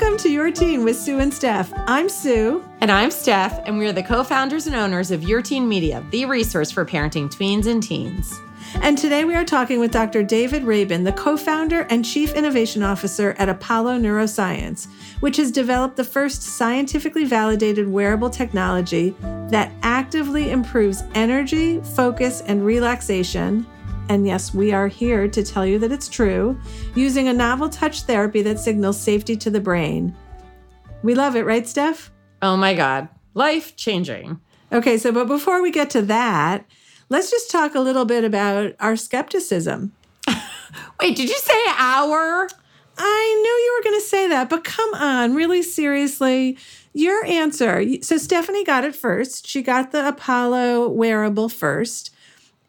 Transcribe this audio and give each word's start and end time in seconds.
Welcome 0.00 0.18
to 0.18 0.30
Your 0.30 0.52
Teen 0.52 0.84
with 0.84 0.96
Sue 0.96 1.18
and 1.18 1.34
Steph. 1.34 1.72
I'm 1.88 2.08
Sue. 2.08 2.64
And 2.80 2.88
I'm 2.88 3.10
Steph, 3.10 3.66
and 3.66 3.78
we're 3.78 3.92
the 3.92 4.04
co 4.04 4.22
founders 4.22 4.68
and 4.68 4.76
owners 4.76 5.10
of 5.10 5.24
Your 5.24 5.42
Teen 5.42 5.68
Media, 5.68 6.06
the 6.12 6.24
resource 6.24 6.70
for 6.70 6.86
parenting 6.86 7.28
tweens 7.28 7.66
and 7.66 7.82
teens. 7.82 8.40
And 8.76 8.96
today 8.96 9.24
we 9.24 9.34
are 9.34 9.44
talking 9.44 9.80
with 9.80 9.90
Dr. 9.90 10.22
David 10.22 10.62
Rabin, 10.62 11.02
the 11.02 11.10
co 11.10 11.36
founder 11.36 11.80
and 11.90 12.04
chief 12.04 12.32
innovation 12.34 12.84
officer 12.84 13.34
at 13.38 13.48
Apollo 13.48 13.98
Neuroscience, 13.98 14.86
which 15.18 15.36
has 15.36 15.50
developed 15.50 15.96
the 15.96 16.04
first 16.04 16.42
scientifically 16.42 17.24
validated 17.24 17.88
wearable 17.88 18.30
technology 18.30 19.16
that 19.50 19.72
actively 19.82 20.52
improves 20.52 21.02
energy, 21.16 21.80
focus, 21.80 22.40
and 22.42 22.64
relaxation 22.64 23.66
and 24.08 24.26
yes, 24.26 24.54
we 24.54 24.72
are 24.72 24.88
here 24.88 25.28
to 25.28 25.42
tell 25.42 25.66
you 25.66 25.78
that 25.78 25.92
it's 25.92 26.08
true, 26.08 26.58
using 26.94 27.28
a 27.28 27.32
novel 27.32 27.68
touch 27.68 28.02
therapy 28.02 28.42
that 28.42 28.58
signals 28.58 28.98
safety 28.98 29.36
to 29.36 29.50
the 29.50 29.60
brain. 29.60 30.14
We 31.02 31.14
love 31.14 31.36
it, 31.36 31.44
right, 31.44 31.66
Steph? 31.66 32.10
Oh 32.42 32.56
my 32.56 32.74
God. 32.74 33.08
Life 33.34 33.76
changing. 33.76 34.40
Okay, 34.72 34.98
so 34.98 35.12
but 35.12 35.28
before 35.28 35.62
we 35.62 35.70
get 35.70 35.90
to 35.90 36.02
that, 36.02 36.64
let's 37.08 37.30
just 37.30 37.50
talk 37.50 37.74
a 37.74 37.80
little 37.80 38.04
bit 38.04 38.24
about 38.24 38.74
our 38.80 38.96
skepticism. 38.96 39.92
Wait, 41.00 41.16
did 41.16 41.28
you 41.28 41.38
say 41.38 41.58
our? 41.76 42.48
I 43.00 43.40
knew 43.42 43.50
you 43.50 43.74
were 43.76 43.90
going 43.90 44.00
to 44.00 44.06
say 44.06 44.28
that, 44.28 44.50
but 44.50 44.64
come 44.64 44.92
on, 44.94 45.34
really 45.34 45.62
seriously. 45.62 46.58
Your 46.92 47.24
answer. 47.26 47.84
So 48.02 48.18
Stephanie 48.18 48.64
got 48.64 48.84
it 48.84 48.96
first. 48.96 49.46
She 49.46 49.62
got 49.62 49.92
the 49.92 50.08
Apollo 50.08 50.88
wearable 50.88 51.48
first. 51.48 52.12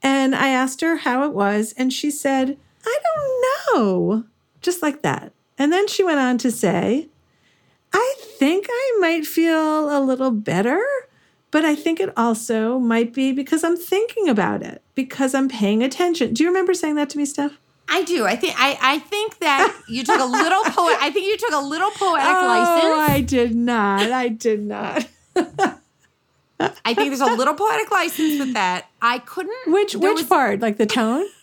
And 0.02 0.36
I 0.36 0.50
asked 0.50 0.82
her 0.82 0.98
how 0.98 1.24
it 1.26 1.34
was, 1.34 1.74
and 1.78 1.92
she 1.92 2.10
said, 2.10 2.58
I 2.86 3.00
don't 3.04 3.76
know, 3.76 4.24
just 4.62 4.82
like 4.82 5.02
that. 5.02 5.34
And 5.58 5.74
then 5.74 5.88
she 5.88 6.04
went 6.04 6.20
on 6.20 6.38
to 6.40 6.52
say, 6.52 7.10
I 7.92 8.16
think 8.18 8.68
I 8.70 8.98
might 9.00 9.26
feel 9.26 9.96
a 9.96 10.00
little 10.00 10.32
better, 10.32 10.82
but 11.52 11.66
I 11.66 11.76
think 11.76 12.00
it 12.00 12.14
also 12.16 12.80
might 12.80 13.14
be 13.14 13.34
because 13.34 13.64
I'm 13.64 13.76
thinking 13.76 14.30
about 14.30 14.62
it, 14.62 14.82
because 14.96 15.34
I'm 15.34 15.50
paying 15.50 15.84
attention. 15.84 16.34
Do 16.34 16.44
you 16.44 16.50
remember 16.50 16.74
saying 16.74 16.96
that 16.96 17.10
to 17.12 17.18
me, 17.18 17.26
Steph? 17.26 17.60
I 17.90 18.04
do. 18.04 18.26
I 18.26 18.36
think 18.36 18.54
I, 18.58 18.78
I 18.80 19.00
think 19.00 19.40
that 19.40 19.76
you 19.90 20.04
took 20.04 20.20
a 20.20 20.26
little 20.26 20.64
poet. 20.66 20.98
I 21.02 21.10
think 21.10 21.26
you 21.26 21.38
took 21.38 21.54
a 21.54 21.66
little 21.66 21.90
poetic 21.90 22.24
license. 22.24 22.84
oh, 22.86 22.96
license. 22.98 23.10
I 23.10 23.22
did 23.22 23.56
not. 23.56 24.12
I 24.12 24.28
did 24.28 24.62
not. 24.62 25.08
I 26.60 26.94
think 26.94 27.10
there's 27.10 27.22
a 27.22 27.26
little 27.26 27.54
poetic 27.54 27.92
license 27.92 28.40
with 28.40 28.54
that. 28.54 28.88
I 29.02 29.20
couldn't. 29.20 29.72
Which 29.72 29.96
which 29.96 30.20
was, 30.20 30.24
part? 30.24 30.60
Like 30.60 30.78
the 30.78 30.86
tone? 30.86 31.26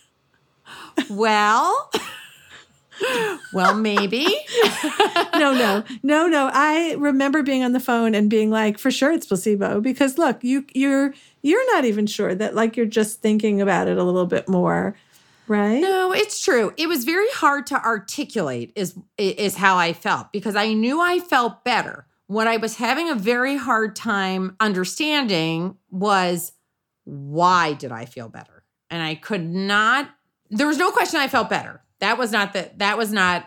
Well, 1.11 1.91
well, 3.53 3.75
maybe. 3.75 4.25
no, 5.35 5.53
no, 5.53 5.83
no, 6.03 6.27
no. 6.27 6.49
I 6.51 6.95
remember 6.97 7.43
being 7.43 7.63
on 7.63 7.71
the 7.71 7.79
phone 7.79 8.15
and 8.15 8.29
being 8.29 8.49
like, 8.49 8.77
for 8.77 8.91
sure 8.91 9.11
it's 9.11 9.25
placebo 9.25 9.79
because 9.79 10.17
look, 10.17 10.43
you 10.43 10.65
you're 10.73 11.13
you're 11.41 11.73
not 11.75 11.85
even 11.85 12.07
sure 12.07 12.33
that 12.35 12.55
like 12.55 12.75
you're 12.75 12.85
just 12.85 13.21
thinking 13.21 13.61
about 13.61 13.87
it 13.87 13.97
a 13.97 14.03
little 14.03 14.25
bit 14.25 14.49
more. 14.49 14.95
Right? 15.47 15.79
No, 15.79 16.11
it's 16.11 16.43
true. 16.43 16.73
It 16.75 16.89
was 16.89 17.05
very 17.05 17.29
hard 17.29 17.67
to 17.67 17.75
articulate 17.75 18.73
is 18.75 18.97
is 19.17 19.55
how 19.55 19.77
I 19.77 19.93
felt 19.93 20.31
because 20.31 20.55
I 20.55 20.73
knew 20.73 20.99
I 20.99 21.19
felt 21.19 21.63
better 21.63 22.05
what 22.27 22.47
I 22.47 22.57
was 22.57 22.75
having 22.75 23.09
a 23.09 23.15
very 23.15 23.57
hard 23.57 23.95
time 23.95 24.55
understanding 24.59 25.77
was 25.89 26.51
why 27.05 27.73
did 27.73 27.91
I 27.91 28.05
feel 28.05 28.29
better? 28.29 28.63
And 28.89 29.01
I 29.01 29.15
could 29.15 29.43
not 29.49 30.09
there 30.49 30.67
was 30.67 30.77
no 30.77 30.91
question 30.91 31.19
I 31.19 31.27
felt 31.27 31.49
better. 31.49 31.81
That 31.99 32.17
was 32.17 32.31
not 32.31 32.53
the 32.53 32.69
that 32.77 32.97
was 32.97 33.11
not 33.11 33.45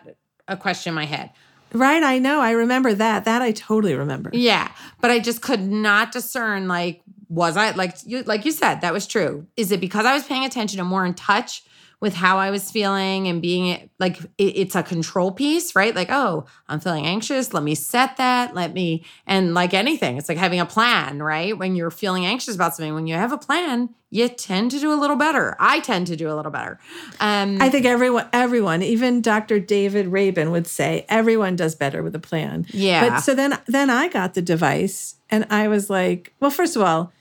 a 0.49 0.57
question 0.57 0.91
in 0.91 0.95
my 0.95 1.05
head. 1.05 1.31
Right, 1.73 2.03
I 2.03 2.19
know. 2.19 2.41
I 2.41 2.51
remember 2.51 2.93
that. 2.95 3.27
That 3.27 3.43
I 3.43 3.53
totally 3.53 3.95
remember. 3.95 4.31
Yeah, 4.33 4.73
but 5.01 5.11
I 5.11 5.21
just 5.21 5.41
could 5.41 5.61
not 5.61 6.11
discern 6.11 6.67
like 6.67 7.03
was 7.29 7.57
I 7.57 7.71
like 7.73 7.97
you 8.05 8.23
like 8.25 8.45
you 8.45 8.53
said 8.53 8.81
that 8.81 8.93
was 8.93 9.07
true. 9.07 9.47
Is 9.57 9.71
it 9.71 9.81
because 9.81 10.05
I 10.05 10.15
was 10.15 10.25
paying 10.25 10.45
attention 10.45 10.81
and 10.81 10.89
more 10.89 11.07
in 11.07 11.15
touch 11.15 11.63
with 12.01 12.15
how 12.15 12.39
I 12.39 12.51
was 12.51 12.71
feeling 12.71 13.29
and 13.29 13.43
being 13.43 13.91
like 13.99 14.21
it, 14.39 14.57
it's 14.57 14.75
a 14.75 14.83
control 14.83 15.33
piece, 15.33 15.77
right? 15.77 15.95
Like, 15.95 16.09
oh, 16.11 16.47
I'm 16.67 16.81
feeling 16.81 17.07
anxious. 17.07 17.53
Let 17.53 17.63
me 17.63 17.75
set 17.75 18.17
that. 18.17 18.55
Let 18.55 18.73
me, 18.73 19.05
and 19.27 19.53
like 19.53 19.75
anything, 19.75 20.17
it's 20.17 20.29
like 20.29 20.39
having 20.39 20.61
a 20.61 20.67
plan, 20.67 21.23
right? 21.23 21.57
When 21.57 21.77
you're 21.77 21.91
feeling 21.91 22.25
anxious 22.25 22.55
about 22.55 22.75
something, 22.75 22.95
when 22.95 23.07
you 23.07 23.15
have 23.15 23.33
a 23.33 23.39
plan, 23.39 23.91
you 24.09 24.29
tend 24.29 24.71
to 24.71 24.81
do 24.81 24.93
a 24.93 24.97
little 24.97 25.17
better. 25.17 25.57
I 25.61 25.81
tend 25.81 26.07
to 26.09 26.17
do 26.17 26.33
a 26.33 26.35
little 26.35 26.51
better. 26.51 26.81
Um, 27.21 27.61
I 27.61 27.69
think 27.69 27.85
everyone, 27.85 28.29
everyone, 28.33 28.83
even 28.83 29.21
Dr. 29.21 29.61
David 29.61 30.09
Rabin 30.09 30.51
would 30.51 30.67
say 30.67 31.05
everyone 31.09 31.55
does 31.55 31.75
better 31.75 32.03
with 32.03 32.15
a 32.17 32.19
plan. 32.19 32.67
Yeah. 32.71 33.11
But 33.11 33.21
so 33.21 33.35
then, 33.35 33.59
then 33.67 33.91
I 33.91 34.09
got 34.09 34.35
the 34.35 34.43
device 34.43 35.17
and 35.29 35.47
I 35.51 35.69
was 35.69 35.91
like, 35.91 36.33
well, 36.41 36.51
first 36.51 36.77
of 36.77 36.83
all, 36.83 37.13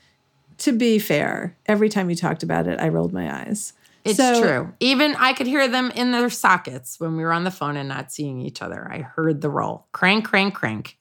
to 0.59 0.72
be 0.72 1.00
fair, 1.00 1.57
every 1.67 1.90
time 1.90 2.09
you 2.09 2.16
talked 2.16 2.44
about 2.44 2.67
it, 2.67 2.79
I 2.79 2.90
rolled 2.90 3.13
my 3.13 3.44
eyes. 3.44 3.73
It's 4.05 4.17
so, 4.17 4.41
true. 4.41 4.73
Even 4.79 5.15
I 5.15 5.33
could 5.33 5.47
hear 5.47 5.67
them 5.67 5.91
in 5.91 6.11
their 6.11 6.29
sockets 6.29 6.99
when 6.99 7.17
we 7.17 7.23
were 7.23 7.33
on 7.33 7.43
the 7.43 7.51
phone 7.51 7.75
and 7.75 7.89
not 7.89 8.11
seeing 8.11 8.39
each 8.39 8.61
other. 8.61 8.87
I 8.89 8.99
heard 8.99 9.41
the 9.41 9.49
roll. 9.49 9.87
Crank, 9.91 10.25
crank, 10.25 10.53
crank. 10.53 10.97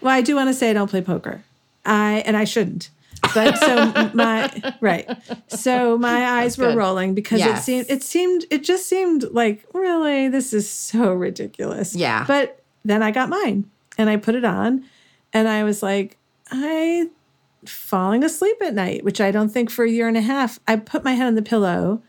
Well, 0.00 0.14
I 0.14 0.22
do 0.22 0.36
want 0.36 0.48
to 0.48 0.54
say 0.54 0.70
I 0.70 0.72
don't 0.72 0.88
play 0.88 1.02
poker. 1.02 1.42
I 1.84 2.22
and 2.26 2.36
I 2.36 2.44
shouldn't. 2.44 2.90
But 3.34 3.58
so 3.58 4.10
my 4.14 4.74
right. 4.80 5.08
So 5.48 5.98
my 5.98 6.40
eyes 6.40 6.58
were 6.58 6.74
rolling 6.74 7.14
because 7.14 7.40
yes. 7.40 7.60
it 7.60 7.62
seemed 7.62 7.86
it 7.88 8.02
seemed 8.02 8.44
it 8.50 8.62
just 8.62 8.88
seemed 8.88 9.24
like 9.32 9.64
really 9.72 10.28
this 10.28 10.52
is 10.52 10.68
so 10.68 11.12
ridiculous. 11.12 11.94
Yeah. 11.94 12.24
But 12.26 12.62
then 12.84 13.02
I 13.02 13.10
got 13.10 13.28
mine 13.28 13.68
and 13.98 14.08
I 14.10 14.16
put 14.16 14.34
it 14.34 14.44
on 14.44 14.84
and 15.32 15.48
I 15.48 15.64
was 15.64 15.82
like 15.82 16.16
I 16.50 17.08
falling 17.64 18.22
asleep 18.22 18.56
at 18.62 18.74
night, 18.74 19.04
which 19.04 19.20
I 19.20 19.30
don't 19.30 19.48
think 19.48 19.70
for 19.70 19.84
a 19.84 19.90
year 19.90 20.08
and 20.08 20.16
a 20.16 20.22
half. 20.22 20.60
I 20.68 20.76
put 20.76 21.04
my 21.04 21.12
head 21.12 21.26
on 21.26 21.34
the 21.34 21.42
pillow 21.42 22.02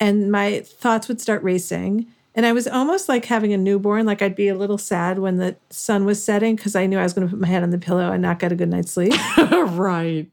and 0.00 0.30
my 0.30 0.60
thoughts 0.60 1.08
would 1.08 1.20
start 1.20 1.42
racing. 1.42 2.06
And 2.34 2.44
I 2.44 2.52
was 2.52 2.68
almost 2.68 3.08
like 3.08 3.24
having 3.24 3.54
a 3.54 3.56
newborn. 3.56 4.04
Like 4.04 4.20
I'd 4.20 4.36
be 4.36 4.48
a 4.48 4.54
little 4.54 4.76
sad 4.76 5.18
when 5.18 5.38
the 5.38 5.56
sun 5.70 6.04
was 6.04 6.22
setting 6.22 6.54
because 6.54 6.76
I 6.76 6.84
knew 6.84 6.98
I 6.98 7.02
was 7.02 7.14
going 7.14 7.26
to 7.26 7.30
put 7.30 7.40
my 7.40 7.48
head 7.48 7.62
on 7.62 7.70
the 7.70 7.78
pillow 7.78 8.12
and 8.12 8.20
not 8.20 8.38
get 8.38 8.52
a 8.52 8.54
good 8.54 8.68
night's 8.68 8.92
sleep. 8.92 9.14
right. 9.38 10.26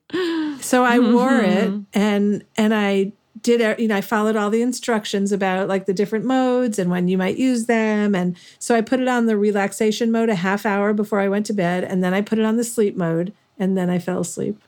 So 0.60 0.84
I 0.84 0.98
mm-hmm. 0.98 1.14
wore 1.14 1.40
it 1.40 1.74
and 1.94 2.44
and 2.58 2.74
I 2.74 3.14
did 3.42 3.80
you 3.80 3.88
know 3.88 3.96
I 3.96 4.02
followed 4.02 4.36
all 4.36 4.50
the 4.50 4.62
instructions 4.62 5.32
about 5.32 5.68
like 5.68 5.86
the 5.86 5.94
different 5.94 6.26
modes 6.26 6.80
and 6.80 6.90
when 6.90 7.08
you 7.08 7.18
might 7.18 7.38
use 7.38 7.66
them 7.66 8.16
and 8.16 8.38
so 8.60 8.76
I 8.76 8.82
put 8.82 9.00
it 9.00 9.08
on 9.08 9.26
the 9.26 9.38
relaxation 9.38 10.12
mode 10.12 10.30
a 10.30 10.36
half 10.36 10.66
hour 10.66 10.94
before 10.94 11.20
I 11.20 11.28
went 11.28 11.46
to 11.48 11.54
bed 11.54 11.84
and 11.84 12.04
then 12.04 12.14
I 12.14 12.22
put 12.22 12.40
it 12.40 12.46
on 12.46 12.58
the 12.58 12.64
sleep 12.64 12.96
mode 12.96 13.34
and 13.60 13.78
then 13.78 13.90
I 13.90 14.00
fell 14.00 14.22
asleep. 14.22 14.62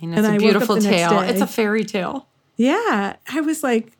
And 0.00 0.12
it's 0.12 0.18
and 0.18 0.26
a 0.26 0.30
I 0.30 0.38
beautiful 0.38 0.78
tale. 0.78 1.20
It's 1.20 1.40
a 1.40 1.46
fairy 1.46 1.84
tale. 1.84 2.26
Yeah, 2.56 3.16
I 3.28 3.40
was 3.40 3.62
like 3.62 3.92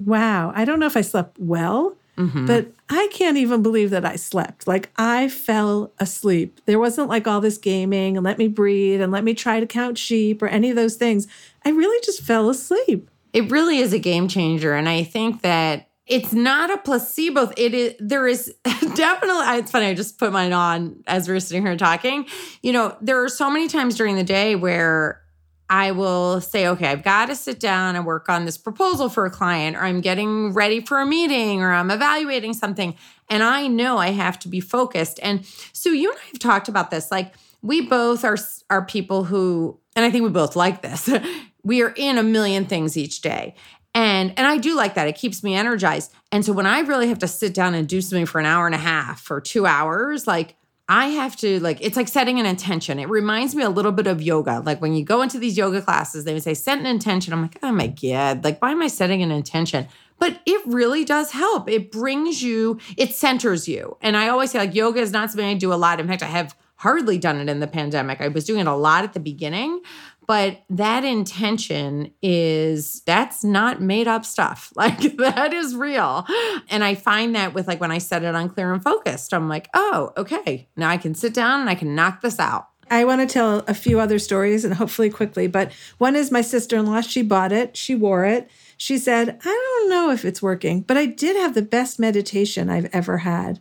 wow, 0.00 0.52
I 0.54 0.64
don't 0.64 0.78
know 0.78 0.86
if 0.86 0.96
I 0.96 1.00
slept 1.00 1.38
well, 1.38 1.96
mm-hmm. 2.16 2.46
but 2.46 2.72
I 2.88 3.08
can't 3.12 3.36
even 3.36 3.62
believe 3.62 3.90
that 3.90 4.04
I 4.04 4.16
slept. 4.16 4.66
Like 4.66 4.90
I 4.96 5.28
fell 5.28 5.92
asleep. 5.98 6.60
There 6.66 6.78
wasn't 6.78 7.08
like 7.08 7.26
all 7.26 7.40
this 7.40 7.58
gaming 7.58 8.16
and 8.16 8.24
let 8.24 8.38
me 8.38 8.48
breathe 8.48 9.00
and 9.00 9.12
let 9.12 9.24
me 9.24 9.34
try 9.34 9.60
to 9.60 9.66
count 9.66 9.98
sheep 9.98 10.42
or 10.42 10.48
any 10.48 10.70
of 10.70 10.76
those 10.76 10.96
things. 10.96 11.26
I 11.64 11.70
really 11.70 12.00
just 12.04 12.22
fell 12.22 12.48
asleep. 12.48 13.10
It 13.32 13.50
really 13.50 13.78
is 13.78 13.92
a 13.92 13.98
game 13.98 14.28
changer. 14.28 14.74
And 14.74 14.88
I 14.88 15.02
think 15.02 15.42
that 15.42 15.88
it's 16.06 16.32
not 16.32 16.70
a 16.70 16.78
placebo. 16.78 17.50
It 17.56 17.74
is 17.74 17.94
there 17.98 18.26
is 18.28 18.54
definitely 18.64 19.58
it's 19.58 19.70
funny, 19.70 19.86
I 19.86 19.94
just 19.94 20.18
put 20.18 20.32
mine 20.32 20.52
on 20.52 21.02
as 21.06 21.28
we 21.28 21.34
are 21.34 21.40
sitting 21.40 21.66
here 21.66 21.76
talking. 21.76 22.26
You 22.62 22.72
know, 22.72 22.96
there 23.00 23.22
are 23.22 23.28
so 23.28 23.50
many 23.50 23.66
times 23.66 23.96
during 23.96 24.14
the 24.14 24.24
day 24.24 24.54
where 24.54 25.20
I 25.68 25.90
will 25.90 26.40
say, 26.40 26.68
okay, 26.68 26.86
I've 26.86 27.02
got 27.02 27.26
to 27.26 27.34
sit 27.34 27.58
down 27.58 27.96
and 27.96 28.06
work 28.06 28.28
on 28.28 28.44
this 28.44 28.56
proposal 28.56 29.08
for 29.08 29.26
a 29.26 29.30
client, 29.30 29.76
or 29.76 29.80
I'm 29.80 30.00
getting 30.00 30.52
ready 30.52 30.80
for 30.80 31.00
a 31.00 31.06
meeting, 31.06 31.62
or 31.62 31.72
I'm 31.72 31.90
evaluating 31.90 32.54
something. 32.54 32.94
And 33.28 33.42
I 33.42 33.66
know 33.66 33.98
I 33.98 34.10
have 34.10 34.38
to 34.40 34.48
be 34.48 34.60
focused. 34.60 35.18
And 35.22 35.44
so 35.72 35.90
you 35.90 36.10
and 36.10 36.18
I 36.18 36.26
have 36.26 36.38
talked 36.38 36.68
about 36.68 36.90
this. 36.90 37.10
Like, 37.10 37.34
we 37.62 37.80
both 37.80 38.24
are, 38.24 38.36
are 38.70 38.84
people 38.84 39.24
who, 39.24 39.80
and 39.96 40.04
I 40.04 40.10
think 40.10 40.22
we 40.22 40.30
both 40.30 40.54
like 40.54 40.82
this, 40.82 41.10
we 41.64 41.82
are 41.82 41.92
in 41.96 42.16
a 42.16 42.22
million 42.22 42.66
things 42.66 42.96
each 42.96 43.20
day. 43.20 43.56
And, 43.92 44.34
and 44.36 44.46
I 44.46 44.58
do 44.58 44.76
like 44.76 44.94
that. 44.94 45.08
It 45.08 45.16
keeps 45.16 45.42
me 45.42 45.54
energized. 45.54 46.12
And 46.30 46.44
so 46.44 46.52
when 46.52 46.66
I 46.66 46.80
really 46.80 47.08
have 47.08 47.18
to 47.20 47.28
sit 47.28 47.54
down 47.54 47.74
and 47.74 47.88
do 47.88 48.00
something 48.02 48.26
for 48.26 48.38
an 48.38 48.44
hour 48.44 48.66
and 48.66 48.74
a 48.74 48.78
half 48.78 49.30
or 49.30 49.40
two 49.40 49.66
hours, 49.66 50.26
like 50.26 50.54
I 50.88 51.08
have 51.08 51.34
to 51.38 51.58
like 51.60 51.78
it's 51.80 51.96
like 51.96 52.08
setting 52.08 52.38
an 52.38 52.46
intention. 52.46 52.98
It 53.00 53.08
reminds 53.08 53.54
me 53.56 53.64
a 53.64 53.70
little 53.70 53.90
bit 53.90 54.06
of 54.06 54.22
yoga. 54.22 54.62
Like 54.64 54.80
when 54.80 54.94
you 54.94 55.04
go 55.04 55.20
into 55.20 55.38
these 55.38 55.56
yoga 55.56 55.82
classes, 55.82 56.24
they 56.24 56.32
would 56.32 56.44
say 56.44 56.54
set 56.54 56.78
an 56.78 56.86
intention. 56.86 57.32
I'm 57.32 57.42
like, 57.42 57.58
oh 57.62 57.72
my 57.72 57.88
god, 57.88 58.44
like 58.44 58.62
why 58.62 58.70
am 58.70 58.82
I 58.82 58.86
setting 58.86 59.22
an 59.22 59.32
intention? 59.32 59.88
But 60.18 60.40
it 60.46 60.62
really 60.64 61.04
does 61.04 61.32
help. 61.32 61.68
It 61.68 61.90
brings 61.90 62.42
you, 62.42 62.78
it 62.96 63.14
centers 63.14 63.68
you. 63.68 63.96
And 64.00 64.16
I 64.16 64.28
always 64.28 64.52
say 64.52 64.58
like 64.58 64.74
yoga 64.74 65.00
is 65.00 65.10
not 65.10 65.30
something 65.30 65.46
I 65.46 65.54
do 65.54 65.72
a 65.72 65.74
lot. 65.74 66.00
In 66.00 66.06
fact, 66.06 66.22
I 66.22 66.26
have 66.26 66.56
hardly 66.76 67.18
done 67.18 67.40
it 67.40 67.48
in 67.48 67.60
the 67.60 67.66
pandemic. 67.66 68.20
I 68.20 68.28
was 68.28 68.44
doing 68.44 68.60
it 68.60 68.66
a 68.66 68.74
lot 68.74 69.02
at 69.02 69.12
the 69.12 69.20
beginning, 69.20 69.80
But 70.26 70.62
that 70.70 71.04
intention 71.04 72.12
is 72.22 73.02
that's 73.02 73.44
not 73.44 73.80
made 73.80 74.08
up 74.08 74.24
stuff. 74.24 74.72
Like 74.86 75.16
that 75.16 75.52
is 75.52 75.74
real. 75.74 76.26
And 76.68 76.84
I 76.84 76.94
find 76.94 77.34
that 77.34 77.54
with 77.54 77.66
like 77.66 77.80
when 77.80 77.90
I 77.90 77.98
set 77.98 78.22
it 78.22 78.34
on 78.34 78.48
clear 78.48 78.72
and 78.72 78.82
focused, 78.82 79.32
I'm 79.32 79.48
like, 79.48 79.68
oh, 79.74 80.12
okay, 80.16 80.68
now 80.76 80.90
I 80.90 80.96
can 80.96 81.14
sit 81.14 81.34
down 81.34 81.60
and 81.60 81.70
I 81.70 81.74
can 81.74 81.94
knock 81.94 82.20
this 82.20 82.38
out. 82.38 82.68
I 82.90 83.04
want 83.04 83.20
to 83.20 83.32
tell 83.32 83.64
a 83.66 83.74
few 83.74 83.98
other 83.98 84.18
stories 84.18 84.64
and 84.64 84.74
hopefully 84.74 85.10
quickly, 85.10 85.46
but 85.46 85.72
one 85.98 86.14
is 86.14 86.30
my 86.30 86.40
sister 86.40 86.76
in 86.76 86.86
law. 86.86 87.00
She 87.00 87.22
bought 87.22 87.52
it, 87.52 87.76
she 87.76 87.94
wore 87.94 88.24
it. 88.24 88.48
She 88.76 88.98
said, 88.98 89.40
I 89.44 89.78
don't 89.80 89.90
know 89.90 90.10
if 90.10 90.24
it's 90.24 90.42
working, 90.42 90.82
but 90.82 90.96
I 90.96 91.06
did 91.06 91.36
have 91.36 91.54
the 91.54 91.62
best 91.62 91.98
meditation 91.98 92.70
I've 92.70 92.90
ever 92.92 93.18
had. 93.18 93.60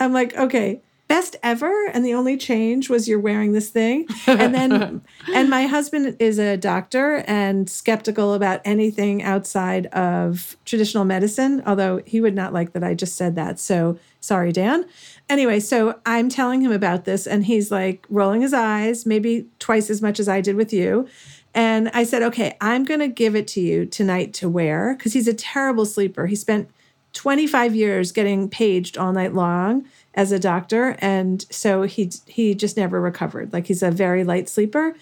I'm 0.00 0.12
like, 0.12 0.36
okay, 0.36 0.82
best 1.12 1.36
ever. 1.42 1.88
And 1.92 2.06
the 2.06 2.14
only 2.14 2.38
change 2.38 2.88
was 2.88 3.06
you're 3.06 3.20
wearing 3.20 3.52
this 3.52 3.68
thing. 3.68 4.06
And 4.26 4.54
then, 4.54 5.02
and 5.34 5.50
my 5.50 5.66
husband 5.66 6.16
is 6.18 6.38
a 6.38 6.56
doctor 6.56 7.22
and 7.26 7.68
skeptical 7.68 8.32
about 8.32 8.62
anything 8.64 9.22
outside 9.22 9.86
of 9.88 10.56
traditional 10.64 11.04
medicine, 11.04 11.62
although 11.66 12.00
he 12.06 12.22
would 12.22 12.34
not 12.34 12.54
like 12.54 12.72
that 12.72 12.82
I 12.82 12.94
just 12.94 13.14
said 13.14 13.36
that. 13.36 13.60
So 13.60 13.98
sorry, 14.20 14.52
Dan. 14.52 14.86
Anyway, 15.28 15.60
so 15.60 16.00
I'm 16.06 16.30
telling 16.30 16.62
him 16.62 16.72
about 16.72 17.04
this, 17.04 17.26
and 17.26 17.44
he's 17.44 17.70
like 17.70 18.06
rolling 18.08 18.40
his 18.40 18.54
eyes, 18.54 19.04
maybe 19.04 19.46
twice 19.58 19.90
as 19.90 20.00
much 20.00 20.18
as 20.18 20.30
I 20.30 20.40
did 20.40 20.56
with 20.56 20.72
you. 20.72 21.06
And 21.52 21.90
I 21.90 22.04
said, 22.04 22.22
okay, 22.22 22.56
I'm 22.62 22.84
going 22.84 23.00
to 23.00 23.08
give 23.08 23.36
it 23.36 23.46
to 23.48 23.60
you 23.60 23.84
tonight 23.84 24.32
to 24.34 24.48
wear 24.48 24.94
because 24.96 25.12
he's 25.12 25.28
a 25.28 25.34
terrible 25.34 25.84
sleeper. 25.84 26.26
He 26.26 26.36
spent 26.36 26.70
25 27.12 27.74
years 27.74 28.12
getting 28.12 28.48
paged 28.48 28.96
all 28.96 29.12
night 29.12 29.34
long 29.34 29.84
as 30.14 30.32
a 30.32 30.38
doctor. 30.38 30.96
And 30.98 31.44
so 31.50 31.82
he, 31.82 32.10
he 32.26 32.54
just 32.54 32.76
never 32.76 33.00
recovered. 33.00 33.52
Like 33.52 33.66
he's 33.66 33.82
a 33.82 33.90
very 33.90 34.24
light 34.24 34.48
sleeper. 34.48 34.94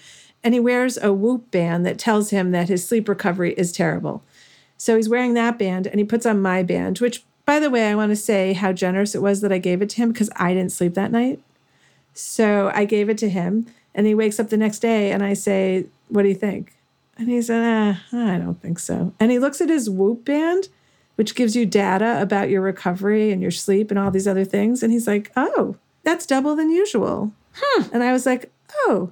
And 0.43 0.53
he 0.53 0.59
wears 0.59 0.97
a 0.97 1.13
whoop 1.13 1.51
band 1.51 1.85
that 1.85 1.99
tells 1.99 2.31
him 2.31 2.51
that 2.51 2.69
his 2.69 2.87
sleep 2.87 3.07
recovery 3.07 3.53
is 3.53 3.71
terrible. 3.71 4.23
So 4.77 4.95
he's 4.95 5.09
wearing 5.09 5.35
that 5.35 5.59
band 5.59 5.85
and 5.85 5.99
he 5.99 6.05
puts 6.05 6.25
on 6.25 6.41
my 6.41 6.63
band, 6.63 6.99
which, 6.99 7.23
by 7.45 7.59
the 7.59 7.69
way, 7.69 7.89
I 7.89 7.95
want 7.95 8.11
to 8.11 8.15
say 8.15 8.53
how 8.53 8.73
generous 8.73 9.13
it 9.13 9.21
was 9.21 9.41
that 9.41 9.51
I 9.51 9.59
gave 9.59 9.81
it 9.81 9.89
to 9.91 9.97
him 9.97 10.11
because 10.11 10.31
I 10.35 10.53
didn't 10.53 10.71
sleep 10.71 10.95
that 10.95 11.11
night. 11.11 11.39
So 12.13 12.71
I 12.73 12.85
gave 12.85 13.07
it 13.09 13.17
to 13.19 13.29
him. 13.29 13.67
And 13.93 14.07
he 14.07 14.15
wakes 14.15 14.39
up 14.39 14.49
the 14.49 14.57
next 14.57 14.79
day 14.79 15.11
and 15.11 15.21
I 15.21 15.33
say, 15.33 15.85
What 16.07 16.23
do 16.23 16.29
you 16.29 16.35
think? 16.35 16.73
And 17.21 17.29
he 17.29 17.41
said, 17.41 17.61
eh, 17.61 18.17
I 18.17 18.37
don't 18.39 18.59
think 18.59 18.79
so. 18.79 19.13
And 19.19 19.31
he 19.31 19.37
looks 19.37 19.61
at 19.61 19.69
his 19.69 19.89
Whoop 19.89 20.25
band, 20.25 20.69
which 21.15 21.35
gives 21.35 21.55
you 21.55 21.65
data 21.65 22.21
about 22.21 22.49
your 22.49 22.61
recovery 22.61 23.31
and 23.31 23.41
your 23.41 23.51
sleep 23.51 23.91
and 23.91 23.99
all 23.99 24.11
these 24.11 24.27
other 24.27 24.45
things. 24.45 24.83
And 24.83 24.91
he's 24.91 25.07
like, 25.07 25.31
Oh, 25.35 25.77
that's 26.03 26.25
double 26.25 26.55
than 26.55 26.69
usual. 26.69 27.31
Hmm. 27.53 27.83
And 27.93 28.03
I 28.03 28.11
was 28.11 28.25
like, 28.25 28.51
Oh, 28.85 29.11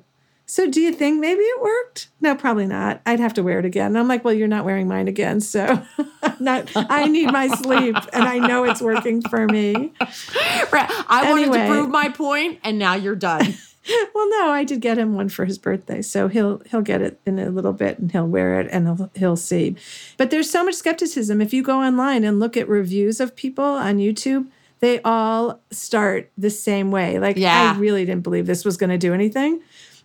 so 0.49 0.67
do 0.67 0.81
you 0.81 0.91
think 0.91 1.19
maybe 1.19 1.41
it 1.41 1.61
worked? 1.61 2.09
No, 2.21 2.35
probably 2.35 2.65
not. 2.65 3.01
I'd 3.05 3.19
have 3.19 3.35
to 3.35 3.43
wear 3.43 3.59
it 3.59 3.65
again. 3.65 3.85
And 3.85 3.99
I'm 3.99 4.07
like, 4.07 4.25
well, 4.25 4.33
you're 4.33 4.47
not 4.47 4.65
wearing 4.65 4.87
mine 4.87 5.07
again. 5.07 5.41
So 5.41 5.85
not 6.39 6.71
I 6.75 7.05
need 7.05 7.31
my 7.31 7.49
sleep 7.49 7.95
and 8.13 8.23
I 8.23 8.39
know 8.39 8.63
it's 8.63 8.81
working 8.81 9.21
for 9.21 9.45
me. 9.45 9.93
Right. 10.71 10.89
I 11.07 11.21
anyway. 11.25 11.49
wanted 11.49 11.67
to 11.67 11.71
prove 11.71 11.89
my 11.89 12.09
point 12.09 12.59
and 12.63 12.79
now 12.79 12.95
you're 12.95 13.15
done. 13.15 13.55
well, 14.13 14.29
no, 14.29 14.49
I 14.49 14.63
did 14.63 14.81
get 14.81 14.97
him 14.97 15.13
one 15.13 15.29
for 15.29 15.45
his 15.45 15.57
birthday, 15.57 16.01
so 16.01 16.27
he'll 16.27 16.61
he'll 16.69 16.81
get 16.81 17.01
it 17.01 17.19
in 17.25 17.39
a 17.39 17.49
little 17.49 17.73
bit 17.73 17.99
and 17.99 18.11
he'll 18.11 18.27
wear 18.27 18.59
it 18.59 18.67
and 18.71 18.87
he'll 18.87 19.11
he'll 19.15 19.35
see. 19.35 19.75
But 20.17 20.31
there's 20.31 20.49
so 20.49 20.63
much 20.63 20.75
skepticism. 20.75 21.41
If 21.41 21.53
you 21.53 21.63
go 21.63 21.81
online 21.81 22.23
and 22.23 22.39
look 22.39 22.57
at 22.57 22.67
reviews 22.67 23.19
of 23.19 23.35
people 23.35 23.63
on 23.63 23.97
YouTube, 23.97 24.47
they 24.79 25.01
all 25.01 25.61
start 25.71 26.31
the 26.37 26.49
same 26.49 26.91
way. 26.91 27.19
Like 27.19 27.37
yeah. 27.37 27.73
I 27.75 27.79
really 27.79 28.05
didn't 28.05 28.23
believe 28.23 28.45
this 28.45 28.65
was 28.65 28.77
going 28.77 28.91
to 28.91 28.97
do 28.97 29.13
anything. 29.13 29.61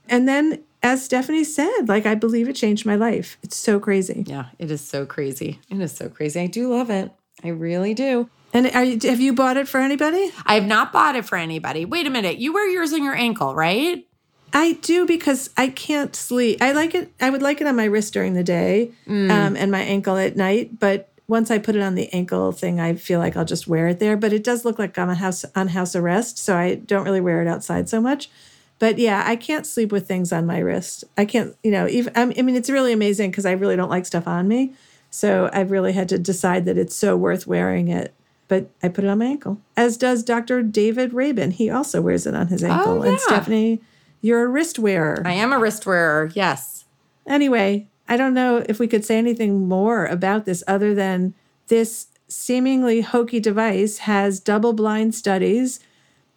And 0.08 0.28
then 0.28 0.62
as 0.82 1.04
Stephanie 1.04 1.44
said, 1.44 1.88
like 1.88 2.06
I 2.06 2.14
believe 2.14 2.48
it 2.48 2.54
changed 2.54 2.84
my 2.84 2.96
life. 2.96 3.38
It's 3.42 3.56
so 3.56 3.80
crazy. 3.80 4.25
Yeah, 4.26 4.46
it 4.58 4.70
is 4.70 4.80
so 4.80 5.06
crazy. 5.06 5.60
It 5.70 5.80
is 5.80 5.92
so 5.92 6.08
crazy. 6.08 6.40
I 6.40 6.46
do 6.46 6.69
love 6.69 6.90
it. 6.90 7.10
I 7.42 7.48
really 7.48 7.94
do. 7.94 8.28
And 8.54 8.66
you, 9.02 9.10
have 9.10 9.20
you 9.20 9.32
bought 9.32 9.56
it 9.56 9.66
for 9.66 9.80
anybody? 9.80 10.32
I 10.46 10.54
have 10.54 10.66
not 10.66 10.92
bought 10.92 11.16
it 11.16 11.24
for 11.24 11.36
anybody. 11.36 11.84
Wait 11.84 12.06
a 12.06 12.10
minute. 12.10 12.38
You 12.38 12.54
wear 12.54 12.68
yours 12.70 12.92
on 12.92 13.02
your 13.02 13.14
ankle, 13.14 13.52
right? 13.52 14.06
I 14.52 14.74
do 14.74 15.04
because 15.04 15.50
I 15.56 15.68
can't 15.68 16.14
sleep. 16.14 16.62
I 16.62 16.70
like 16.70 16.94
it. 16.94 17.12
I 17.20 17.30
would 17.30 17.42
like 17.42 17.60
it 17.60 17.66
on 17.66 17.74
my 17.74 17.86
wrist 17.86 18.12
during 18.12 18.34
the 18.34 18.44
day 18.44 18.92
mm. 19.08 19.28
um, 19.28 19.56
and 19.56 19.72
my 19.72 19.80
ankle 19.80 20.16
at 20.16 20.36
night. 20.36 20.78
But 20.78 21.10
once 21.26 21.50
I 21.50 21.58
put 21.58 21.74
it 21.74 21.82
on 21.82 21.96
the 21.96 22.12
ankle 22.12 22.52
thing, 22.52 22.78
I 22.78 22.94
feel 22.94 23.18
like 23.18 23.36
I'll 23.36 23.44
just 23.44 23.66
wear 23.66 23.88
it 23.88 23.98
there. 23.98 24.16
But 24.16 24.32
it 24.32 24.44
does 24.44 24.64
look 24.64 24.78
like 24.78 24.96
I'm 24.96 25.10
a 25.10 25.16
house 25.16 25.44
on 25.56 25.68
house 25.68 25.96
arrest, 25.96 26.38
so 26.38 26.56
I 26.56 26.76
don't 26.76 27.04
really 27.04 27.20
wear 27.20 27.42
it 27.42 27.48
outside 27.48 27.88
so 27.88 28.00
much. 28.00 28.30
But 28.78 28.98
yeah, 28.98 29.24
I 29.26 29.34
can't 29.34 29.66
sleep 29.66 29.90
with 29.90 30.06
things 30.06 30.32
on 30.32 30.46
my 30.46 30.58
wrist. 30.58 31.02
I 31.18 31.24
can't, 31.24 31.56
you 31.64 31.72
know, 31.72 31.88
even 31.88 32.12
I 32.14 32.24
mean, 32.26 32.54
it's 32.54 32.70
really 32.70 32.92
amazing 32.92 33.32
because 33.32 33.46
I 33.46 33.52
really 33.52 33.74
don't 33.74 33.90
like 33.90 34.06
stuff 34.06 34.28
on 34.28 34.46
me. 34.46 34.74
So 35.10 35.50
I've 35.52 35.72
really 35.72 35.92
had 35.92 36.08
to 36.10 36.18
decide 36.18 36.64
that 36.66 36.78
it's 36.78 36.94
so 36.94 37.16
worth 37.16 37.46
wearing 37.46 37.88
it 37.88 38.14
but 38.54 38.70
I 38.84 38.88
put 38.88 39.02
it 39.02 39.08
on 39.08 39.18
my 39.18 39.24
ankle, 39.24 39.60
as 39.76 39.96
does 39.96 40.22
Dr. 40.22 40.62
David 40.62 41.12
Rabin. 41.12 41.50
He 41.50 41.68
also 41.70 42.00
wears 42.00 42.24
it 42.24 42.36
on 42.36 42.46
his 42.46 42.62
ankle. 42.62 43.00
Oh, 43.00 43.04
yeah. 43.04 43.10
And 43.10 43.20
Stephanie, 43.20 43.80
you're 44.20 44.44
a 44.44 44.46
wrist 44.46 44.78
wearer. 44.78 45.20
I 45.26 45.32
am 45.32 45.52
a 45.52 45.58
wrist 45.58 45.86
wearer, 45.86 46.30
yes. 46.34 46.84
Anyway, 47.26 47.88
I 48.08 48.16
don't 48.16 48.32
know 48.32 48.64
if 48.68 48.78
we 48.78 48.86
could 48.86 49.04
say 49.04 49.18
anything 49.18 49.66
more 49.66 50.06
about 50.06 50.44
this 50.44 50.62
other 50.68 50.94
than 50.94 51.34
this 51.66 52.06
seemingly 52.28 53.00
hokey 53.00 53.40
device 53.40 53.98
has 53.98 54.38
double 54.38 54.72
blind 54.72 55.16
studies 55.16 55.80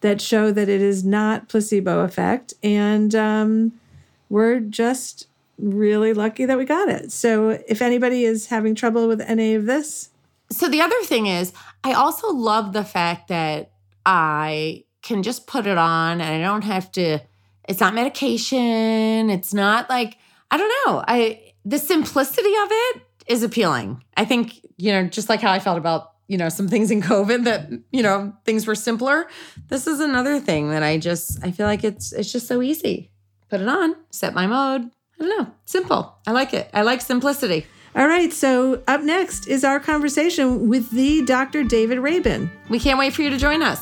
that 0.01 0.19
show 0.19 0.51
that 0.51 0.69
it 0.69 0.81
is 0.81 1.03
not 1.03 1.49
placebo 1.49 1.99
effect. 1.99 2.55
And 2.63 3.13
um, 3.13 3.73
we're 4.27 4.59
just 4.59 5.27
really 5.59 6.13
lucky 6.13 6.45
that 6.45 6.57
we 6.57 6.65
got 6.65 6.89
it. 6.89 7.11
So 7.11 7.59
if 7.67 7.79
anybody 7.79 8.23
is 8.23 8.47
having 8.47 8.73
trouble 8.73 9.07
with 9.07 9.21
any 9.21 9.53
of 9.53 9.67
this, 9.67 10.09
so 10.49 10.69
the 10.69 10.81
other 10.81 10.99
thing 11.03 11.27
is, 11.27 11.51
I 11.87 11.93
also 11.93 12.33
love 12.33 12.73
the 12.73 12.83
fact 12.83 13.29
that 13.29 13.71
I 14.05 14.83
can 15.01 15.23
just 15.23 15.47
put 15.47 15.65
it 15.65 15.77
on 15.77 16.19
and 16.19 16.43
I 16.43 16.45
don't 16.45 16.63
have 16.63 16.91
to 16.93 17.19
it's 17.67 17.79
not 17.79 17.93
medication, 17.93 19.29
it's 19.29 19.53
not 19.53 19.89
like 19.89 20.17
I 20.51 20.57
don't 20.57 20.73
know. 20.85 21.03
I 21.07 21.53
the 21.63 21.77
simplicity 21.77 22.53
of 22.63 22.67
it 22.71 23.01
is 23.27 23.43
appealing. 23.43 24.03
I 24.15 24.25
think, 24.25 24.59
you 24.77 24.91
know, 24.91 25.07
just 25.07 25.29
like 25.29 25.41
how 25.41 25.51
I 25.51 25.59
felt 25.59 25.77
about, 25.77 26.11
you 26.27 26.37
know, 26.37 26.49
some 26.49 26.67
things 26.67 26.91
in 26.91 27.01
COVID 27.13 27.45
that, 27.45 27.69
you 27.91 28.03
know, 28.03 28.33
things 28.43 28.67
were 28.67 28.75
simpler. 28.75 29.27
This 29.67 29.87
is 29.87 30.01
another 30.01 30.39
thing 30.41 30.69
that 30.71 30.83
I 30.83 30.97
just 30.97 31.41
I 31.41 31.51
feel 31.51 31.67
like 31.67 31.85
it's 31.85 32.11
it's 32.11 32.31
just 32.31 32.47
so 32.47 32.61
easy. 32.61 33.11
Put 33.49 33.61
it 33.61 33.67
on, 33.69 33.95
set 34.11 34.33
my 34.33 34.45
mode. 34.45 34.91
I 35.19 35.23
don't 35.23 35.39
know. 35.39 35.53
Simple. 35.65 36.17
I 36.27 36.31
like 36.31 36.53
it. 36.53 36.69
I 36.73 36.81
like 36.81 36.99
simplicity. 36.99 37.65
All 37.97 38.07
right, 38.07 38.31
so 38.31 38.83
up 38.87 39.01
next 39.01 39.47
is 39.47 39.63
our 39.63 39.79
conversation 39.79 40.69
with 40.69 40.91
the 40.91 41.25
Dr. 41.25 41.63
David 41.63 41.97
Rabin. 41.97 42.51
We 42.69 42.79
can't 42.79 42.99
wait 42.99 43.11
for 43.13 43.23
you 43.23 43.31
to 43.31 43.39
join 43.39 43.63
us. 43.63 43.81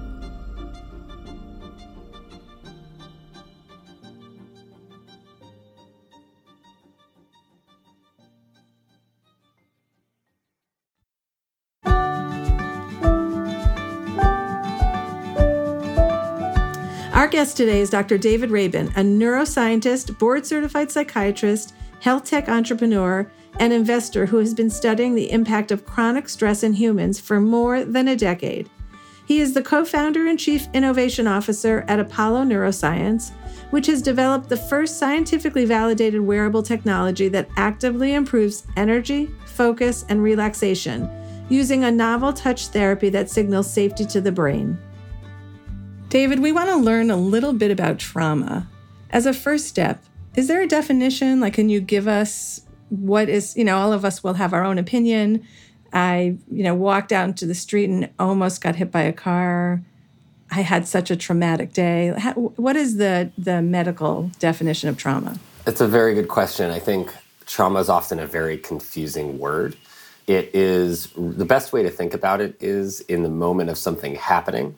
Guest 17.41 17.57
today 17.57 17.81
is 17.81 17.89
Dr. 17.89 18.19
David 18.19 18.51
Rabin, 18.51 18.89
a 18.89 19.01
neuroscientist, 19.01 20.19
board 20.19 20.45
certified 20.45 20.91
psychiatrist, 20.91 21.73
health 21.99 22.23
tech 22.23 22.47
entrepreneur, 22.47 23.31
and 23.57 23.73
investor 23.73 24.27
who 24.27 24.37
has 24.37 24.53
been 24.53 24.69
studying 24.69 25.15
the 25.15 25.31
impact 25.31 25.71
of 25.71 25.83
chronic 25.83 26.29
stress 26.29 26.61
in 26.61 26.73
humans 26.73 27.19
for 27.19 27.41
more 27.41 27.83
than 27.83 28.09
a 28.09 28.15
decade. 28.15 28.69
He 29.25 29.39
is 29.39 29.55
the 29.55 29.63
co 29.63 29.83
founder 29.85 30.27
and 30.27 30.37
chief 30.37 30.67
innovation 30.75 31.25
officer 31.25 31.83
at 31.87 31.99
Apollo 31.99 32.43
Neuroscience, 32.43 33.31
which 33.71 33.87
has 33.87 34.03
developed 34.03 34.47
the 34.47 34.55
first 34.55 34.99
scientifically 34.99 35.65
validated 35.65 36.21
wearable 36.21 36.61
technology 36.61 37.27
that 37.29 37.49
actively 37.57 38.13
improves 38.13 38.67
energy, 38.77 39.31
focus, 39.47 40.05
and 40.09 40.21
relaxation 40.21 41.09
using 41.49 41.85
a 41.85 41.91
novel 41.91 42.33
touch 42.33 42.67
therapy 42.67 43.09
that 43.09 43.31
signals 43.31 43.73
safety 43.73 44.05
to 44.05 44.21
the 44.21 44.31
brain. 44.31 44.77
David, 46.11 46.39
we 46.39 46.51
want 46.51 46.69
to 46.69 46.75
learn 46.75 47.09
a 47.09 47.15
little 47.15 47.53
bit 47.53 47.71
about 47.71 47.97
trauma. 47.97 48.67
As 49.11 49.25
a 49.25 49.31
first 49.33 49.67
step, 49.67 50.03
is 50.35 50.49
there 50.49 50.61
a 50.61 50.67
definition? 50.67 51.39
Like, 51.39 51.53
can 51.53 51.69
you 51.69 51.79
give 51.79 52.05
us 52.05 52.65
what 52.89 53.29
is, 53.29 53.55
you 53.55 53.63
know, 53.63 53.77
all 53.77 53.93
of 53.93 54.03
us 54.03 54.21
will 54.21 54.33
have 54.33 54.51
our 54.51 54.65
own 54.65 54.77
opinion. 54.77 55.47
I, 55.93 56.35
you 56.51 56.63
know, 56.63 56.75
walked 56.75 57.13
out 57.13 57.29
into 57.29 57.45
the 57.45 57.55
street 57.55 57.89
and 57.89 58.09
almost 58.19 58.59
got 58.61 58.75
hit 58.75 58.91
by 58.91 59.03
a 59.03 59.13
car. 59.13 59.83
I 60.51 60.59
had 60.59 60.85
such 60.85 61.11
a 61.11 61.15
traumatic 61.15 61.71
day. 61.71 62.09
What 62.35 62.75
is 62.75 62.97
the 62.97 63.31
the 63.37 63.61
medical 63.61 64.31
definition 64.39 64.89
of 64.89 64.97
trauma? 64.97 65.39
It's 65.65 65.79
a 65.79 65.87
very 65.87 66.13
good 66.13 66.27
question. 66.27 66.71
I 66.71 66.79
think 66.79 67.13
trauma 67.45 67.79
is 67.79 67.87
often 67.87 68.19
a 68.19 68.27
very 68.27 68.57
confusing 68.57 69.39
word. 69.39 69.77
It 70.27 70.51
is 70.53 71.07
the 71.15 71.45
best 71.45 71.71
way 71.71 71.83
to 71.83 71.89
think 71.89 72.13
about 72.13 72.41
it 72.41 72.57
is 72.59 72.99
in 73.01 73.23
the 73.23 73.29
moment 73.29 73.69
of 73.69 73.77
something 73.77 74.15
happening 74.15 74.75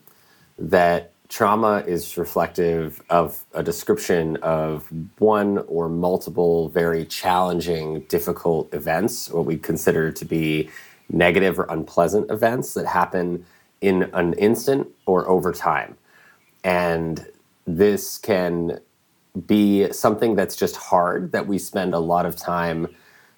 that 0.59 1.12
trauma 1.33 1.83
is 1.87 2.15
reflective 2.15 3.01
of 3.09 3.43
a 3.55 3.63
description 3.63 4.37
of 4.43 4.87
one 5.17 5.57
or 5.67 5.89
multiple 5.89 6.69
very 6.69 7.03
challenging, 7.05 8.01
difficult 8.01 8.71
events, 8.71 9.31
what 9.31 9.43
we 9.43 9.57
consider 9.57 10.11
to 10.11 10.25
be 10.25 10.69
negative 11.09 11.57
or 11.57 11.65
unpleasant 11.69 12.29
events 12.29 12.75
that 12.75 12.85
happen 12.85 13.43
in 13.81 14.03
an 14.13 14.33
instant 14.33 14.87
or 15.07 15.27
over 15.27 15.51
time. 15.51 15.97
And 16.63 17.25
this 17.65 18.19
can 18.19 18.79
be 19.47 19.91
something 19.91 20.35
that's 20.35 20.55
just 20.55 20.75
hard 20.75 21.31
that 21.31 21.47
we 21.47 21.57
spend 21.57 21.95
a 21.95 21.99
lot 21.99 22.27
of 22.27 22.35
time 22.35 22.87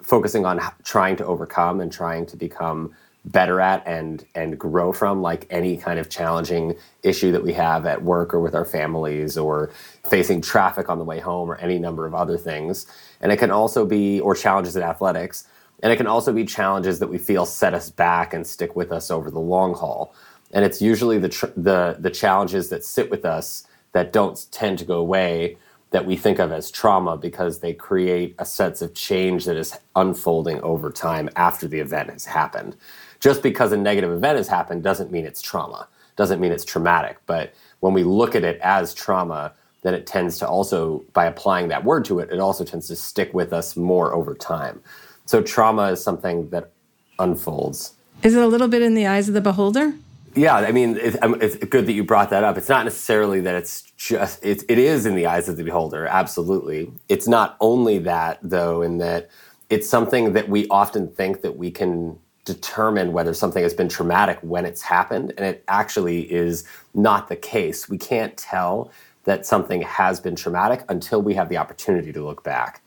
focusing 0.02 0.44
on 0.44 0.60
trying 0.84 1.16
to 1.16 1.24
overcome 1.24 1.80
and 1.80 1.90
trying 1.90 2.26
to 2.26 2.36
become 2.36 2.94
better 3.26 3.60
at 3.60 3.82
and 3.86 4.24
and 4.34 4.58
grow 4.58 4.92
from 4.92 5.20
like 5.20 5.46
any 5.50 5.76
kind 5.76 5.98
of 5.98 6.08
challenging 6.08 6.74
issue 7.02 7.32
that 7.32 7.42
we 7.42 7.52
have 7.52 7.84
at 7.84 8.02
work 8.02 8.32
or 8.32 8.40
with 8.40 8.54
our 8.54 8.64
families 8.64 9.36
or 9.36 9.70
facing 10.08 10.40
traffic 10.40 10.88
on 10.88 10.98
the 10.98 11.04
way 11.04 11.18
home 11.18 11.50
or 11.50 11.56
any 11.56 11.78
number 11.78 12.06
of 12.06 12.14
other 12.14 12.38
things. 12.38 12.86
And 13.20 13.32
it 13.32 13.38
can 13.38 13.50
also 13.50 13.84
be 13.84 14.20
or 14.20 14.34
challenges 14.34 14.76
in 14.76 14.82
athletics. 14.82 15.46
And 15.82 15.92
it 15.92 15.96
can 15.96 16.06
also 16.06 16.32
be 16.32 16.44
challenges 16.44 17.00
that 17.00 17.08
we 17.08 17.18
feel 17.18 17.44
set 17.44 17.74
us 17.74 17.90
back 17.90 18.32
and 18.32 18.46
stick 18.46 18.76
with 18.76 18.92
us 18.92 19.10
over 19.10 19.30
the 19.30 19.40
long 19.40 19.74
haul. 19.74 20.14
And 20.52 20.64
it's 20.64 20.80
usually 20.80 21.18
the 21.18 21.28
tr- 21.28 21.46
the 21.56 21.96
the 21.98 22.10
challenges 22.10 22.68
that 22.70 22.84
sit 22.84 23.10
with 23.10 23.24
us 23.24 23.66
that 23.92 24.12
don't 24.12 24.46
tend 24.52 24.78
to 24.78 24.84
go 24.84 24.98
away 24.98 25.58
that 25.90 26.04
we 26.04 26.16
think 26.16 26.38
of 26.38 26.52
as 26.52 26.70
trauma 26.70 27.16
because 27.16 27.60
they 27.60 27.72
create 27.72 28.34
a 28.38 28.44
sense 28.44 28.82
of 28.82 28.92
change 28.94 29.44
that 29.44 29.56
is 29.56 29.76
unfolding 29.94 30.60
over 30.62 30.90
time 30.90 31.28
after 31.36 31.68
the 31.68 31.78
event 31.78 32.10
has 32.10 32.24
happened 32.24 32.76
just 33.20 33.42
because 33.42 33.72
a 33.72 33.76
negative 33.76 34.10
event 34.10 34.36
has 34.36 34.48
happened 34.48 34.82
doesn't 34.82 35.10
mean 35.10 35.24
it's 35.24 35.42
trauma, 35.42 35.88
doesn't 36.16 36.40
mean 36.40 36.52
it's 36.52 36.64
traumatic. 36.64 37.18
But 37.26 37.54
when 37.80 37.92
we 37.92 38.04
look 38.04 38.34
at 38.34 38.44
it 38.44 38.60
as 38.60 38.94
trauma, 38.94 39.52
then 39.82 39.94
it 39.94 40.06
tends 40.06 40.38
to 40.38 40.48
also, 40.48 41.04
by 41.12 41.26
applying 41.26 41.68
that 41.68 41.84
word 41.84 42.04
to 42.06 42.18
it, 42.18 42.30
it 42.30 42.40
also 42.40 42.64
tends 42.64 42.88
to 42.88 42.96
stick 42.96 43.32
with 43.34 43.52
us 43.52 43.76
more 43.76 44.12
over 44.12 44.34
time. 44.34 44.82
So 45.24 45.42
trauma 45.42 45.92
is 45.92 46.02
something 46.02 46.50
that 46.50 46.70
unfolds. 47.18 47.94
Is 48.22 48.34
it 48.34 48.42
a 48.42 48.46
little 48.46 48.68
bit 48.68 48.82
in 48.82 48.94
the 48.94 49.06
eyes 49.06 49.28
of 49.28 49.34
the 49.34 49.40
beholder? 49.40 49.94
Yeah, 50.36 50.56
I 50.56 50.70
mean, 50.70 50.98
it, 50.98 51.22
um, 51.22 51.38
it's 51.40 51.56
good 51.56 51.86
that 51.86 51.94
you 51.94 52.04
brought 52.04 52.30
that 52.30 52.44
up. 52.44 52.58
It's 52.58 52.68
not 52.68 52.84
necessarily 52.84 53.40
that 53.40 53.54
it's 53.54 53.82
just, 53.96 54.44
it, 54.44 54.64
it 54.68 54.78
is 54.78 55.06
in 55.06 55.14
the 55.14 55.26
eyes 55.26 55.48
of 55.48 55.56
the 55.56 55.64
beholder, 55.64 56.06
absolutely. 56.06 56.92
It's 57.08 57.26
not 57.26 57.56
only 57.60 57.98
that, 58.00 58.38
though, 58.42 58.82
in 58.82 58.98
that 58.98 59.30
it's 59.70 59.88
something 59.88 60.34
that 60.34 60.50
we 60.50 60.68
often 60.68 61.08
think 61.08 61.40
that 61.40 61.56
we 61.56 61.70
can 61.70 62.18
determine 62.44 63.12
whether 63.12 63.34
something 63.34 63.62
has 63.62 63.74
been 63.74 63.88
traumatic 63.88 64.38
when 64.42 64.66
it's 64.66 64.82
happened, 64.82 65.32
and 65.38 65.46
it 65.46 65.64
actually 65.68 66.30
is 66.30 66.64
not 66.94 67.28
the 67.28 67.36
case. 67.36 67.88
We 67.88 67.98
can't 67.98 68.36
tell 68.36 68.92
that 69.24 69.46
something 69.46 69.82
has 69.82 70.20
been 70.20 70.36
traumatic 70.36 70.84
until 70.90 71.22
we 71.22 71.34
have 71.34 71.48
the 71.48 71.56
opportunity 71.56 72.12
to 72.12 72.24
look 72.24 72.44
back. 72.44 72.82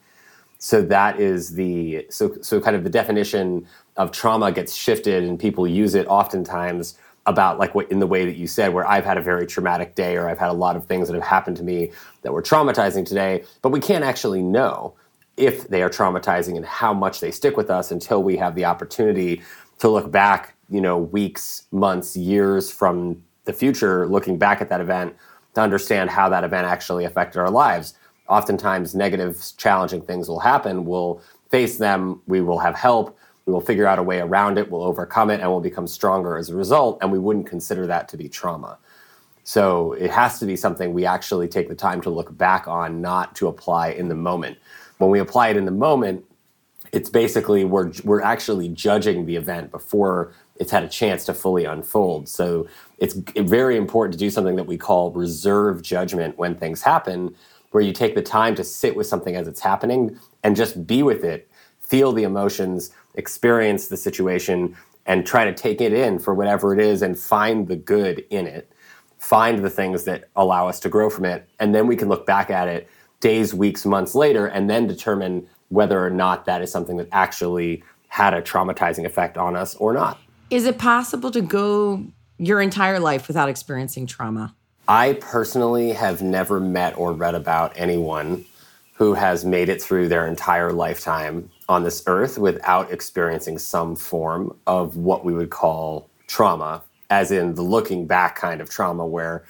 So 0.58 0.82
that 0.82 1.20
is 1.20 1.54
the 1.54 2.06
so 2.10 2.36
so 2.42 2.60
kind 2.60 2.76
of 2.76 2.84
the 2.84 2.90
definition 2.90 3.66
of 3.96 4.12
trauma 4.12 4.52
gets 4.52 4.74
shifted, 4.74 5.24
and 5.24 5.38
people 5.38 5.66
use 5.66 5.94
it 5.94 6.06
oftentimes 6.06 6.96
about 7.26 7.58
like 7.58 7.74
what 7.74 7.90
in 7.90 7.98
the 7.98 8.06
way 8.06 8.24
that 8.24 8.36
you 8.36 8.46
said 8.46 8.72
where 8.72 8.86
I've 8.86 9.04
had 9.04 9.18
a 9.18 9.22
very 9.22 9.46
traumatic 9.46 9.94
day 9.94 10.16
or 10.16 10.28
I've 10.28 10.38
had 10.38 10.48
a 10.48 10.54
lot 10.54 10.76
of 10.76 10.86
things 10.86 11.08
that 11.08 11.14
have 11.14 11.22
happened 11.22 11.56
to 11.58 11.62
me 11.62 11.92
that 12.22 12.32
were 12.32 12.42
traumatizing 12.42 13.06
today, 13.06 13.44
but 13.62 13.70
we 13.70 13.80
can't 13.80 14.04
actually 14.04 14.42
know 14.42 14.94
if 15.36 15.68
they 15.68 15.82
are 15.82 15.90
traumatizing 15.90 16.56
and 16.56 16.64
how 16.64 16.92
much 16.92 17.20
they 17.20 17.30
stick 17.30 17.56
with 17.56 17.70
us 17.70 17.90
until 17.90 18.22
we 18.22 18.36
have 18.36 18.54
the 18.54 18.64
opportunity 18.64 19.42
to 19.78 19.88
look 19.88 20.10
back, 20.10 20.54
you 20.68 20.80
know, 20.80 20.98
weeks, 20.98 21.66
months, 21.72 22.16
years 22.16 22.70
from 22.70 23.22
the 23.44 23.52
future, 23.52 24.06
looking 24.06 24.38
back 24.38 24.60
at 24.60 24.68
that 24.68 24.80
event 24.80 25.14
to 25.54 25.60
understand 25.60 26.10
how 26.10 26.28
that 26.28 26.44
event 26.44 26.66
actually 26.66 27.04
affected 27.04 27.38
our 27.38 27.50
lives. 27.50 27.94
Oftentimes, 28.28 28.94
negative, 28.94 29.42
challenging 29.56 30.02
things 30.02 30.28
will 30.28 30.40
happen. 30.40 30.84
We'll 30.84 31.22
face 31.50 31.78
them, 31.78 32.20
we 32.26 32.40
will 32.40 32.58
have 32.58 32.76
help, 32.76 33.18
we 33.46 33.52
will 33.52 33.60
figure 33.60 33.86
out 33.86 33.98
a 33.98 34.02
way 34.02 34.20
around 34.20 34.58
it, 34.58 34.70
we'll 34.70 34.82
overcome 34.82 35.30
it, 35.30 35.40
and 35.40 35.50
we'll 35.50 35.60
become 35.60 35.86
stronger 35.86 36.36
as 36.36 36.50
a 36.50 36.56
result. 36.56 36.98
And 37.00 37.10
we 37.10 37.18
wouldn't 37.18 37.46
consider 37.46 37.86
that 37.86 38.08
to 38.08 38.16
be 38.16 38.28
trauma. 38.28 38.78
So 39.44 39.92
it 39.94 40.10
has 40.10 40.38
to 40.38 40.46
be 40.46 40.56
something 40.56 40.92
we 40.92 41.06
actually 41.06 41.48
take 41.48 41.68
the 41.68 41.74
time 41.74 42.00
to 42.02 42.10
look 42.10 42.36
back 42.36 42.68
on, 42.68 43.00
not 43.00 43.34
to 43.36 43.48
apply 43.48 43.88
in 43.88 44.08
the 44.08 44.14
moment 44.14 44.58
when 45.00 45.10
we 45.10 45.18
apply 45.18 45.48
it 45.48 45.56
in 45.56 45.64
the 45.64 45.70
moment, 45.70 46.24
it's 46.92 47.08
basically 47.08 47.64
we're 47.64 47.90
we're 48.04 48.20
actually 48.20 48.68
judging 48.68 49.24
the 49.24 49.36
event 49.36 49.70
before 49.70 50.34
it's 50.56 50.70
had 50.70 50.84
a 50.84 50.88
chance 50.88 51.24
to 51.24 51.32
fully 51.32 51.64
unfold. 51.64 52.28
So 52.28 52.68
it's 52.98 53.14
very 53.14 53.78
important 53.78 54.12
to 54.12 54.18
do 54.18 54.28
something 54.28 54.56
that 54.56 54.66
we 54.66 54.76
call 54.76 55.10
reserve 55.12 55.80
judgment 55.80 56.36
when 56.36 56.54
things 56.54 56.82
happen, 56.82 57.34
where 57.70 57.82
you 57.82 57.94
take 57.94 58.14
the 58.14 58.22
time 58.22 58.54
to 58.56 58.64
sit 58.64 58.94
with 58.94 59.06
something 59.06 59.36
as 59.36 59.48
it's 59.48 59.60
happening 59.60 60.18
and 60.44 60.54
just 60.54 60.86
be 60.86 61.02
with 61.02 61.24
it, 61.24 61.50
feel 61.80 62.12
the 62.12 62.24
emotions, 62.24 62.90
experience 63.14 63.88
the 63.88 63.96
situation, 63.96 64.76
and 65.06 65.26
try 65.26 65.44
to 65.44 65.52
take 65.52 65.80
it 65.80 65.92
in 65.92 66.18
for 66.18 66.34
whatever 66.34 66.72
it 66.72 66.80
is 66.80 67.02
and 67.02 67.18
find 67.18 67.68
the 67.68 67.76
good 67.76 68.24
in 68.30 68.46
it. 68.46 68.72
Find 69.18 69.64
the 69.64 69.70
things 69.70 70.04
that 70.04 70.28
allow 70.36 70.68
us 70.68 70.80
to 70.80 70.88
grow 70.88 71.10
from 71.10 71.24
it. 71.24 71.48
And 71.58 71.74
then 71.74 71.86
we 71.86 71.96
can 71.96 72.08
look 72.08 72.26
back 72.26 72.50
at 72.50 72.68
it 72.68 72.88
days, 73.20 73.52
weeks, 73.52 73.84
months 73.84 74.14
later, 74.14 74.46
and 74.46 74.68
then 74.68 74.86
determine 74.86 75.46
whether 75.68 76.04
or 76.04 76.10
not 76.10 76.46
that 76.46 76.62
is 76.62 76.70
something 76.70 76.96
that 76.96 77.08
actually 77.12 77.82
had 78.08 78.34
a 78.34 78.42
traumatizing 78.42 79.04
effect 79.04 79.36
on 79.36 79.56
us 79.56 79.74
or 79.76 79.92
not. 79.92 80.18
Is 80.50 80.64
it 80.64 80.78
possible 80.78 81.30
to 81.30 81.40
go 81.40 82.04
your 82.38 82.60
entire 82.60 82.98
life 82.98 83.28
without 83.28 83.48
experiencing 83.48 84.06
trauma? 84.06 84.54
I 84.88 85.12
personally 85.20 85.92
have 85.92 86.22
never 86.22 86.58
met 86.58 86.98
or 86.98 87.12
read 87.12 87.34
about 87.34 87.72
anyone 87.76 88.46
who 89.00 89.14
has 89.14 89.46
made 89.46 89.70
it 89.70 89.80
through 89.80 90.06
their 90.06 90.26
entire 90.26 90.74
lifetime 90.74 91.50
on 91.70 91.82
this 91.82 92.02
earth 92.06 92.36
without 92.36 92.92
experiencing 92.92 93.56
some 93.56 93.96
form 93.96 94.54
of 94.66 94.94
what 94.94 95.24
we 95.24 95.32
would 95.32 95.48
call 95.48 96.06
trauma, 96.26 96.82
as 97.08 97.32
in 97.32 97.54
the 97.54 97.62
looking 97.62 98.06
back 98.06 98.36
kind 98.36 98.60
of 98.60 98.68
trauma, 98.68 99.06
where 99.06 99.42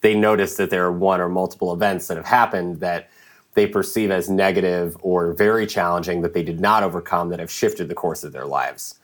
they 0.00 0.16
notice 0.16 0.56
that 0.56 0.70
there 0.70 0.84
are 0.84 0.90
one 0.90 1.20
or 1.20 1.28
multiple 1.28 1.72
events 1.72 2.08
that 2.08 2.16
have 2.16 2.26
happened 2.26 2.80
that 2.80 3.08
they 3.54 3.64
perceive 3.64 4.10
as 4.10 4.28
negative 4.28 4.96
or 5.02 5.32
very 5.34 5.68
challenging 5.68 6.22
that 6.22 6.34
they 6.34 6.42
did 6.42 6.58
not 6.58 6.82
overcome 6.82 7.28
that 7.28 7.38
have 7.38 7.50
shifted 7.50 7.88
the 7.88 7.94
course 7.94 8.24
of 8.24 8.32
their 8.32 8.44
lives 8.44 8.98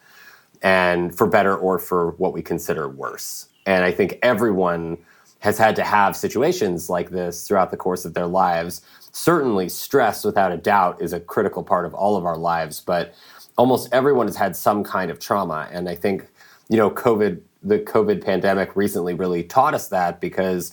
and 0.62 1.16
for 1.16 1.28
better 1.28 1.56
or 1.56 1.78
for 1.78 2.10
what 2.18 2.32
we 2.32 2.42
consider 2.42 2.88
worse. 2.88 3.46
And 3.66 3.84
I 3.84 3.92
think 3.92 4.18
everyone 4.20 4.98
has 5.42 5.58
had 5.58 5.74
to 5.74 5.82
have 5.82 6.16
situations 6.16 6.88
like 6.88 7.10
this 7.10 7.46
throughout 7.46 7.72
the 7.72 7.76
course 7.76 8.04
of 8.04 8.14
their 8.14 8.28
lives. 8.28 8.80
Certainly, 9.10 9.70
stress, 9.70 10.24
without 10.24 10.52
a 10.52 10.56
doubt, 10.56 11.02
is 11.02 11.12
a 11.12 11.18
critical 11.18 11.64
part 11.64 11.84
of 11.84 11.92
all 11.94 12.16
of 12.16 12.24
our 12.24 12.36
lives, 12.36 12.80
but 12.80 13.12
almost 13.58 13.88
everyone 13.92 14.28
has 14.28 14.36
had 14.36 14.54
some 14.54 14.84
kind 14.84 15.10
of 15.10 15.18
trauma. 15.18 15.68
And 15.72 15.88
I 15.88 15.96
think, 15.96 16.28
you 16.68 16.76
know, 16.76 16.92
COVID, 16.92 17.40
the 17.60 17.80
COVID 17.80 18.24
pandemic 18.24 18.76
recently 18.76 19.14
really 19.14 19.42
taught 19.42 19.74
us 19.74 19.88
that 19.88 20.20
because 20.20 20.72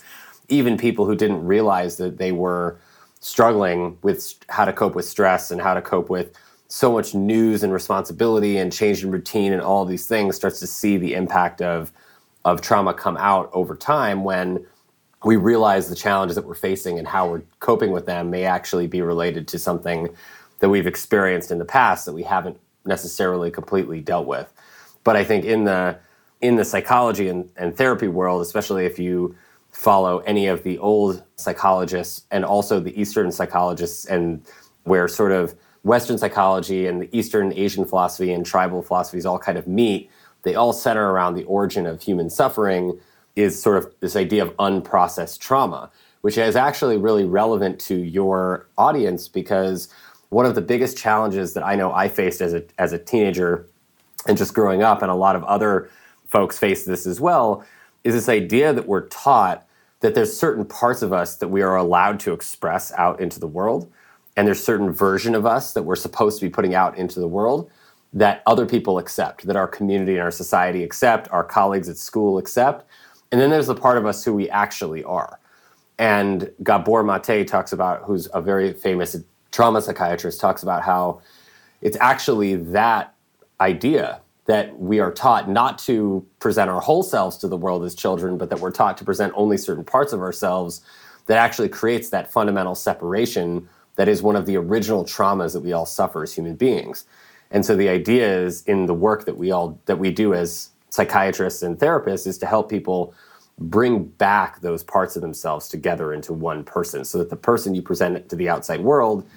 even 0.50 0.78
people 0.78 1.06
who 1.06 1.16
didn't 1.16 1.44
realize 1.44 1.98
that 1.98 2.20
they 2.20 2.32
were 2.32 2.80
struggling 3.22 3.98
with 4.04 4.36
how 4.50 4.66
to 4.66 4.72
cope 4.72 4.94
with 4.94 5.06
stress 5.06 5.50
and 5.50 5.60
how 5.60 5.74
to 5.74 5.82
cope 5.82 6.12
with 6.12 6.32
so 6.68 6.94
much 6.94 7.16
news 7.16 7.64
and 7.64 7.74
responsibility 7.74 8.58
and 8.58 8.72
change 8.72 9.04
in 9.04 9.10
routine 9.10 9.52
and 9.52 9.64
all 9.64 9.84
these 9.84 10.06
things 10.06 10.36
starts 10.36 10.60
to 10.60 10.68
see 10.68 10.96
the 10.96 11.16
impact 11.16 11.60
of 11.60 11.92
of 12.46 12.62
trauma 12.62 12.94
come 12.94 13.18
out 13.18 13.50
over 13.54 13.76
time 13.76 14.24
when 14.24 14.66
we 15.26 15.36
realize 15.36 15.90
the 15.90 15.96
challenges 15.96 16.36
that 16.36 16.46
we're 16.46 16.56
facing 16.56 16.98
and 16.98 17.08
how 17.08 17.30
we're 17.30 17.44
coping 17.60 17.92
with 17.92 18.06
them 18.06 18.30
may 18.30 18.46
actually 18.46 18.88
be 18.88 19.02
related 19.02 19.48
to 19.50 19.60
something 19.60 20.10
that 20.60 20.70
we've 20.70 20.88
experienced 20.88 21.52
in 21.52 21.58
the 21.58 21.66
past 21.66 22.06
that 22.06 22.14
we 22.14 22.24
haven't 22.24 22.58
necessarily 22.86 23.52
completely 23.52 24.00
dealt 24.02 24.28
with. 24.28 24.52
But 25.04 25.16
I 25.16 25.24
think 25.24 25.46
in 25.46 25.66
the 25.66 25.98
in 26.42 26.56
the 26.56 26.64
psychology 26.64 27.28
and, 27.28 27.50
and 27.58 27.76
therapy 27.76 28.08
world, 28.08 28.42
especially 28.42 28.86
if 28.86 28.98
you 28.98 29.36
follow 29.72 30.20
any 30.20 30.48
of 30.48 30.64
the 30.64 30.78
old 30.78 31.22
psychologists 31.36 32.24
and 32.32 32.46
also 32.46 32.80
the 32.80 33.00
Eastern 33.00 33.32
psychologists, 33.32 34.06
and 34.06 34.42
where 34.84 35.08
sort 35.08 35.34
of 35.34 35.54
Western 35.84 36.18
psychology 36.18 36.88
and 36.88 37.02
the 37.02 37.18
Eastern 37.18 37.52
Asian 37.54 37.86
philosophy 37.86 38.32
and 38.32 38.46
tribal 38.46 38.82
philosophies 38.82 39.26
all 39.26 39.40
kind 39.40 39.58
of 39.58 39.68
meet, 39.68 40.10
they 40.44 40.56
all 40.56 40.74
center 40.74 41.12
around 41.12 41.36
the 41.36 41.44
origin 41.46 41.86
of 41.86 42.02
human 42.02 42.30
suffering 42.30 43.00
is 43.36 43.62
sort 43.62 43.78
of 43.78 43.94
this 44.00 44.16
idea 44.16 44.44
of 44.44 44.56
unprocessed 44.58 45.40
trauma, 45.40 45.92
which 46.22 46.38
is 46.38 46.56
actually 46.56 46.98
really 46.98 47.26
relevant 47.26 47.80
to 47.80 47.96
your 47.96 48.68
audience 48.78 49.28
because 49.28 49.90
one 50.30 50.46
of 50.46 50.56
the 50.56 50.62
biggest 50.62 50.98
challenges 50.98 51.54
that 51.54 51.66
I 51.66 51.76
know 51.76 51.92
I 51.92 52.08
faced 52.08 52.42
as 52.42 52.54
a, 52.54 52.64
as 52.78 52.94
a 52.94 53.00
teenager 53.00 53.66
and 54.28 54.38
just 54.38 54.54
growing 54.54 54.84
up, 54.84 55.02
and 55.02 55.10
a 55.10 55.16
lot 55.16 55.36
of 55.36 55.44
other 55.46 55.90
folks 56.28 56.60
face 56.60 56.84
this 56.84 57.08
as 57.08 57.22
well, 57.22 57.64
is 58.04 58.14
this 58.14 58.30
idea 58.30 58.74
that 58.74 58.88
we're 58.88 59.08
taught 59.08 59.66
that 60.02 60.16
there's 60.16 60.36
certain 60.36 60.66
parts 60.66 61.02
of 61.02 61.14
us 61.14 61.36
that 61.38 61.48
we 61.48 61.62
are 61.62 61.76
allowed 61.76 62.20
to 62.22 62.34
express 62.34 62.92
out 62.94 63.20
into 63.20 63.40
the 63.40 63.48
world 63.48 63.92
and 64.40 64.48
there's 64.48 64.64
certain 64.64 64.90
version 64.92 65.36
of 65.36 65.46
us 65.46 65.74
that 65.74 65.84
we're 65.84 65.98
supposed 65.98 66.40
to 66.40 66.46
be 66.46 66.50
putting 66.50 66.74
out 66.74 66.98
into 66.98 67.20
the 67.20 67.28
world 67.28 67.70
that 68.14 68.42
other 68.46 68.66
people 68.66 68.98
accept 68.98 69.46
that 69.46 69.56
our 69.56 69.68
community 69.68 70.14
and 70.14 70.22
our 70.22 70.32
society 70.32 70.84
accept 70.84 71.30
our 71.32 71.44
colleagues 71.44 71.90
at 71.90 71.98
school 71.98 72.38
accept 72.38 72.86
and 73.32 73.40
then 73.40 73.50
there's 73.50 73.68
the 73.68 73.76
part 73.76 73.98
of 73.98 74.06
us 74.06 74.24
who 74.26 74.34
we 74.34 74.50
actually 74.50 75.04
are 75.04 75.40
and 76.00 76.50
Gabor 76.64 77.04
Maté 77.04 77.46
talks 77.46 77.72
about 77.72 78.04
who's 78.04 78.28
a 78.34 78.42
very 78.42 78.74
famous 78.74 79.16
trauma 79.52 79.82
psychiatrist 79.82 80.40
talks 80.40 80.64
about 80.64 80.82
how 80.82 81.22
it's 81.82 81.98
actually 82.00 82.56
that 82.56 83.14
idea 83.62 84.22
that 84.46 84.80
we 84.80 85.00
are 85.00 85.12
taught 85.12 85.48
not 85.48 85.78
to 85.78 86.26
present 86.40 86.70
our 86.70 86.82
whole 86.82 87.04
selves 87.04 87.38
to 87.38 87.48
the 87.48 87.58
world 87.58 87.84
as 87.84 87.94
children, 87.94 88.38
but 88.38 88.50
that 88.50 88.60
we're 88.60 88.72
taught 88.72 88.98
to 88.98 89.06
present 89.06 89.32
only 89.36 89.58
certain 89.58 89.84
parts 89.84 90.12
of 90.12 90.22
ourselves 90.22 90.82
that 91.28 91.38
actually 91.38 91.70
creates 91.70 92.10
that 92.10 92.32
fundamental 92.32 92.74
separation 92.74 93.70
that 93.96 94.08
is 94.08 94.24
one 94.24 94.36
of 94.36 94.46
the 94.46 94.56
original 94.56 95.04
traumas 95.04 95.54
that 95.54 95.60
we 95.60 95.72
all 95.72 95.86
suffer 95.86 96.24
as 96.24 96.34
human 96.34 96.56
beings. 96.56 97.06
And 97.52 97.66
so 97.66 97.76
the 97.76 97.90
idea 97.90 98.44
is 98.44 98.64
in 98.64 98.86
the 98.86 98.94
work 98.94 99.26
that 99.26 99.38
we 99.38 99.52
all 99.52 99.80
that 99.86 99.98
we 99.98 100.12
do 100.12 100.34
as 100.34 100.70
psychiatrists 100.90 101.62
and 101.62 101.78
therapists 101.78 102.28
is 102.28 102.38
to 102.40 102.46
help 102.46 102.70
people 102.70 103.14
bring 103.58 104.04
back 104.04 104.62
those 104.62 104.84
parts 104.84 105.16
of 105.16 105.22
themselves 105.22 105.68
together 105.68 106.14
into 106.14 106.34
one 106.34 106.64
person 106.64 107.04
so 107.04 107.18
that 107.18 107.30
the 107.30 107.36
person 107.36 107.76
you 107.76 107.82
present 107.82 108.30
to 108.30 108.36
the 108.36 108.48
outside 108.50 108.80
world 108.82 109.28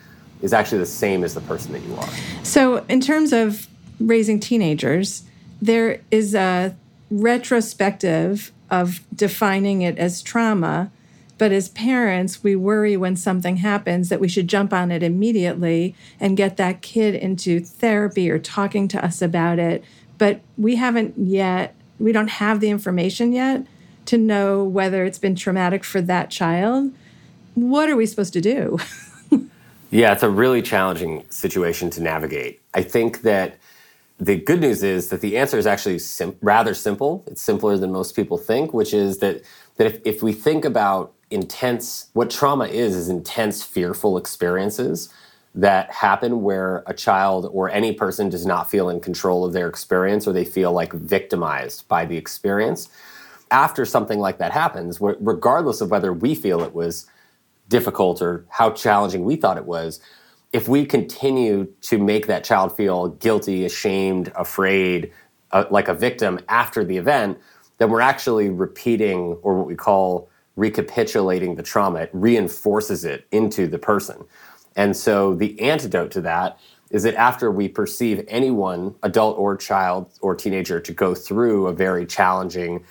is 0.43 0.53
actually 0.53 0.79
the 0.79 0.87
same 0.87 1.25
as 1.25 1.35
the 1.35 1.41
person 1.43 1.73
that 1.73 1.83
you 1.83 1.95
are. 1.97 2.09
So 2.43 2.85
in 2.89 3.01
terms 3.01 3.33
of 3.33 3.67
raising 3.99 4.41
teenagers, 4.41 5.25
there 5.61 6.01
is 6.11 6.35
a 6.35 6.77
retrospective 7.11 8.53
of 8.71 9.01
defining 9.15 9.83
it 9.83 9.99
as 9.99 10.23
trauma. 10.23 10.91
But 11.43 11.51
as 11.51 11.71
parents, 11.71 12.45
we 12.45 12.55
worry 12.55 12.97
when 12.97 13.17
something 13.17 13.57
happens 13.57 14.11
that 14.11 14.21
we 14.21 14.29
should 14.29 14.47
jump 14.47 14.73
on 14.73 14.93
it 14.93 15.03
immediately 15.03 15.97
and 16.21 16.37
get 16.37 16.57
that 16.59 16.83
kid 16.83 17.17
into 17.17 17.59
therapy 17.59 18.31
or 18.31 18.39
talking 18.39 18.87
to 18.87 19.05
us 19.05 19.21
about 19.21 19.59
it. 19.59 19.83
But 20.19 20.43
we 20.57 20.77
haven't 20.77 21.15
yet, 21.19 21.75
we 21.99 22.13
don't 22.13 22.31
have 22.31 22.61
the 22.61 22.71
information 22.71 23.33
yet 23.33 23.67
to 24.05 24.19
know 24.19 24.63
whether 24.63 25.05
it's 25.05 25.19
been 25.19 25.35
traumatic 25.35 25.83
for 25.83 26.01
that 26.03 26.31
child. 26.31 26.93
What 27.57 27.91
are 27.91 27.97
we 27.97 28.07
supposed 28.07 28.35
to 28.35 28.41
do? 28.41 28.79
yeah, 29.91 30.13
it's 30.13 30.23
a 30.23 30.31
really 30.31 30.63
challenging 30.63 31.29
situation 31.29 31.91
to 31.91 32.01
navigate. 32.01 32.63
I 32.73 32.85
think 32.85 33.23
that 33.23 33.59
the 34.21 34.37
good 34.37 34.61
news 34.61 34.85
is 34.85 35.09
that 35.09 35.21
the 35.21 35.37
answer 35.37 35.59
is 35.59 35.67
actually 35.67 35.99
sim- 35.99 36.37
rather 36.41 36.75
simple. 36.75 37.25
It's 37.27 37.43
simpler 37.43 37.77
than 37.77 37.91
most 37.91 38.15
people 38.15 38.39
think, 38.39 38.73
which 38.73 38.95
is 38.95 39.19
that 39.19 39.43
that 39.77 39.87
if, 39.87 40.01
if 40.05 40.23
we 40.23 40.33
think 40.33 40.65
about 40.65 41.13
intense, 41.33 42.09
what 42.13 42.31
trauma 42.31 42.67
is 42.67 42.95
is 42.95 43.09
intense, 43.09 43.63
fearful 43.63 44.17
experiences 44.17 45.09
that 45.55 45.91
happen 45.91 46.43
where 46.43 46.83
a 46.87 46.95
child 46.95 47.49
or 47.53 47.69
any 47.71 47.93
person 47.93 48.29
does 48.29 48.47
not 48.47 48.71
feel 48.71 48.89
in 48.89 49.01
control 49.01 49.45
of 49.45 49.53
their 49.53 49.69
experience 49.69 50.27
or 50.27 50.33
they 50.33 50.45
feel 50.45 50.73
like 50.73 50.93
victimized 50.93 51.87
by 51.89 52.05
the 52.07 52.17
experience. 52.17 52.89
After 53.51 53.85
something 53.85 54.19
like 54.19 54.39
that 54.39 54.53
happens, 54.53 54.99
regardless 55.01 55.83
of 55.83 55.91
whether 55.91 56.13
we 56.13 56.35
feel 56.35 56.63
it 56.63 56.75
was 56.75 57.07
difficult 57.69 58.23
or 58.23 58.47
how 58.49 58.71
challenging 58.71 59.25
we 59.25 59.37
thought 59.37 59.59
it 59.59 59.67
was, 59.67 60.01
if 60.55 60.69
we 60.69 60.87
continue 60.87 61.67
to 61.83 61.99
make 61.99 62.27
that 62.27 62.45
child 62.45 62.75
feel 62.75 63.09
guilty, 63.09 63.65
ashamed, 63.65 64.33
afraid, 64.37 65.13
uh, 65.51 65.65
like 65.71 65.89
a 65.89 65.95
victim 65.95 66.41
after 66.49 66.85
the 66.85 66.97
event, 66.97 67.39
then 67.79 67.91
we're 67.91 68.01
actually 68.01 68.49
repeating 68.49 69.39
or 69.43 69.59
what 69.59 69.67
we 69.67 69.75
call 69.75 70.31
recapitulating 70.57 71.55
the 71.55 71.63
trauma. 71.63 72.01
It 72.01 72.11
reinforces 72.13 73.05
it 73.05 73.27
into 73.33 73.67
the 73.67 73.79
person. 73.79 74.25
And 74.77 74.97
so 74.97 75.35
the 75.35 75.59
antidote 75.61 76.11
to 76.13 76.21
that 76.23 76.59
is 76.91 77.03
that 77.05 77.15
after 77.15 77.51
we 77.51 77.69
perceive 77.69 78.25
anyone, 78.29 78.95
adult 79.03 79.39
or 79.39 79.57
child 79.57 80.11
or 80.21 80.35
teenager, 80.35 80.79
to 80.81 80.93
go 80.93 81.15
through 81.15 81.67
a 81.67 81.73
very 81.73 82.07
challenging 82.07 82.85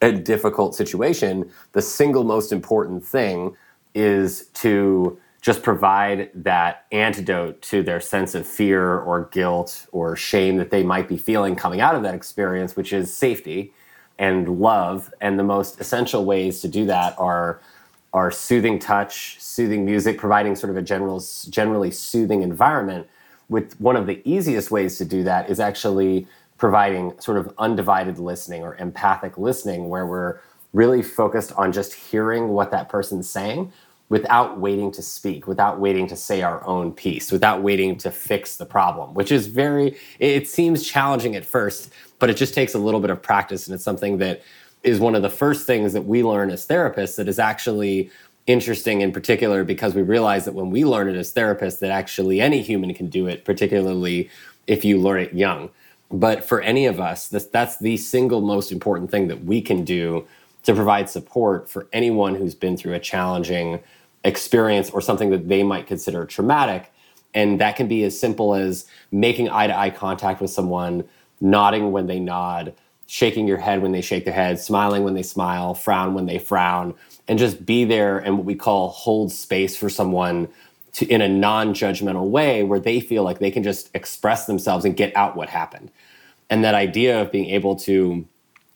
and 0.00 0.24
difficult 0.24 0.74
situation, 0.74 1.48
the 1.72 1.82
single 1.82 2.24
most 2.24 2.52
important 2.52 3.04
thing 3.04 3.56
is 3.94 4.46
to 4.54 5.18
just 5.40 5.62
provide 5.62 6.30
that 6.34 6.86
antidote 6.90 7.62
to 7.62 7.82
their 7.82 8.00
sense 8.00 8.34
of 8.34 8.44
fear 8.44 8.98
or 8.98 9.28
guilt 9.32 9.86
or 9.92 10.16
shame 10.16 10.56
that 10.56 10.70
they 10.70 10.82
might 10.82 11.08
be 11.08 11.16
feeling 11.16 11.54
coming 11.54 11.80
out 11.80 11.94
of 11.94 12.02
that 12.02 12.14
experience, 12.14 12.74
which 12.76 12.92
is 12.92 13.12
safety 13.14 13.72
and 14.18 14.60
love. 14.60 15.12
And 15.20 15.38
the 15.38 15.44
most 15.44 15.80
essential 15.80 16.24
ways 16.24 16.60
to 16.62 16.68
do 16.68 16.86
that 16.86 17.14
are 17.18 17.60
are 18.14 18.30
soothing 18.30 18.78
touch, 18.78 19.36
soothing 19.38 19.84
music, 19.84 20.16
providing 20.16 20.56
sort 20.56 20.70
of 20.70 20.78
a 20.78 20.82
general, 20.82 21.22
generally 21.50 21.90
soothing 21.90 22.42
environment. 22.42 23.06
With 23.50 23.78
one 23.80 23.96
of 23.96 24.06
the 24.06 24.22
easiest 24.24 24.70
ways 24.70 24.96
to 24.98 25.04
do 25.04 25.22
that 25.24 25.50
is 25.50 25.60
actually 25.60 26.26
providing 26.56 27.18
sort 27.20 27.36
of 27.36 27.52
undivided 27.58 28.18
listening 28.18 28.62
or 28.62 28.76
empathic 28.76 29.36
listening, 29.38 29.88
where 29.88 30.06
we're 30.06 30.40
really 30.72 31.02
focused 31.02 31.52
on 31.52 31.70
just 31.70 31.92
hearing 31.94 32.48
what 32.48 32.70
that 32.70 32.88
person's 32.88 33.28
saying 33.28 33.72
without 34.08 34.58
waiting 34.58 34.90
to 34.92 35.02
speak, 35.02 35.46
without 35.46 35.78
waiting 35.78 36.06
to 36.06 36.16
say 36.16 36.42
our 36.42 36.66
own 36.66 36.92
piece, 36.92 37.30
without 37.30 37.62
waiting 37.62 37.96
to 37.98 38.10
fix 38.10 38.56
the 38.56 38.64
problem, 38.64 39.12
which 39.14 39.30
is 39.30 39.46
very, 39.46 39.96
it 40.18 40.48
seems 40.48 40.86
challenging 40.86 41.36
at 41.36 41.44
first, 41.44 41.92
but 42.18 42.30
it 42.30 42.36
just 42.36 42.54
takes 42.54 42.74
a 42.74 42.78
little 42.78 43.00
bit 43.00 43.10
of 43.10 43.22
practice. 43.22 43.66
And 43.66 43.74
it's 43.74 43.84
something 43.84 44.18
that 44.18 44.42
is 44.82 44.98
one 44.98 45.14
of 45.14 45.22
the 45.22 45.30
first 45.30 45.66
things 45.66 45.92
that 45.92 46.02
we 46.02 46.22
learn 46.22 46.50
as 46.50 46.66
therapists 46.66 47.16
that 47.16 47.28
is 47.28 47.38
actually 47.38 48.10
interesting 48.46 49.02
in 49.02 49.12
particular 49.12 49.62
because 49.62 49.94
we 49.94 50.00
realize 50.00 50.46
that 50.46 50.54
when 50.54 50.70
we 50.70 50.84
learn 50.84 51.08
it 51.08 51.16
as 51.16 51.34
therapists, 51.34 51.80
that 51.80 51.90
actually 51.90 52.40
any 52.40 52.62
human 52.62 52.94
can 52.94 53.08
do 53.08 53.26
it, 53.26 53.44
particularly 53.44 54.30
if 54.66 54.84
you 54.84 54.98
learn 54.98 55.20
it 55.20 55.34
young. 55.34 55.68
But 56.10 56.42
for 56.42 56.62
any 56.62 56.86
of 56.86 56.98
us, 56.98 57.28
that's 57.28 57.76
the 57.76 57.98
single 57.98 58.40
most 58.40 58.72
important 58.72 59.10
thing 59.10 59.28
that 59.28 59.44
we 59.44 59.60
can 59.60 59.84
do 59.84 60.26
to 60.62 60.74
provide 60.74 61.10
support 61.10 61.68
for 61.68 61.86
anyone 61.92 62.34
who's 62.34 62.54
been 62.54 62.76
through 62.78 62.94
a 62.94 62.98
challenging 62.98 63.80
experience 64.28 64.90
or 64.90 65.00
something 65.00 65.30
that 65.30 65.48
they 65.48 65.62
might 65.62 65.86
consider 65.86 66.24
traumatic. 66.26 66.92
And 67.34 67.60
that 67.60 67.76
can 67.76 67.88
be 67.88 68.04
as 68.04 68.18
simple 68.18 68.54
as 68.54 68.86
making 69.10 69.48
eye 69.48 69.66
to 69.66 69.76
eye 69.76 69.90
contact 69.90 70.40
with 70.40 70.50
someone, 70.50 71.04
nodding 71.40 71.92
when 71.92 72.06
they 72.06 72.20
nod, 72.20 72.74
shaking 73.06 73.48
your 73.48 73.56
head 73.58 73.80
when 73.80 73.92
they 73.92 74.02
shake 74.02 74.24
their 74.24 74.34
head, 74.34 74.60
smiling 74.60 75.02
when 75.02 75.14
they 75.14 75.22
smile, 75.22 75.74
frown 75.74 76.14
when 76.14 76.26
they 76.26 76.38
frown, 76.38 76.94
and 77.26 77.38
just 77.38 77.64
be 77.64 77.84
there 77.84 78.18
and 78.18 78.36
what 78.36 78.44
we 78.44 78.54
call 78.54 78.90
hold 78.90 79.32
space 79.32 79.76
for 79.76 79.88
someone 79.88 80.48
to, 80.92 81.06
in 81.06 81.22
a 81.22 81.28
non 81.28 81.72
judgmental 81.72 82.28
way 82.28 82.62
where 82.62 82.80
they 82.80 83.00
feel 83.00 83.22
like 83.22 83.38
they 83.38 83.50
can 83.50 83.62
just 83.62 83.90
express 83.94 84.46
themselves 84.46 84.84
and 84.84 84.96
get 84.96 85.14
out 85.16 85.36
what 85.36 85.48
happened. 85.48 85.90
And 86.50 86.64
that 86.64 86.74
idea 86.74 87.20
of 87.20 87.32
being 87.32 87.50
able 87.50 87.76
to 87.76 88.26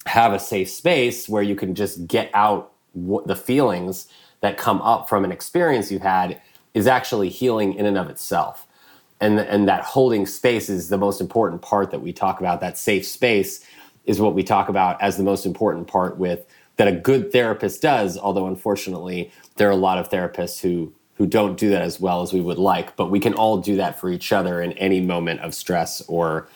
have 0.07 0.33
a 0.33 0.38
safe 0.38 0.71
space 0.71 1.29
where 1.29 1.43
you 1.43 1.55
can 1.55 1.75
just 1.75 2.07
get 2.07 2.31
out 2.35 2.73
the 2.95 3.37
feelings 3.37 4.09
that 4.42 4.59
come 4.59 4.83
up 4.83 5.09
from 5.09 5.24
an 5.24 5.33
experience 5.33 5.90
you've 5.90 6.02
had 6.02 6.40
is 6.74 6.87
actually 6.87 7.31
healing 7.31 7.74
in 7.74 7.87
and 7.87 7.96
of 7.96 8.11
itself. 8.11 8.66
And, 9.20 9.38
and 9.38 9.68
that 9.68 9.85
holding 9.85 10.26
space 10.26 10.68
is 10.68 10.88
the 10.88 10.98
most 10.98 11.20
important 11.20 11.62
part 11.62 11.90
that 11.92 12.00
we 12.00 12.12
talk 12.12 12.40
about. 12.40 12.61
That 12.61 12.76
safe 12.76 13.07
space 13.07 13.64
is 14.05 14.20
what 14.20 14.35
we 14.35 14.42
talk 14.42 14.68
about 14.68 15.00
as 15.00 15.16
the 15.16 15.22
most 15.22 15.46
important 15.46 15.87
part 15.87 16.18
with 16.18 16.44
that 16.76 16.88
a 16.88 16.92
good 16.92 17.31
therapist 17.31 17.81
does, 17.81 18.18
although 18.18 18.48
unfortunately 18.48 19.33
there 19.57 19.68
are 19.68 19.72
a 19.72 19.76
lot 19.76 19.98
of 19.98 20.11
therapists 20.11 20.61
who 20.61 20.92
who 21.16 21.26
don't 21.26 21.59
do 21.59 21.68
that 21.68 21.83
as 21.83 22.00
well 22.00 22.22
as 22.22 22.33
we 22.33 22.40
would 22.40 22.59
like, 22.59 22.96
but 22.96 23.11
we 23.11 23.20
can 23.20 23.35
all 23.35 23.59
do 23.59 23.76
that 23.76 24.00
for 24.00 24.11
each 24.11 24.33
other 24.33 24.62
in 24.62 24.72
any 24.72 25.00
moment 25.00 25.40
of 25.40 25.55
stress 25.55 26.02
or 26.09 26.48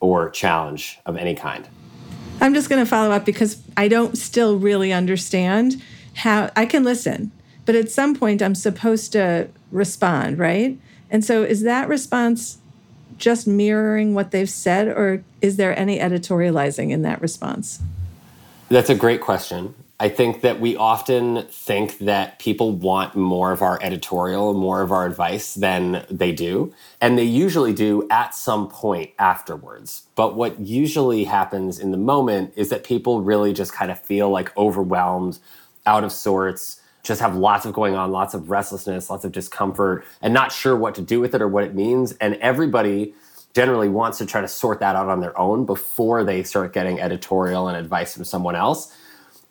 or 0.00 0.28
challenge 0.30 0.98
of 1.06 1.16
any 1.16 1.34
kind. 1.34 1.66
I'm 2.40 2.52
just 2.52 2.68
going 2.68 2.84
to 2.84 2.90
follow 2.90 3.12
up 3.12 3.24
because 3.24 3.62
I 3.76 3.86
don't 3.86 4.18
still 4.18 4.58
really 4.58 4.92
understand 4.92 5.80
how 6.14 6.50
I 6.56 6.66
can 6.66 6.84
listen, 6.84 7.32
but 7.64 7.74
at 7.74 7.90
some 7.90 8.14
point 8.14 8.42
I'm 8.42 8.54
supposed 8.54 9.12
to 9.12 9.48
respond, 9.70 10.38
right? 10.38 10.78
And 11.10 11.24
so 11.24 11.42
is 11.42 11.62
that 11.62 11.88
response 11.88 12.58
just 13.18 13.46
mirroring 13.46 14.14
what 14.14 14.30
they've 14.30 14.50
said, 14.50 14.88
or 14.88 15.22
is 15.40 15.56
there 15.56 15.78
any 15.78 15.98
editorializing 15.98 16.90
in 16.90 17.02
that 17.02 17.20
response? 17.20 17.80
That's 18.68 18.90
a 18.90 18.94
great 18.94 19.20
question. 19.20 19.74
I 20.00 20.08
think 20.08 20.40
that 20.40 20.58
we 20.58 20.74
often 20.74 21.46
think 21.48 21.98
that 21.98 22.40
people 22.40 22.72
want 22.72 23.14
more 23.14 23.52
of 23.52 23.62
our 23.62 23.78
editorial, 23.80 24.52
more 24.52 24.82
of 24.82 24.90
our 24.90 25.06
advice 25.06 25.54
than 25.54 26.04
they 26.10 26.32
do. 26.32 26.74
And 27.00 27.16
they 27.16 27.22
usually 27.22 27.72
do 27.72 28.08
at 28.10 28.34
some 28.34 28.68
point 28.68 29.12
afterwards. 29.20 30.02
But 30.16 30.34
what 30.34 30.58
usually 30.58 31.22
happens 31.22 31.78
in 31.78 31.92
the 31.92 31.98
moment 31.98 32.52
is 32.56 32.68
that 32.70 32.82
people 32.82 33.22
really 33.22 33.52
just 33.52 33.72
kind 33.72 33.92
of 33.92 34.00
feel 34.00 34.28
like 34.28 34.56
overwhelmed, 34.56 35.38
out 35.86 36.04
of 36.04 36.12
sorts, 36.12 36.80
just 37.02 37.20
have 37.20 37.34
lots 37.34 37.64
of 37.66 37.72
going 37.72 37.94
on, 37.94 38.12
lots 38.12 38.34
of 38.34 38.50
restlessness, 38.50 39.10
lots 39.10 39.24
of 39.24 39.32
discomfort, 39.32 40.04
and 40.20 40.32
not 40.32 40.52
sure 40.52 40.76
what 40.76 40.94
to 40.94 41.02
do 41.02 41.20
with 41.20 41.34
it 41.34 41.42
or 41.42 41.48
what 41.48 41.64
it 41.64 41.74
means. 41.74 42.12
And 42.12 42.36
everybody 42.36 43.14
generally 43.54 43.88
wants 43.88 44.18
to 44.18 44.26
try 44.26 44.40
to 44.40 44.48
sort 44.48 44.80
that 44.80 44.96
out 44.96 45.08
on 45.08 45.20
their 45.20 45.38
own 45.38 45.66
before 45.66 46.24
they 46.24 46.42
start 46.42 46.72
getting 46.72 47.00
editorial 47.00 47.68
and 47.68 47.76
advice 47.76 48.14
from 48.14 48.24
someone 48.24 48.54
else. 48.54 48.96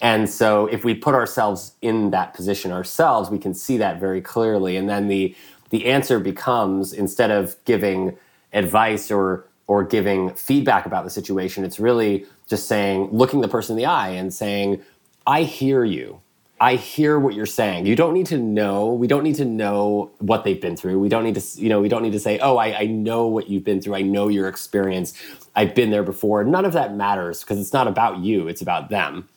And 0.02 0.28
so 0.30 0.66
if 0.68 0.84
we 0.84 0.96
put 0.96 1.14
ourselves 1.14 1.74
in 1.82 2.10
that 2.10 2.34
position 2.34 2.72
ourselves, 2.72 3.30
we 3.30 3.38
can 3.38 3.54
see 3.54 3.78
that 3.78 4.00
very 4.00 4.22
clearly. 4.22 4.76
And 4.76 4.90
then 4.90 5.08
the 5.08 5.36
the 5.70 5.86
answer 5.86 6.20
becomes 6.20 6.92
instead 6.92 7.32
of 7.32 7.56
giving 7.66 8.18
advice 8.52 9.12
or 9.12 9.46
or 9.68 9.84
giving 9.86 10.32
feedback 10.34 10.86
about 10.86 11.06
the 11.06 11.10
situation, 11.10 11.64
it's 11.64 11.80
really 11.80 12.26
just 12.48 12.68
saying, 12.68 13.08
looking 13.12 13.40
the 13.40 13.48
person 13.48 13.74
in 13.74 13.78
the 13.78 13.86
eye 13.86 14.10
and 14.10 14.34
saying, 14.34 14.82
I 15.26 15.44
hear 15.44 15.84
you. 15.84 16.22
I 16.60 16.76
hear 16.76 17.20
what 17.20 17.34
you're 17.34 17.48
saying. 17.48 17.88
You 17.88 17.96
don't 17.96 18.14
need 18.14 18.28
to 18.28 18.38
know. 18.38 18.94
We 18.94 19.08
don't 19.08 19.24
need 19.24 19.36
to 19.36 19.46
know 19.46 20.12
what 20.20 20.44
they've 20.44 20.62
been 20.62 20.78
through. 20.78 21.00
We 21.00 21.10
don't 21.10 21.24
need 21.24 21.34
to, 21.34 21.62
you 21.62 21.70
know, 21.70 21.82
we 21.82 21.90
don't 21.90 22.04
need 22.04 22.12
to 22.12 22.20
say, 22.20 22.38
oh, 22.38 22.58
I, 22.58 22.82
I 22.82 22.86
know 22.86 23.26
what 23.26 23.50
you've 23.50 23.64
been 23.64 23.82
through. 23.82 23.96
I 23.96 24.04
know 24.04 24.28
your 24.28 24.48
experience. 24.48 25.20
I've 25.56 25.74
been 25.74 25.90
there 25.90 26.04
before. 26.04 26.44
None 26.44 26.66
of 26.66 26.74
that 26.74 26.96
matters 26.96 27.42
because 27.42 27.60
it's 27.60 27.74
not 27.74 27.88
about 27.88 28.20
you. 28.20 28.48
It's 28.48 28.62
about 28.62 28.90
them. 28.90 29.28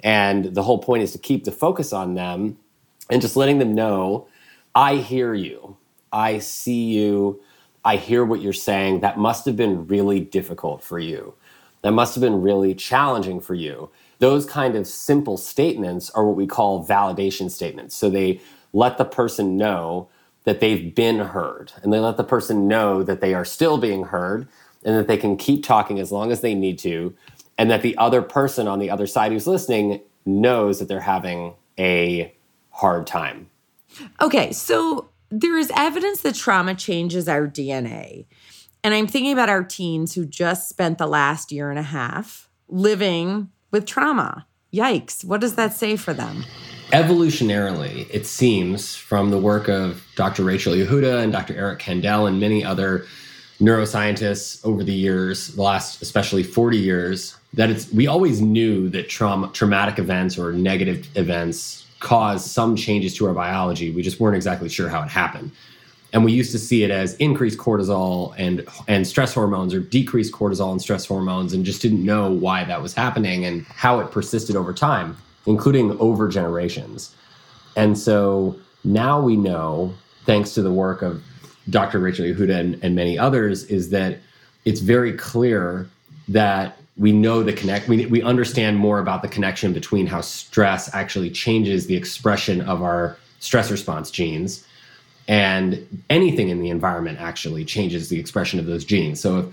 And 0.00 0.54
the 0.54 0.62
whole 0.62 0.78
point 0.78 1.02
is 1.02 1.12
to 1.12 1.18
keep 1.18 1.44
the 1.44 1.52
focus 1.52 1.94
on 1.94 2.14
them 2.14 2.58
and 3.08 3.22
just 3.22 3.36
letting 3.36 3.58
them 3.58 3.74
know 3.74 4.28
I 4.74 4.96
hear 4.96 5.32
you. 5.32 5.78
I 6.12 6.38
see 6.38 6.92
you. 6.92 7.40
I 7.82 7.96
hear 7.96 8.22
what 8.22 8.42
you're 8.42 8.52
saying. 8.52 9.00
That 9.00 9.18
must 9.18 9.46
have 9.46 9.56
been 9.56 9.86
really 9.86 10.20
difficult 10.20 10.82
for 10.82 10.98
you. 10.98 11.32
That 11.80 11.92
must 11.92 12.14
have 12.14 12.20
been 12.20 12.42
really 12.42 12.74
challenging 12.74 13.40
for 13.40 13.54
you. 13.54 13.88
Those 14.18 14.46
kind 14.46 14.76
of 14.76 14.86
simple 14.86 15.36
statements 15.36 16.10
are 16.10 16.26
what 16.26 16.36
we 16.36 16.46
call 16.46 16.86
validation 16.86 17.50
statements. 17.50 17.94
So 17.94 18.08
they 18.08 18.40
let 18.72 18.98
the 18.98 19.04
person 19.04 19.56
know 19.56 20.08
that 20.44 20.60
they've 20.60 20.94
been 20.94 21.18
heard 21.18 21.72
and 21.82 21.92
they 21.92 21.98
let 21.98 22.16
the 22.16 22.24
person 22.24 22.68
know 22.68 23.02
that 23.02 23.20
they 23.20 23.34
are 23.34 23.44
still 23.44 23.78
being 23.78 24.04
heard 24.04 24.48
and 24.84 24.96
that 24.96 25.08
they 25.08 25.16
can 25.16 25.36
keep 25.36 25.64
talking 25.64 25.98
as 25.98 26.12
long 26.12 26.30
as 26.30 26.40
they 26.40 26.54
need 26.54 26.78
to 26.78 27.14
and 27.58 27.70
that 27.70 27.82
the 27.82 27.96
other 27.96 28.22
person 28.22 28.68
on 28.68 28.78
the 28.78 28.90
other 28.90 29.06
side 29.06 29.32
who's 29.32 29.46
listening 29.46 30.00
knows 30.24 30.78
that 30.78 30.88
they're 30.88 31.00
having 31.00 31.54
a 31.78 32.32
hard 32.70 33.06
time. 33.06 33.48
Okay, 34.20 34.52
so 34.52 35.08
there 35.30 35.56
is 35.56 35.72
evidence 35.74 36.20
that 36.20 36.34
trauma 36.34 36.74
changes 36.74 37.28
our 37.28 37.46
DNA. 37.46 38.26
And 38.84 38.94
I'm 38.94 39.06
thinking 39.06 39.32
about 39.32 39.48
our 39.48 39.64
teens 39.64 40.14
who 40.14 40.26
just 40.26 40.68
spent 40.68 40.98
the 40.98 41.06
last 41.06 41.50
year 41.50 41.70
and 41.70 41.78
a 41.78 41.82
half 41.82 42.48
living 42.68 43.50
with 43.70 43.86
trauma. 43.86 44.46
Yikes, 44.72 45.24
what 45.24 45.40
does 45.40 45.54
that 45.54 45.72
say 45.74 45.96
for 45.96 46.12
them? 46.12 46.44
Evolutionarily, 46.92 48.06
it 48.10 48.26
seems 48.26 48.94
from 48.94 49.30
the 49.30 49.38
work 49.38 49.68
of 49.68 50.04
Dr. 50.14 50.44
Rachel 50.44 50.72
Yehuda 50.72 51.22
and 51.22 51.32
Dr. 51.32 51.54
Eric 51.56 51.80
Kandel 51.80 52.28
and 52.28 52.38
many 52.38 52.64
other 52.64 53.06
neuroscientists 53.60 54.64
over 54.64 54.84
the 54.84 54.92
years, 54.92 55.54
the 55.54 55.62
last 55.62 56.02
especially 56.02 56.42
40 56.42 56.76
years, 56.76 57.36
that 57.54 57.70
it's 57.70 57.90
we 57.90 58.06
always 58.06 58.40
knew 58.40 58.88
that 58.90 59.08
trauma 59.08 59.48
traumatic 59.52 59.98
events 59.98 60.38
or 60.38 60.52
negative 60.52 61.08
events 61.16 61.86
cause 62.00 62.48
some 62.48 62.76
changes 62.76 63.14
to 63.14 63.26
our 63.26 63.32
biology. 63.32 63.90
We 63.90 64.02
just 64.02 64.20
weren't 64.20 64.36
exactly 64.36 64.68
sure 64.68 64.88
how 64.88 65.02
it 65.02 65.08
happened. 65.08 65.50
And 66.12 66.24
we 66.24 66.32
used 66.32 66.52
to 66.52 66.58
see 66.58 66.82
it 66.82 66.90
as 66.90 67.14
increased 67.16 67.58
cortisol 67.58 68.34
and 68.38 68.66
and 68.88 69.06
stress 69.06 69.34
hormones 69.34 69.74
or 69.74 69.80
decreased 69.80 70.32
cortisol 70.32 70.70
and 70.70 70.80
stress 70.80 71.04
hormones 71.06 71.52
and 71.52 71.64
just 71.64 71.82
didn't 71.82 72.04
know 72.04 72.30
why 72.30 72.64
that 72.64 72.80
was 72.80 72.94
happening 72.94 73.44
and 73.44 73.64
how 73.66 74.00
it 74.00 74.10
persisted 74.10 74.56
over 74.56 74.72
time, 74.72 75.16
including 75.46 75.98
over 75.98 76.28
generations. 76.28 77.14
And 77.76 77.98
so 77.98 78.56
now 78.84 79.20
we 79.20 79.36
know, 79.36 79.94
thanks 80.24 80.54
to 80.54 80.62
the 80.62 80.72
work 80.72 81.02
of 81.02 81.22
Dr. 81.68 81.98
Rachel 81.98 82.24
Yehuda 82.24 82.58
and, 82.58 82.82
and 82.82 82.94
many 82.94 83.18
others, 83.18 83.64
is 83.64 83.90
that 83.90 84.18
it's 84.64 84.80
very 84.80 85.12
clear 85.12 85.88
that 86.28 86.78
we 86.96 87.12
know 87.12 87.42
the 87.42 87.52
connect 87.52 87.88
we, 87.88 88.06
we 88.06 88.22
understand 88.22 88.78
more 88.78 88.98
about 88.98 89.22
the 89.22 89.28
connection 89.28 89.72
between 89.72 90.06
how 90.06 90.20
stress 90.20 90.92
actually 90.94 91.30
changes 91.30 91.86
the 91.86 91.94
expression 91.94 92.62
of 92.62 92.82
our 92.82 93.16
stress 93.38 93.70
response 93.70 94.10
genes 94.10 94.65
and 95.28 96.04
anything 96.10 96.48
in 96.48 96.60
the 96.60 96.70
environment 96.70 97.20
actually 97.20 97.64
changes 97.64 98.08
the 98.08 98.18
expression 98.18 98.58
of 98.58 98.66
those 98.66 98.84
genes 98.84 99.20
so 99.20 99.38
if 99.38 99.46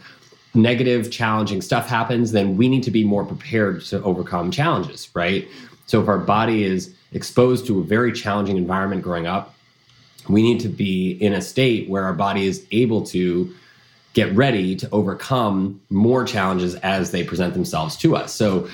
negative 0.56 1.10
challenging 1.10 1.62
stuff 1.62 1.88
happens 1.88 2.32
then 2.32 2.58
we 2.58 2.70
need 2.70 2.84
to 2.84 2.92
be 2.92 3.04
more 3.04 3.26
prepared 3.26 3.82
to 3.82 4.02
overcome 4.04 4.52
challenges 4.52 5.10
right 5.14 5.48
so 5.86 6.02
if 6.02 6.08
our 6.08 6.20
body 6.20 6.64
is 6.64 6.96
exposed 7.12 7.66
to 7.66 7.80
a 7.80 7.84
very 7.84 8.12
challenging 8.12 8.58
environment 8.58 9.02
growing 9.02 9.28
up 9.28 9.54
we 10.30 10.42
need 10.42 10.60
to 10.60 10.70
be 10.70 11.12
in 11.12 11.34
a 11.34 11.42
state 11.42 11.90
where 11.90 12.04
our 12.04 12.14
body 12.14 12.46
is 12.46 12.66
able 12.72 13.04
to 13.04 13.54
get 14.14 14.34
ready 14.36 14.76
to 14.76 14.90
overcome 14.92 15.82
more 15.90 16.24
challenges 16.24 16.76
as 16.76 17.12
they 17.12 17.24
present 17.24 17.54
themselves 17.54 17.98
to 17.98 18.16
us. 18.16 18.34
So 18.34 18.70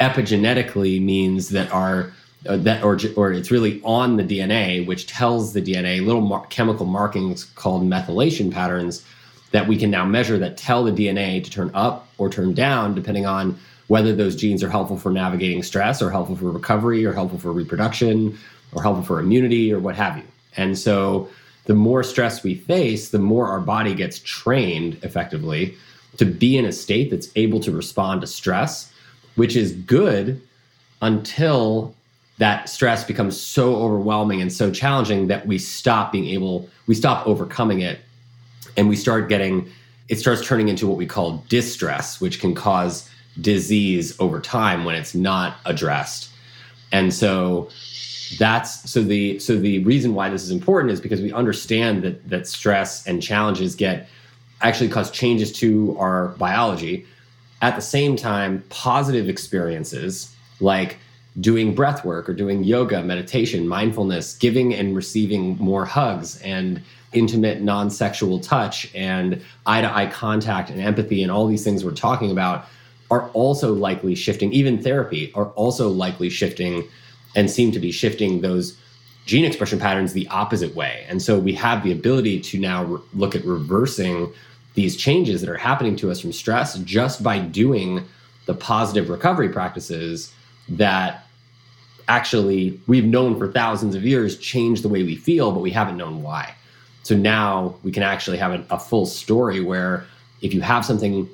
epigenetically 0.00 1.00
means 1.00 1.50
that 1.50 1.70
our 1.72 2.12
uh, 2.48 2.56
that 2.58 2.82
or 2.82 2.98
or 3.16 3.32
it's 3.32 3.50
really 3.50 3.80
on 3.84 4.16
the 4.16 4.24
DNA, 4.24 4.86
which 4.86 5.06
tells 5.06 5.52
the 5.52 5.62
DNA 5.62 6.04
little 6.04 6.22
mar- 6.22 6.46
chemical 6.46 6.86
markings 6.86 7.44
called 7.44 7.82
methylation 7.82 8.50
patterns 8.52 9.04
that 9.52 9.66
we 9.66 9.76
can 9.76 9.90
now 9.90 10.04
measure 10.04 10.38
that 10.38 10.56
tell 10.56 10.84
the 10.84 10.92
DNA 10.92 11.42
to 11.42 11.50
turn 11.50 11.70
up 11.74 12.08
or 12.18 12.30
turn 12.30 12.54
down 12.54 12.94
depending 12.94 13.26
on 13.26 13.58
whether 13.88 14.14
those 14.14 14.36
genes 14.36 14.62
are 14.62 14.70
helpful 14.70 14.96
for 14.96 15.10
navigating 15.10 15.62
stress 15.62 16.00
or 16.00 16.10
helpful 16.10 16.36
for 16.36 16.50
recovery 16.50 17.04
or 17.04 17.12
helpful 17.12 17.38
for 17.38 17.52
reproduction 17.52 18.38
or 18.72 18.82
helpful 18.82 19.04
for 19.04 19.18
immunity 19.18 19.72
or 19.72 19.80
what 19.80 19.96
have 19.96 20.16
you. 20.16 20.22
And 20.56 20.78
so 20.78 21.28
the 21.64 21.74
more 21.74 22.04
stress 22.04 22.44
we 22.44 22.54
face, 22.54 23.10
the 23.10 23.18
more 23.18 23.48
our 23.48 23.60
body 23.60 23.94
gets 23.94 24.20
trained 24.20 24.98
effectively 25.02 25.74
to 26.18 26.24
be 26.24 26.56
in 26.56 26.64
a 26.64 26.72
state 26.72 27.10
that's 27.10 27.30
able 27.34 27.60
to 27.60 27.72
respond 27.72 28.20
to 28.20 28.26
stress, 28.26 28.92
which 29.34 29.56
is 29.56 29.72
good 29.72 30.40
until 31.02 31.94
that 32.40 32.70
stress 32.70 33.04
becomes 33.04 33.38
so 33.38 33.76
overwhelming 33.76 34.40
and 34.40 34.50
so 34.50 34.70
challenging 34.70 35.26
that 35.26 35.46
we 35.46 35.58
stop 35.58 36.10
being 36.10 36.24
able, 36.24 36.66
we 36.86 36.94
stop 36.94 37.26
overcoming 37.26 37.80
it 37.80 38.00
and 38.78 38.88
we 38.88 38.96
start 38.96 39.28
getting, 39.28 39.68
it 40.08 40.18
starts 40.18 40.44
turning 40.46 40.68
into 40.68 40.86
what 40.86 40.96
we 40.96 41.04
call 41.04 41.44
distress, 41.50 42.18
which 42.18 42.40
can 42.40 42.54
cause 42.54 43.10
disease 43.42 44.18
over 44.20 44.40
time 44.40 44.86
when 44.86 44.94
it's 44.94 45.14
not 45.14 45.58
addressed. 45.66 46.30
And 46.92 47.12
so 47.12 47.68
that's 48.38 48.90
so 48.90 49.02
the 49.02 49.38
so 49.38 49.58
the 49.58 49.80
reason 49.84 50.14
why 50.14 50.30
this 50.30 50.42
is 50.42 50.50
important 50.50 50.92
is 50.92 51.00
because 51.00 51.20
we 51.20 51.32
understand 51.34 52.02
that 52.04 52.26
that 52.30 52.48
stress 52.48 53.06
and 53.06 53.22
challenges 53.22 53.74
get 53.74 54.08
actually 54.62 54.88
cause 54.88 55.10
changes 55.10 55.52
to 55.52 55.94
our 55.98 56.28
biology. 56.38 57.04
At 57.60 57.76
the 57.76 57.82
same 57.82 58.16
time, 58.16 58.64
positive 58.70 59.28
experiences 59.28 60.34
like 60.58 60.96
doing 61.38 61.74
breath 61.74 62.04
work 62.04 62.28
or 62.28 62.34
doing 62.34 62.64
yoga, 62.64 63.02
meditation, 63.02 63.68
mindfulness, 63.68 64.36
giving 64.36 64.74
and 64.74 64.96
receiving 64.96 65.56
more 65.58 65.84
hugs 65.84 66.40
and 66.42 66.82
intimate 67.12 67.60
non-sexual 67.60 68.40
touch 68.40 68.92
and 68.94 69.40
eye-to-eye 69.66 70.06
contact 70.06 70.70
and 70.70 70.80
empathy 70.80 71.22
and 71.22 71.30
all 71.30 71.46
these 71.46 71.64
things 71.64 71.84
we're 71.84 71.92
talking 71.92 72.30
about 72.30 72.66
are 73.10 73.28
also 73.30 73.74
likely 73.74 74.14
shifting 74.14 74.52
even 74.52 74.80
therapy 74.80 75.32
are 75.34 75.46
also 75.50 75.88
likely 75.88 76.30
shifting 76.30 76.86
and 77.34 77.50
seem 77.50 77.72
to 77.72 77.80
be 77.80 77.90
shifting 77.90 78.40
those 78.40 78.76
gene 79.26 79.44
expression 79.44 79.78
patterns 79.78 80.12
the 80.12 80.26
opposite 80.28 80.74
way. 80.74 81.04
And 81.08 81.20
so 81.20 81.38
we 81.38 81.52
have 81.54 81.82
the 81.82 81.92
ability 81.92 82.40
to 82.40 82.58
now 82.58 82.84
re- 82.84 83.00
look 83.14 83.34
at 83.34 83.44
reversing 83.44 84.32
these 84.74 84.96
changes 84.96 85.40
that 85.40 85.50
are 85.50 85.56
happening 85.56 85.96
to 85.96 86.10
us 86.10 86.20
from 86.20 86.32
stress 86.32 86.78
just 86.80 87.22
by 87.22 87.38
doing 87.38 88.04
the 88.46 88.54
positive 88.54 89.08
recovery 89.08 89.48
practices 89.48 90.32
that 90.70 91.26
actually 92.08 92.80
we've 92.86 93.04
known 93.04 93.38
for 93.38 93.50
thousands 93.50 93.94
of 93.94 94.04
years 94.04 94.38
change 94.38 94.82
the 94.82 94.88
way 94.88 95.02
we 95.02 95.16
feel, 95.16 95.52
but 95.52 95.60
we 95.60 95.70
haven't 95.70 95.96
known 95.96 96.22
why. 96.22 96.54
So 97.02 97.16
now 97.16 97.76
we 97.82 97.92
can 97.92 98.02
actually 98.02 98.38
have 98.38 98.52
a, 98.52 98.64
a 98.70 98.78
full 98.78 99.06
story 99.06 99.60
where 99.60 100.04
if 100.42 100.54
you 100.54 100.60
have 100.60 100.84
something 100.84 101.28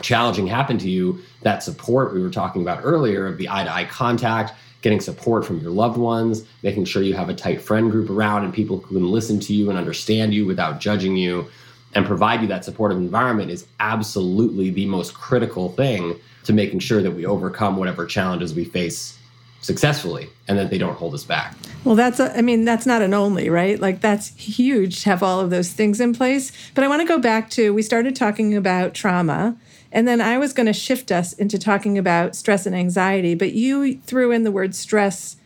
challenging 0.00 0.46
happen 0.46 0.78
to 0.78 0.88
you, 0.88 1.20
that 1.42 1.62
support 1.62 2.14
we 2.14 2.22
were 2.22 2.30
talking 2.30 2.62
about 2.62 2.80
earlier 2.82 3.26
of 3.26 3.36
the 3.36 3.48
eye 3.48 3.64
to 3.64 3.72
eye 3.72 3.84
contact, 3.84 4.52
getting 4.80 5.00
support 5.00 5.44
from 5.44 5.60
your 5.60 5.70
loved 5.70 5.98
ones, 5.98 6.44
making 6.62 6.84
sure 6.84 7.02
you 7.02 7.14
have 7.14 7.28
a 7.28 7.34
tight 7.34 7.60
friend 7.60 7.90
group 7.90 8.08
around 8.08 8.44
and 8.44 8.54
people 8.54 8.78
who 8.78 8.96
can 8.96 9.10
listen 9.10 9.38
to 9.40 9.52
you 9.52 9.68
and 9.68 9.78
understand 9.78 10.32
you 10.32 10.46
without 10.46 10.80
judging 10.80 11.16
you 11.16 11.46
and 11.94 12.06
provide 12.06 12.40
you 12.40 12.46
that 12.48 12.64
supportive 12.64 12.96
environment 12.96 13.50
is 13.50 13.66
absolutely 13.80 14.70
the 14.70 14.86
most 14.86 15.14
critical 15.14 15.70
thing 15.72 16.18
to 16.44 16.52
making 16.52 16.80
sure 16.80 17.02
that 17.02 17.12
we 17.12 17.26
overcome 17.26 17.76
whatever 17.76 18.06
challenges 18.06 18.54
we 18.54 18.64
face 18.64 19.18
successfully 19.60 20.28
and 20.48 20.58
that 20.58 20.70
they 20.70 20.78
don't 20.78 20.96
hold 20.96 21.14
us 21.14 21.22
back. 21.22 21.56
Well, 21.84 21.94
that's, 21.94 22.18
a, 22.18 22.36
I 22.36 22.42
mean, 22.42 22.64
that's 22.64 22.84
not 22.84 23.00
an 23.00 23.14
only, 23.14 23.48
right? 23.48 23.78
Like, 23.78 24.00
that's 24.00 24.28
huge 24.28 25.02
to 25.02 25.10
have 25.10 25.22
all 25.22 25.40
of 25.40 25.50
those 25.50 25.72
things 25.72 26.00
in 26.00 26.12
place. 26.14 26.50
But 26.74 26.82
I 26.84 26.88
want 26.88 27.00
to 27.00 27.06
go 27.06 27.18
back 27.18 27.48
to 27.50 27.72
we 27.72 27.82
started 27.82 28.16
talking 28.16 28.56
about 28.56 28.92
trauma. 28.92 29.56
And 29.92 30.08
then 30.08 30.20
I 30.20 30.38
was 30.38 30.52
going 30.52 30.66
to 30.66 30.72
shift 30.72 31.12
us 31.12 31.32
into 31.34 31.58
talking 31.58 31.98
about 31.98 32.34
stress 32.34 32.66
and 32.66 32.74
anxiety, 32.74 33.34
but 33.34 33.52
you 33.52 33.98
threw 33.98 34.32
in 34.32 34.42
the 34.42 34.50
word 34.50 34.74
stress 34.74 35.36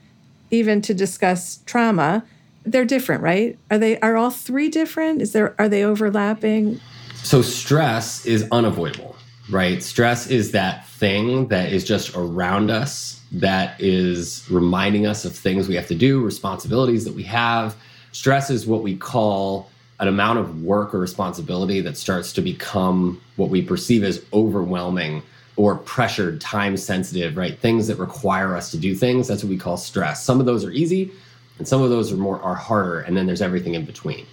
even 0.50 0.80
to 0.82 0.94
discuss 0.94 1.58
trauma. 1.66 2.24
They're 2.64 2.84
different, 2.84 3.22
right? 3.22 3.58
Are 3.70 3.78
they 3.78 3.98
are 4.00 4.16
all 4.16 4.30
three 4.30 4.68
different? 4.68 5.20
Is 5.20 5.32
there 5.32 5.54
are 5.58 5.68
they 5.68 5.84
overlapping? 5.84 6.80
So 7.16 7.42
stress 7.42 8.24
is 8.24 8.46
unavoidable, 8.52 9.15
right? 9.50 9.82
Stress 9.82 10.28
is 10.28 10.52
that 10.52 10.86
thing 10.88 11.48
that 11.48 11.72
is 11.72 11.84
just 11.84 12.14
around 12.16 12.70
us 12.70 13.20
that 13.32 13.80
is 13.80 14.48
reminding 14.50 15.06
us 15.06 15.24
of 15.24 15.34
things 15.34 15.68
we 15.68 15.74
have 15.74 15.88
to 15.88 15.94
do, 15.94 16.24
responsibilities 16.24 17.04
that 17.04 17.14
we 17.14 17.22
have. 17.24 17.76
Stress 18.12 18.50
is 18.50 18.66
what 18.66 18.82
we 18.82 18.96
call 18.96 19.70
an 19.98 20.08
amount 20.08 20.38
of 20.38 20.62
work 20.62 20.94
or 20.94 20.98
responsibility 20.98 21.80
that 21.80 21.96
starts 21.96 22.32
to 22.32 22.40
become 22.40 23.20
what 23.36 23.50
we 23.50 23.62
perceive 23.62 24.04
as 24.04 24.24
overwhelming 24.32 25.22
or 25.56 25.76
pressured, 25.76 26.40
time 26.40 26.76
sensitive, 26.76 27.36
right? 27.36 27.58
Things 27.58 27.86
that 27.86 27.96
require 27.96 28.54
us 28.54 28.70
to 28.70 28.76
do 28.76 28.94
things. 28.94 29.26
That's 29.26 29.42
what 29.42 29.50
we 29.50 29.56
call 29.56 29.76
stress. 29.76 30.22
Some 30.22 30.38
of 30.38 30.46
those 30.46 30.64
are 30.64 30.70
easy 30.70 31.10
and 31.58 31.66
some 31.66 31.82
of 31.82 31.90
those 31.90 32.12
are 32.12 32.16
more 32.16 32.40
are 32.42 32.54
harder 32.54 33.00
and 33.00 33.16
then 33.16 33.26
there's 33.26 33.42
everything 33.42 33.74
in 33.74 33.84
between. 33.84 34.26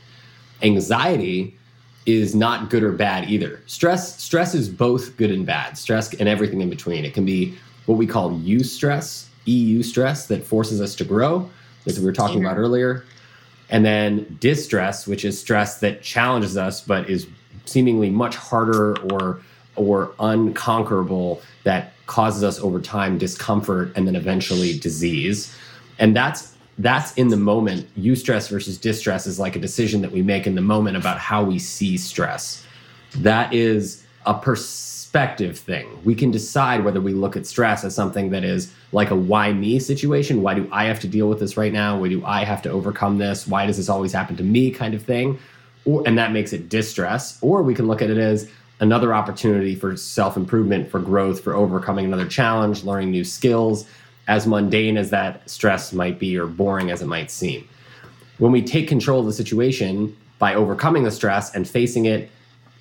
Anxiety 0.61 1.57
is 2.05 2.35
not 2.35 2.69
good 2.69 2.83
or 2.83 2.91
bad 2.91 3.29
either. 3.29 3.61
Stress 3.65 4.21
stress 4.21 4.53
is 4.53 4.69
both 4.69 5.15
good 5.17 5.31
and 5.31 5.45
bad. 5.45 5.77
Stress 5.77 6.13
and 6.13 6.27
everything 6.27 6.61
in 6.61 6.69
between. 6.69 7.05
It 7.05 7.13
can 7.13 7.25
be 7.25 7.55
what 7.85 7.97
we 7.97 8.07
call 8.07 8.31
eustress, 8.31 9.27
EU 9.45 9.83
stress 9.83 10.27
that 10.27 10.45
forces 10.45 10.81
us 10.81 10.95
to 10.95 11.03
grow, 11.03 11.49
as 11.85 11.99
we 11.99 12.05
were 12.05 12.13
talking 12.13 12.43
about 12.43 12.57
earlier 12.57 13.05
and 13.69 13.83
then 13.83 14.37
distress, 14.39 15.07
which 15.07 15.25
is 15.25 15.39
stress 15.39 15.79
that 15.79 16.01
challenges 16.01 16.57
us 16.57 16.81
but 16.81 17.09
is 17.09 17.27
seemingly 17.65 18.09
much 18.09 18.35
harder 18.35 18.97
or 19.11 19.41
or 19.75 20.13
unconquerable 20.19 21.41
that 21.63 21.93
causes 22.05 22.43
us 22.43 22.59
over 22.59 22.79
time 22.79 23.17
discomfort 23.17 23.91
and 23.95 24.07
then 24.07 24.15
eventually 24.15 24.77
disease. 24.77 25.55
And 25.97 26.15
that's 26.15 26.52
that's 26.79 27.13
in 27.13 27.27
the 27.27 27.37
moment. 27.37 27.87
Eustress 27.99 28.49
versus 28.49 28.77
distress 28.77 29.27
is 29.27 29.39
like 29.39 29.55
a 29.55 29.59
decision 29.59 30.01
that 30.01 30.11
we 30.11 30.21
make 30.21 30.47
in 30.47 30.55
the 30.55 30.61
moment 30.61 30.97
about 30.97 31.17
how 31.17 31.43
we 31.43 31.59
see 31.59 31.97
stress. 31.97 32.65
That 33.17 33.53
is 33.53 34.03
a 34.25 34.33
perspective 34.33 35.57
thing. 35.57 35.87
We 36.03 36.15
can 36.15 36.31
decide 36.31 36.83
whether 36.83 36.99
we 36.99 37.13
look 37.13 37.37
at 37.37 37.45
stress 37.45 37.83
as 37.83 37.93
something 37.93 38.31
that 38.31 38.43
is 38.43 38.71
like 38.91 39.11
a 39.11 39.15
why 39.15 39.53
me 39.53 39.77
situation. 39.79 40.41
Why 40.41 40.55
do 40.55 40.67
I 40.71 40.85
have 40.85 40.99
to 41.01 41.07
deal 41.07 41.29
with 41.29 41.39
this 41.39 41.57
right 41.57 41.71
now? 41.71 41.99
Why 41.99 42.09
do 42.09 42.25
I 42.25 42.43
have 42.43 42.61
to 42.63 42.71
overcome 42.71 43.19
this? 43.19 43.47
Why 43.47 43.67
does 43.67 43.77
this 43.77 43.89
always 43.89 44.11
happen 44.11 44.35
to 44.37 44.43
me 44.43 44.71
kind 44.71 44.95
of 44.95 45.03
thing? 45.03 45.37
Or, 45.85 46.01
and 46.07 46.17
that 46.17 46.31
makes 46.31 46.53
it 46.53 46.69
distress. 46.69 47.37
Or 47.41 47.61
we 47.61 47.75
can 47.75 47.87
look 47.87 48.01
at 48.01 48.09
it 48.09 48.17
as 48.17 48.49
another 48.79 49.13
opportunity 49.13 49.75
for 49.75 49.95
self 49.95 50.37
improvement, 50.37 50.89
for 50.89 50.99
growth, 50.99 51.41
for 51.41 51.53
overcoming 51.53 52.05
another 52.05 52.27
challenge, 52.27 52.83
learning 52.83 53.11
new 53.11 53.23
skills, 53.23 53.85
as 54.27 54.47
mundane 54.47 54.97
as 54.97 55.09
that 55.09 55.49
stress 55.49 55.93
might 55.93 56.19
be 56.19 56.37
or 56.37 56.45
boring 56.45 56.91
as 56.91 57.01
it 57.01 57.07
might 57.07 57.29
seem. 57.29 57.67
When 58.37 58.51
we 58.51 58.61
take 58.61 58.87
control 58.87 59.19
of 59.19 59.25
the 59.25 59.33
situation 59.33 60.15
by 60.39 60.55
overcoming 60.55 61.03
the 61.03 61.11
stress 61.11 61.53
and 61.53 61.67
facing 61.67 62.05
it 62.05 62.29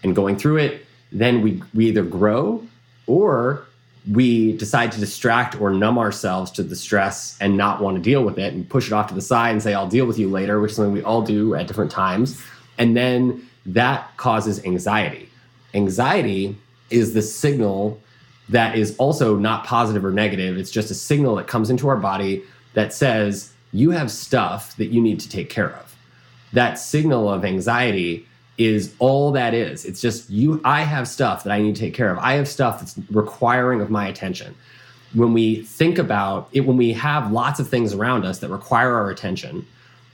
and 0.03 0.15
going 0.15 0.37
through 0.37 0.59
it, 0.59 0.87
then 1.11 1.43
we, 1.43 1.63
we 1.75 1.87
either 1.87 2.03
grow 2.03 2.67
or 3.07 3.67
we 4.11 4.57
decide 4.57 4.91
to 4.93 4.99
distract 4.99 5.61
or 5.61 5.71
numb 5.71 5.99
ourselves 5.99 6.51
to 6.53 6.63
the 6.63 6.75
stress 6.75 7.37
and 7.41 7.57
not 7.57 7.81
want 7.81 7.97
to 7.97 8.03
deal 8.03 8.25
with 8.25 8.39
it 8.39 8.53
and 8.53 8.69
push 8.69 8.89
it 8.89 8.93
off 8.93 9.09
to 9.09 9.15
the 9.15 9.21
side 9.21 9.51
and 9.51 9.63
say, 9.63 9.75
I'll 9.75 9.89
deal 9.89 10.07
with 10.07 10.19
you 10.19 10.29
later, 10.29 10.61
which 10.61 10.73
is 10.73 10.77
something 10.77 10.93
we 10.93 11.03
all 11.03 11.23
do 11.23 11.55
at 11.55 11.69
different 11.69 11.91
times. 11.91 12.41
And 12.79 12.97
then 12.97 13.49
that 13.67 14.17
causes 14.17 14.65
anxiety. 14.65 15.29
Anxiety 15.75 16.57
is 16.91 17.15
the 17.15 17.23
signal 17.23 18.01
that 18.49 18.77
is 18.77 18.97
also 18.97 19.37
not 19.37 19.65
positive 19.65 20.05
or 20.05 20.13
negative. 20.13 20.59
It's 20.59 20.71
just 20.71 20.91
a 20.91 20.95
signal 20.95 21.37
that 21.37 21.47
comes 21.47 21.71
into 21.71 21.89
our 21.89 21.97
body 21.97 22.43
that 22.75 22.93
says, 22.93 23.53
you 23.73 23.91
have 23.91 24.11
stuff 24.11 24.77
that 24.77 24.87
you 24.87 25.01
need 25.01 25.21
to 25.21 25.29
take 25.29 25.49
care 25.49 25.71
of. 25.71 25.97
That 26.53 26.75
signal 26.75 27.29
of 27.31 27.45
anxiety 27.45 28.27
is 28.59 28.95
all 28.99 29.33
that 29.33 29.55
is. 29.55 29.85
It's 29.85 30.01
just 30.01 30.29
you 30.29 30.61
I 30.65 30.83
have 30.83 31.09
stuff 31.09 31.45
that 31.45 31.53
I 31.53 31.61
need 31.61 31.75
to 31.75 31.81
take 31.81 31.95
care 31.95 32.11
of. 32.11 32.19
I 32.19 32.35
have 32.35 32.47
stuff 32.47 32.81
that's 32.81 32.99
requiring 33.11 33.81
of 33.81 33.91
my 33.91 34.07
attention. 34.07 34.55
When 35.15 35.33
we 35.33 35.63
think 35.63 35.99
about 35.99 36.49
it 36.53 36.61
when 36.61 36.77
we 36.77 36.93
have 36.93 37.33
lots 37.33 37.61
of 37.61 37.69
things 37.69 37.95
around 37.95 38.25
us 38.25 38.39
that 38.41 38.51
require 38.51 38.95
our 38.95 39.11
attention 39.11 39.67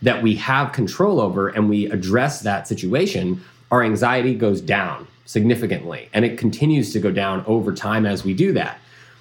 that 0.03 0.23
we 0.23 0.37
have 0.37 0.73
control 0.73 1.21
over 1.21 1.49
and 1.49 1.69
we 1.69 1.87
address 1.91 2.41
that 2.43 2.69
situation, 2.69 3.43
our 3.73 3.83
anxiety 3.83 4.35
goes 4.35 4.61
down 4.61 5.07
significantly 5.29 6.09
and 6.14 6.25
it 6.25 6.38
continues 6.38 6.91
to 6.91 6.99
go 6.99 7.11
down 7.11 7.45
over 7.47 7.75
time 7.75 8.07
as 8.07 8.25
we 8.25 8.33
do 8.33 8.51
that. 8.51 8.79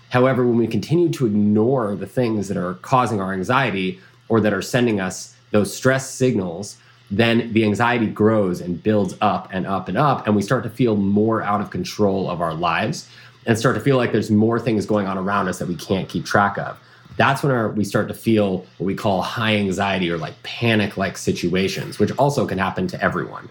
However, 0.10 0.48
when 0.48 0.56
we 0.56 0.65
continue 0.65 1.10
to 1.10 1.26
ignore 1.26 1.96
the 1.96 2.08
things 2.08 2.48
that 2.48 2.56
are 2.56 2.76
causing 2.76 3.20
our 3.20 3.34
anxiety 3.34 4.00
or 4.30 4.39
that 4.39 4.54
are 4.54 4.62
sending 4.62 5.02
us 5.02 5.36
those 5.52 5.76
stress 5.76 6.10
signals, 6.10 6.78
then 7.12 7.52
the 7.52 7.65
anxiety 7.65 8.08
grows 8.08 8.62
and 8.62 8.82
builds 8.82 9.15
up 9.20 9.50
and 9.52 9.67
up 9.67 9.89
and 9.89 9.98
up. 9.98 10.26
And 10.26 10.34
we 10.34 10.41
start 10.41 10.63
to 10.63 10.70
feel 10.70 10.96
more 10.96 11.41
out 11.43 11.60
of 11.60 11.72
control 11.72 12.30
of 12.30 12.39
our 12.39 12.54
lives 12.54 13.10
and 13.46 13.60
start 13.60 13.76
to 13.76 13.82
feel 13.82 13.98
like 13.98 14.13
there's 14.13 14.32
more 14.32 14.62
things 14.62 14.86
going 14.86 15.08
on 15.08 15.17
around 15.17 15.50
us 15.50 15.60
that 15.60 15.67
we 15.67 15.76
can't 15.76 16.08
keep 16.08 16.24
track 16.24 16.58
of. 16.58 16.80
That's 17.17 17.43
when 17.43 17.52
our, 17.52 17.67
we 17.67 17.84
start 17.84 18.08
to 18.08 18.13
feel 18.13 18.60
what 18.78 18.86
we 18.86 18.96
call 18.96 19.22
high 19.22 19.58
anxiety 19.58 20.10
or 20.10 20.17
like 20.17 20.41
panic 20.43 20.96
like 20.96 21.17
situations, 21.17 22.00
which 22.00 22.12
also 22.17 22.48
can 22.48 22.60
happen 22.60 22.88
to 22.88 23.04
everyone. 23.04 23.50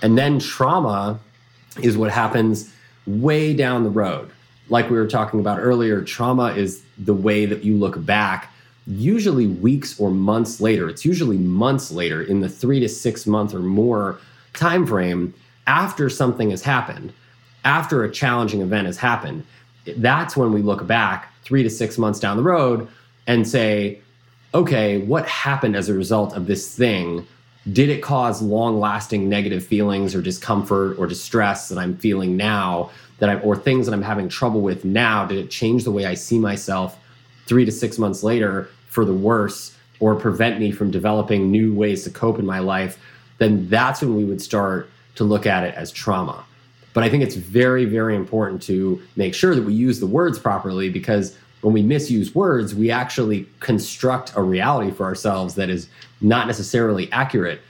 And 0.00 0.16
then 0.16 0.38
trauma 0.38 1.20
is 1.82 1.96
what 1.96 2.10
happens 2.10 2.72
way 3.06 3.54
down 3.54 3.84
the 3.84 3.90
road. 3.90 4.30
Like 4.68 4.90
we 4.90 4.96
were 4.96 5.06
talking 5.06 5.40
about 5.40 5.58
earlier, 5.58 6.02
trauma 6.02 6.52
is 6.52 6.82
the 6.98 7.14
way 7.14 7.46
that 7.46 7.64
you 7.64 7.76
look 7.76 8.04
back 8.04 8.52
usually 8.86 9.46
weeks 9.46 10.00
or 10.00 10.10
months 10.10 10.60
later 10.60 10.88
it's 10.88 11.04
usually 11.04 11.36
months 11.36 11.92
later 11.92 12.22
in 12.22 12.40
the 12.40 12.48
3 12.48 12.80
to 12.80 12.88
6 12.88 13.26
month 13.26 13.54
or 13.54 13.60
more 13.60 14.18
time 14.54 14.86
frame 14.86 15.32
after 15.66 16.08
something 16.08 16.50
has 16.50 16.62
happened 16.62 17.12
after 17.64 18.02
a 18.02 18.10
challenging 18.10 18.62
event 18.62 18.86
has 18.86 18.96
happened 18.96 19.44
that's 19.98 20.36
when 20.36 20.52
we 20.52 20.62
look 20.62 20.86
back 20.86 21.32
3 21.44 21.62
to 21.62 21.70
6 21.70 21.98
months 21.98 22.18
down 22.18 22.38
the 22.38 22.42
road 22.42 22.88
and 23.26 23.46
say 23.46 24.00
okay, 24.54 24.98
what 24.98 25.26
happened 25.26 25.76
as 25.76 25.88
a 25.88 25.94
result 25.94 26.34
of 26.34 26.46
this 26.46 26.74
thing? 26.74 27.26
Did 27.70 27.90
it 27.90 28.02
cause 28.02 28.40
long 28.40 28.80
lasting 28.80 29.28
negative 29.28 29.64
feelings 29.64 30.14
or 30.14 30.22
discomfort 30.22 30.98
or 30.98 31.06
distress 31.06 31.68
that 31.68 31.78
I'm 31.78 31.96
feeling 31.96 32.36
now 32.36 32.90
that 33.18 33.28
I 33.28 33.34
or 33.40 33.54
things 33.54 33.86
that 33.86 33.92
I'm 33.92 34.02
having 34.02 34.28
trouble 34.28 34.62
with 34.62 34.84
now? 34.84 35.26
Did 35.26 35.38
it 35.38 35.50
change 35.50 35.84
the 35.84 35.90
way 35.90 36.06
I 36.06 36.14
see 36.14 36.38
myself 36.38 36.98
three 37.46 37.66
to 37.66 37.72
six 37.72 37.98
months 37.98 38.22
later 38.22 38.70
for 38.86 39.04
the 39.04 39.12
worse 39.12 39.76
or 40.00 40.14
prevent 40.14 40.58
me 40.58 40.72
from 40.72 40.90
developing 40.90 41.50
new 41.50 41.74
ways 41.74 42.02
to 42.04 42.10
cope 42.10 42.38
in 42.38 42.46
my 42.46 42.60
life? 42.60 42.98
Then 43.36 43.68
that's 43.68 44.00
when 44.00 44.16
we 44.16 44.24
would 44.24 44.40
start 44.40 44.90
to 45.16 45.24
look 45.24 45.44
at 45.44 45.62
it 45.62 45.74
as 45.74 45.92
trauma. 45.92 46.44
But 46.94 47.04
I 47.04 47.10
think 47.10 47.22
it's 47.22 47.36
very, 47.36 47.84
very 47.84 48.16
important 48.16 48.62
to 48.62 49.02
make 49.16 49.34
sure 49.34 49.54
that 49.54 49.62
we 49.62 49.74
use 49.74 50.00
the 50.00 50.06
words 50.06 50.38
properly 50.38 50.88
because 50.88 51.36
when 51.60 51.74
we 51.74 51.82
misuse 51.82 52.34
words, 52.34 52.74
we 52.74 52.90
actually 52.90 53.46
construct 53.60 54.32
a 54.34 54.42
reality 54.42 54.90
for 54.90 55.04
ourselves 55.04 55.54
that 55.56 55.68
is 55.68 55.88
not 56.20 56.46
necessarily 56.46 57.10
accurate. 57.12 57.60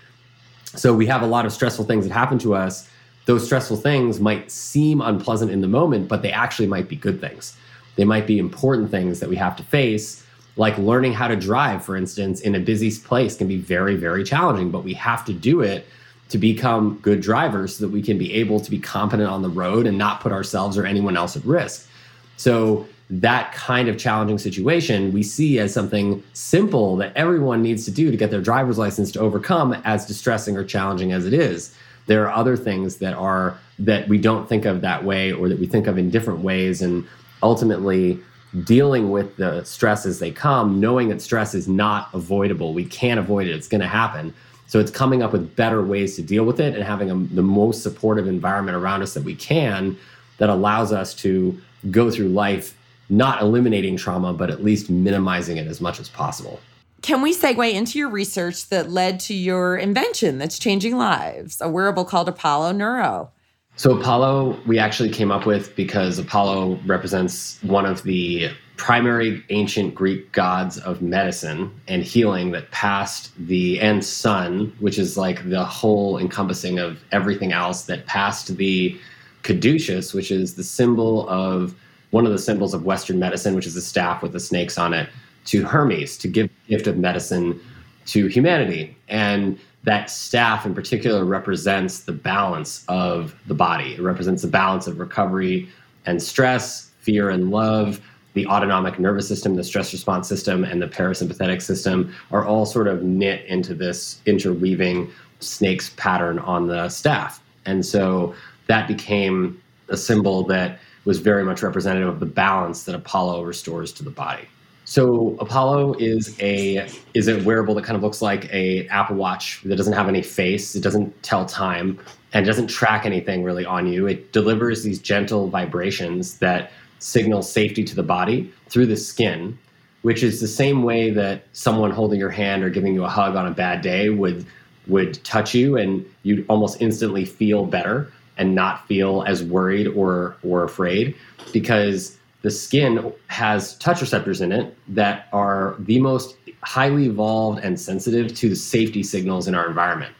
So 0.65 0.95
we 0.95 1.07
have 1.07 1.23
a 1.23 1.27
lot 1.27 1.47
of 1.47 1.53
stressful 1.53 1.85
things 1.87 2.07
that 2.07 2.13
happen 2.13 2.39
to 2.41 2.55
us. 2.55 2.89
Those 3.27 3.45
stressful 3.45 3.79
things 3.79 4.21
might 4.21 4.51
seem 4.51 5.01
unpleasant 5.01 5.51
in 5.51 5.61
the 5.61 5.69
moment, 5.69 6.09
but 6.09 6.23
they 6.23 6.33
actually 6.33 6.69
might 6.69 6.89
be 6.89 6.97
good 6.97 7.21
things. 7.21 7.57
They 7.97 8.05
might 8.05 8.27
be 8.27 8.39
important 8.39 8.91
things 8.91 9.21
that 9.21 9.29
we 9.29 9.37
have 9.37 9.57
to 9.57 9.63
face, 9.65 10.25
like 10.57 10.77
learning 10.79 11.13
how 11.13 11.29
to 11.29 11.37
drive, 11.37 11.85
for 11.85 11.97
instance, 11.97 12.41
in 12.41 12.55
a 12.55 12.61
busy 12.61 12.91
place 13.01 13.37
can 13.37 13.49
be 13.49 13.57
very, 13.57 13.97
very 13.97 14.25
challenging, 14.25 14.71
but 14.71 14.85
we 14.85 14.95
have 14.95 15.25
to 15.25 15.33
do 15.33 15.61
it 15.61 15.87
to 16.29 16.39
become 16.39 16.99
good 17.03 17.21
drivers 17.21 17.77
so 17.77 17.87
that 17.87 17.93
we 17.93 18.03
can 18.03 18.17
be 18.17 18.33
able 18.35 18.61
to 18.61 18.71
be 18.71 18.79
competent 18.79 19.29
on 19.29 19.43
the 19.43 19.49
road 19.49 19.87
and 19.87 19.99
not 19.99 20.21
put 20.21 20.31
ourselves 20.33 20.79
or 20.79 20.87
anyone 20.87 21.17
else 21.17 21.37
at 21.37 21.45
risk. 21.45 21.89
So 22.37 22.87
that 23.11 23.53
kind 23.53 23.89
of 23.89 23.99
challenging 23.99 24.39
situation 24.39 25.13
we 25.13 25.23
see 25.23 25.59
as 25.59 25.75
something 25.75 26.23
simple 26.33 26.97
that 26.97 27.13
everyone 27.17 27.61
needs 27.61 27.85
to 27.85 27.91
do 27.91 28.11
to 28.11 28.17
get 28.17 28.31
their 28.31 28.41
driver's 28.41 28.79
license 28.79 29.11
to 29.11 29.19
overcome 29.19 29.73
as 29.85 30.07
distressing 30.07 30.57
or 30.57 30.65
challenging 30.65 31.11
as 31.11 31.27
it 31.27 31.35
is. 31.35 31.75
There 32.07 32.25
are 32.27 32.33
other 32.33 32.57
things 32.57 32.97
that 32.99 33.15
are 33.15 33.59
that 33.81 34.09
we 34.09 34.19
don't 34.19 34.49
think 34.49 34.65
of 34.65 34.81
that 34.83 35.05
way 35.05 35.33
or 35.33 35.49
that 35.49 35.59
we 35.59 35.67
think 35.67 35.89
of 35.89 35.99
in 35.99 36.11
different 36.11 36.41
ways. 36.41 36.83
And 36.83 37.05
ultimately 37.43 38.21
dealing 38.65 39.11
with 39.11 39.37
the 39.37 39.65
stress 39.65 40.05
as 40.05 40.19
they 40.19 40.31
come 40.31 40.81
knowing 40.81 41.09
that 41.09 41.23
stress 41.23 41.55
is 41.55 41.69
not 41.69 42.09
avoidable 42.13 42.75
we 42.75 42.85
can't 42.85 43.21
avoid 43.21 43.47
it 43.47 43.55
it's 43.55 43.69
going 43.69 43.81
to 43.81 43.87
happen. 43.87 44.35
So 44.67 44.79
it's 44.79 44.91
coming 44.91 45.23
up 45.23 45.33
with 45.33 45.57
better 45.57 45.83
ways 45.83 46.15
to 46.17 46.23
deal 46.23 46.45
with 46.45 46.61
it 46.61 46.75
and 46.75 46.85
having 46.85 47.11
a, 47.11 47.15
the 47.15 47.43
most 47.43 47.83
supportive 47.83 48.29
environment 48.29 48.77
around 48.77 49.03
us 49.03 49.15
that 49.15 49.25
we 49.25 49.35
can 49.35 49.97
that 50.39 50.49
allows 50.49 50.93
us 50.93 51.13
to 51.15 51.61
go 51.91 52.11
through 52.11 52.29
life 52.29 52.77
not 53.11 53.43
eliminating 53.43 53.97
trauma, 53.97 54.33
but 54.33 54.51
at 54.51 54.63
least 54.65 54.89
minimizing 54.89 55.57
it 55.57 55.67
as 55.67 55.81
much 55.81 56.01
as 56.01 56.09
possible. 56.09 56.61
Can 57.03 57.23
we 57.23 57.35
segue 57.35 57.73
into 57.73 57.99
your 57.99 58.11
research 58.11 58.69
that 58.69 58.91
led 58.91 59.21
to 59.21 59.35
your 59.35 59.77
invention 59.77 60.39
that's 60.39 60.59
changing 60.59 60.97
lives, 60.97 61.61
a 61.61 61.69
wearable 61.69 62.05
called 62.05 62.29
Apollo 62.29 62.73
Neuro? 62.73 63.31
So, 63.77 63.99
Apollo, 63.99 64.61
we 64.67 64.79
actually 64.79 65.09
came 65.09 65.31
up 65.31 65.47
with 65.47 65.75
because 65.75 66.19
Apollo 66.19 66.79
represents 66.85 67.59
one 67.63 67.87
of 67.87 68.03
the 68.03 68.51
primary 68.77 69.43
ancient 69.51 69.95
Greek 69.95 70.33
gods 70.33 70.79
of 70.79 71.01
medicine 71.01 71.71
and 71.89 72.03
healing 72.03 72.51
that 72.51 72.71
passed 72.71 73.31
the 73.39 73.81
and 73.81 74.05
sun, 74.05 74.75
which 74.81 74.99
is 74.99 75.17
like 75.17 75.49
the 75.49 75.65
whole 75.65 76.19
encompassing 76.19 76.79
of 76.79 76.99
everything 77.13 77.53
else 77.53 77.83
that 77.83 78.07
passed 78.07 78.57
the 78.57 78.99
caduceus, 79.43 80.13
which 80.13 80.31
is 80.31 80.55
the 80.55 80.65
symbol 80.65 81.29
of 81.29 81.75
one 82.11 82.27
of 82.27 82.33
the 82.33 82.39
symbols 82.39 82.75
of 82.75 82.85
Western 82.85 83.19
medicine, 83.19 83.55
which 83.55 83.67
is 83.67 83.77
a 83.77 83.81
staff 83.81 84.23
with 84.23 84.33
the 84.33 84.41
snakes 84.41 84.79
on 84.79 84.93
it, 84.95 85.09
to 85.47 85.65
Hermes 85.65 86.17
to 86.19 86.29
give 86.29 86.49
the 86.49 86.77
gift 86.77 86.87
of 86.87 86.97
medicine 86.99 87.61
to 88.07 88.27
humanity. 88.27 88.97
And 89.09 89.59
that 89.85 90.11
staff 90.11 90.67
in 90.67 90.75
particular 90.75 91.25
represents 91.25 92.01
the 92.01 92.13
balance 92.13 92.85
of 92.89 93.35
the 93.47 93.55
body. 93.55 93.95
It 93.95 94.01
represents 94.01 94.43
the 94.43 94.49
balance 94.49 94.87
of 94.87 94.99
recovery 94.99 95.69
and 96.07 96.23
stress, 96.23 96.91
fear 97.01 97.31
and 97.31 97.51
love. 97.51 98.01
The 98.35 98.47
autonomic 98.47 98.99
nervous 98.99 99.27
system, 99.27 99.57
the 99.57 99.65
stress 99.65 99.93
response 99.93 100.29
system, 100.29 100.65
and 100.65 100.81
the 100.81 100.87
parasympathetic 100.87 101.63
system 101.63 102.15
are 102.31 102.45
all 102.45 102.67
sort 102.67 102.87
of 102.87 103.03
knit 103.03 103.45
into 103.47 103.75
this 103.75 104.21
interweaving 104.27 105.11
snake's 105.41 105.91
pattern 105.97 106.39
on 106.41 106.67
the 106.67 106.89
staff. 106.89 107.43
And 107.67 107.85
so 107.85 108.35
that 108.67 108.87
became 108.87 109.61
a 109.89 109.97
symbol 109.97 110.45
that 110.45 110.79
was 111.11 111.19
very 111.19 111.43
much 111.43 111.61
representative 111.61 112.07
of 112.07 112.21
the 112.21 112.33
balance 112.47 112.85
that 112.85 112.95
Apollo 112.95 113.43
restores 113.43 113.91
to 113.91 114.05
the 114.05 114.11
body. 114.11 114.45
So 114.85 115.37
Apollo 115.41 115.95
is 115.95 116.37
a 116.41 116.89
is 117.15 117.27
a 117.27 117.43
wearable 117.43 117.75
that 117.75 117.83
kind 117.83 117.97
of 117.97 118.03
looks 118.05 118.23
like 118.23 118.49
a 118.53 118.87
Apple 118.87 119.17
Watch 119.17 119.61
that 119.65 119.75
doesn't 119.75 119.93
have 119.93 120.09
any 120.09 120.23
face. 120.23 120.77
It 120.77 120.85
doesn't 120.85 121.21
tell 121.25 121.47
time 121.47 121.99
and 122.33 122.47
doesn't 122.47 122.69
track 122.69 123.05
anything 123.05 123.43
really 123.43 123.65
on 123.65 123.93
you. 123.93 124.07
It 124.07 124.31
delivers 124.31 124.85
these 124.85 125.01
gentle 125.01 125.49
vibrations 125.49 126.39
that 126.39 126.71
signal 127.01 127.43
safety 127.43 127.83
to 127.83 127.97
the 127.97 128.05
body 128.05 128.53
through 128.69 128.87
the 128.87 128.97
skin, 128.97 129.59
which 130.03 130.23
is 130.23 130.41
the 130.41 130.47
same 130.47 130.85
way 130.85 131.11
that 131.11 131.43
someone 131.55 131.91
holding 131.91 132.21
your 132.21 132.31
hand 132.31 132.63
or 132.63 132.71
giving 132.71 132.95
you 132.95 133.03
a 133.03 133.09
hug 133.09 133.35
on 133.35 133.49
a 133.49 133.51
bad 133.51 133.81
day 133.81 134.11
would 134.11 134.47
would 134.87 135.15
touch 135.25 135.57
you 135.57 135.77
and 135.77 136.07
you'd 136.23 136.47
almost 136.49 136.81
instantly 136.81 137.25
feel 137.25 137.67
better 137.67 138.13
and 138.39 138.55
not 138.55 138.87
feel 138.87 139.23
as 139.27 139.43
worried 139.43 139.87
or 139.89 140.37
or 140.43 140.65
afraid 140.65 141.15
because 141.53 142.19
the 142.43 142.51
skin 142.51 143.13
has 143.27 143.77
touch 143.79 144.01
receptors 144.01 144.41
in 144.41 144.51
it 144.53 144.77
that 144.89 145.29
are 145.33 145.77
the 145.81 146.01
most 146.01 146.37
highly 146.63 147.07
evolved 147.07 147.63
and 147.63 147.79
sensitive 147.79 148.35
to 148.35 148.49
the 148.49 148.57
safety 148.57 149.03
signals 149.03 149.47
in 149.47 149.55
our 149.55 149.69
environment. 149.69 150.15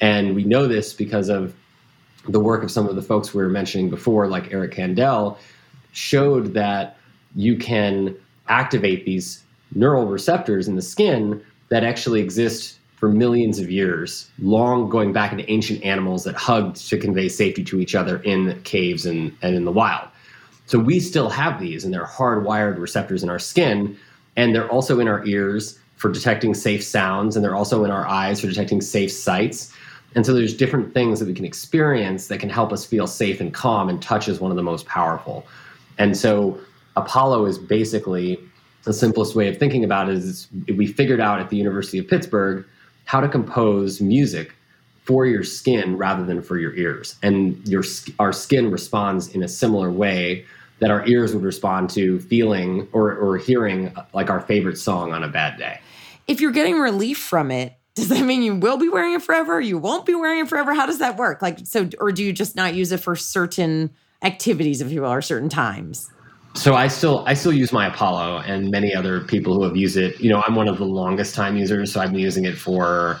And 0.00 0.34
we 0.34 0.44
know 0.44 0.66
this 0.66 0.92
because 0.92 1.28
of 1.28 1.54
the 2.28 2.40
work 2.40 2.62
of 2.62 2.70
some 2.70 2.88
of 2.88 2.96
the 2.96 3.02
folks 3.02 3.34
we 3.34 3.42
were 3.42 3.48
mentioning 3.48 3.90
before, 3.90 4.26
like 4.28 4.52
Eric 4.52 4.72
Kandel, 4.74 5.38
showed 5.92 6.54
that 6.54 6.96
you 7.34 7.56
can 7.56 8.14
activate 8.48 9.04
these 9.04 9.42
neural 9.74 10.06
receptors 10.06 10.68
in 10.68 10.76
the 10.76 10.82
skin 10.82 11.42
that 11.68 11.84
actually 11.84 12.20
exist 12.20 12.77
for 12.98 13.08
millions 13.08 13.60
of 13.60 13.70
years, 13.70 14.28
long 14.40 14.88
going 14.88 15.12
back 15.12 15.30
into 15.30 15.48
ancient 15.50 15.82
animals 15.84 16.24
that 16.24 16.34
hugged 16.34 16.76
to 16.88 16.98
convey 16.98 17.28
safety 17.28 17.62
to 17.62 17.78
each 17.78 17.94
other 17.94 18.18
in 18.22 18.60
caves 18.62 19.06
and, 19.06 19.36
and 19.40 19.54
in 19.54 19.64
the 19.64 19.70
wild. 19.70 20.08
So 20.66 20.80
we 20.80 20.98
still 20.98 21.30
have 21.30 21.60
these, 21.60 21.84
and 21.84 21.94
they're 21.94 22.04
hardwired 22.04 22.78
receptors 22.78 23.22
in 23.22 23.30
our 23.30 23.38
skin, 23.38 23.96
and 24.36 24.54
they're 24.54 24.70
also 24.70 24.98
in 24.98 25.06
our 25.06 25.24
ears 25.26 25.78
for 25.94 26.10
detecting 26.10 26.54
safe 26.54 26.82
sounds, 26.82 27.36
and 27.36 27.44
they're 27.44 27.54
also 27.54 27.84
in 27.84 27.90
our 27.90 28.06
eyes 28.06 28.40
for 28.40 28.48
detecting 28.48 28.80
safe 28.80 29.12
sights. 29.12 29.72
And 30.16 30.26
so 30.26 30.34
there's 30.34 30.56
different 30.56 30.92
things 30.92 31.20
that 31.20 31.26
we 31.26 31.34
can 31.34 31.44
experience 31.44 32.26
that 32.26 32.40
can 32.40 32.50
help 32.50 32.72
us 32.72 32.84
feel 32.84 33.06
safe 33.06 33.40
and 33.40 33.54
calm, 33.54 33.88
and 33.88 34.02
touch 34.02 34.28
is 34.28 34.40
one 34.40 34.50
of 34.50 34.56
the 34.56 34.62
most 34.62 34.86
powerful. 34.86 35.46
And 35.98 36.16
so 36.16 36.58
Apollo 36.96 37.46
is 37.46 37.58
basically 37.58 38.40
the 38.82 38.92
simplest 38.92 39.36
way 39.36 39.48
of 39.48 39.56
thinking 39.56 39.84
about 39.84 40.08
it 40.08 40.16
is 40.16 40.48
we 40.76 40.86
figured 40.86 41.20
out 41.20 41.40
at 41.40 41.50
the 41.50 41.56
University 41.56 41.98
of 41.98 42.08
Pittsburgh 42.08 42.64
how 43.08 43.20
to 43.22 43.28
compose 43.28 44.02
music 44.02 44.54
for 45.04 45.24
your 45.24 45.42
skin 45.42 45.96
rather 45.96 46.26
than 46.26 46.42
for 46.42 46.58
your 46.58 46.74
ears. 46.74 47.16
And 47.22 47.66
your 47.66 47.82
our 48.18 48.34
skin 48.34 48.70
responds 48.70 49.28
in 49.28 49.42
a 49.42 49.48
similar 49.48 49.90
way 49.90 50.44
that 50.80 50.90
our 50.90 51.06
ears 51.06 51.32
would 51.32 51.42
respond 51.42 51.88
to 51.90 52.20
feeling 52.20 52.86
or, 52.92 53.14
or 53.14 53.38
hearing 53.38 53.88
uh, 53.96 54.04
like 54.12 54.28
our 54.28 54.40
favorite 54.40 54.76
song 54.76 55.14
on 55.14 55.24
a 55.24 55.28
bad 55.28 55.58
day. 55.58 55.80
If 56.26 56.42
you're 56.42 56.52
getting 56.52 56.78
relief 56.78 57.16
from 57.16 57.50
it, 57.50 57.72
does 57.94 58.10
that 58.10 58.26
mean 58.26 58.42
you 58.42 58.54
will 58.54 58.76
be 58.76 58.90
wearing 58.90 59.14
it 59.14 59.22
forever? 59.22 59.58
You 59.58 59.78
won't 59.78 60.04
be 60.04 60.14
wearing 60.14 60.40
it 60.40 60.48
forever? 60.50 60.74
How 60.74 60.84
does 60.84 60.98
that 60.98 61.16
work? 61.16 61.40
Like, 61.40 61.60
so, 61.64 61.88
or 61.98 62.12
do 62.12 62.22
you 62.22 62.34
just 62.34 62.56
not 62.56 62.74
use 62.74 62.92
it 62.92 63.00
for 63.00 63.16
certain 63.16 63.90
activities, 64.22 64.82
if 64.82 64.92
you 64.92 65.00
will, 65.00 65.12
or 65.12 65.22
certain 65.22 65.48
times? 65.48 66.10
So 66.58 66.74
I 66.74 66.88
still 66.88 67.22
I 67.26 67.34
still 67.34 67.52
use 67.52 67.72
my 67.72 67.86
Apollo 67.86 68.38
and 68.38 68.70
many 68.70 68.92
other 68.94 69.20
people 69.20 69.54
who 69.54 69.62
have 69.62 69.76
used 69.76 69.96
it. 69.96 70.20
You 70.20 70.28
know, 70.28 70.42
I'm 70.44 70.56
one 70.56 70.66
of 70.66 70.78
the 70.78 70.84
longest 70.84 71.34
time 71.34 71.56
users, 71.56 71.92
so 71.92 72.00
I've 72.00 72.10
been 72.10 72.20
using 72.20 72.44
it 72.44 72.58
for 72.58 73.20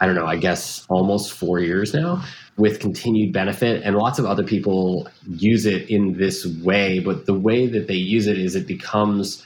I 0.00 0.06
don't 0.06 0.14
know, 0.14 0.26
I 0.26 0.36
guess 0.36 0.84
almost 0.88 1.32
4 1.32 1.60
years 1.60 1.94
now 1.94 2.24
with 2.56 2.80
continued 2.80 3.32
benefit. 3.32 3.82
And 3.84 3.96
lots 3.96 4.18
of 4.18 4.26
other 4.26 4.42
people 4.42 5.08
use 5.28 5.64
it 5.64 5.88
in 5.88 6.18
this 6.18 6.44
way, 6.62 6.98
but 6.98 7.26
the 7.26 7.34
way 7.34 7.66
that 7.68 7.86
they 7.86 7.94
use 7.94 8.26
it 8.26 8.36
is 8.36 8.56
it 8.56 8.66
becomes 8.66 9.44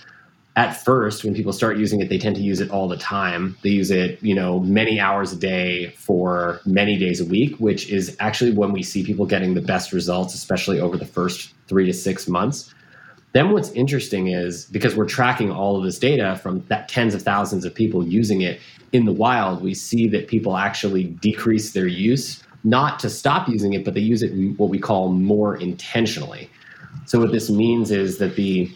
at 0.57 0.73
first 0.83 1.25
when 1.25 1.35
people 1.35 1.53
start 1.53 1.77
using 1.77 2.01
it 2.01 2.09
they 2.09 2.17
tend 2.17 2.35
to 2.37 2.43
use 2.43 2.61
it 2.61 2.71
all 2.71 2.87
the 2.87 2.97
time. 2.99 3.57
They 3.63 3.71
use 3.71 3.91
it 3.91 4.23
you 4.23 4.35
know 4.35 4.61
many 4.61 5.01
hours 5.01 5.33
a 5.33 5.37
day 5.37 5.89
for 5.97 6.61
many 6.67 6.99
days 6.99 7.23
a 7.23 7.25
week 7.25 7.57
which 7.57 7.89
is 7.89 8.15
actually 8.21 8.53
when 8.53 8.73
we 8.73 8.83
see 8.83 9.03
people 9.03 9.25
getting 9.25 9.55
the 9.55 9.63
best 9.63 9.93
results 9.93 10.35
especially 10.35 10.81
over 10.81 10.99
the 10.99 11.07
first 11.07 11.55
three 11.67 11.87
to 11.87 11.95
six 11.95 12.29
months 12.29 12.75
then 13.37 13.51
what's 13.51 13.71
interesting 13.73 14.29
is 14.29 14.65
because 14.67 14.97
we're 14.97 15.07
tracking 15.07 15.51
all 15.51 15.77
of 15.77 15.85
this 15.85 15.99
data 15.99 16.37
from 16.43 16.65
that 16.69 16.89
tens 16.89 17.15
of 17.15 17.23
thousands 17.23 17.65
of 17.65 17.75
people 17.75 18.07
using 18.07 18.41
it 18.41 18.61
in 18.93 19.05
the 19.05 19.13
wild, 19.13 19.63
we 19.63 19.75
see 19.75 20.09
that 20.09 20.29
people 20.29 20.57
actually 20.57 21.05
decrease 21.05 21.73
their 21.73 21.87
use, 21.87 22.43
not 22.65 22.99
to 23.01 23.11
stop 23.11 23.49
using 23.49 23.75
it, 23.75 23.85
but 23.85 23.95
they 23.95 24.01
use 24.01 24.23
it 24.23 24.33
what 24.59 24.71
we 24.71 24.79
call 24.79 25.11
more 25.11 25.57
intentionally. 25.57 26.49
So 27.05 27.21
what 27.21 27.33
this 27.33 27.51
means 27.51 27.91
is 27.91 28.19
that 28.19 28.37
the 28.37 28.73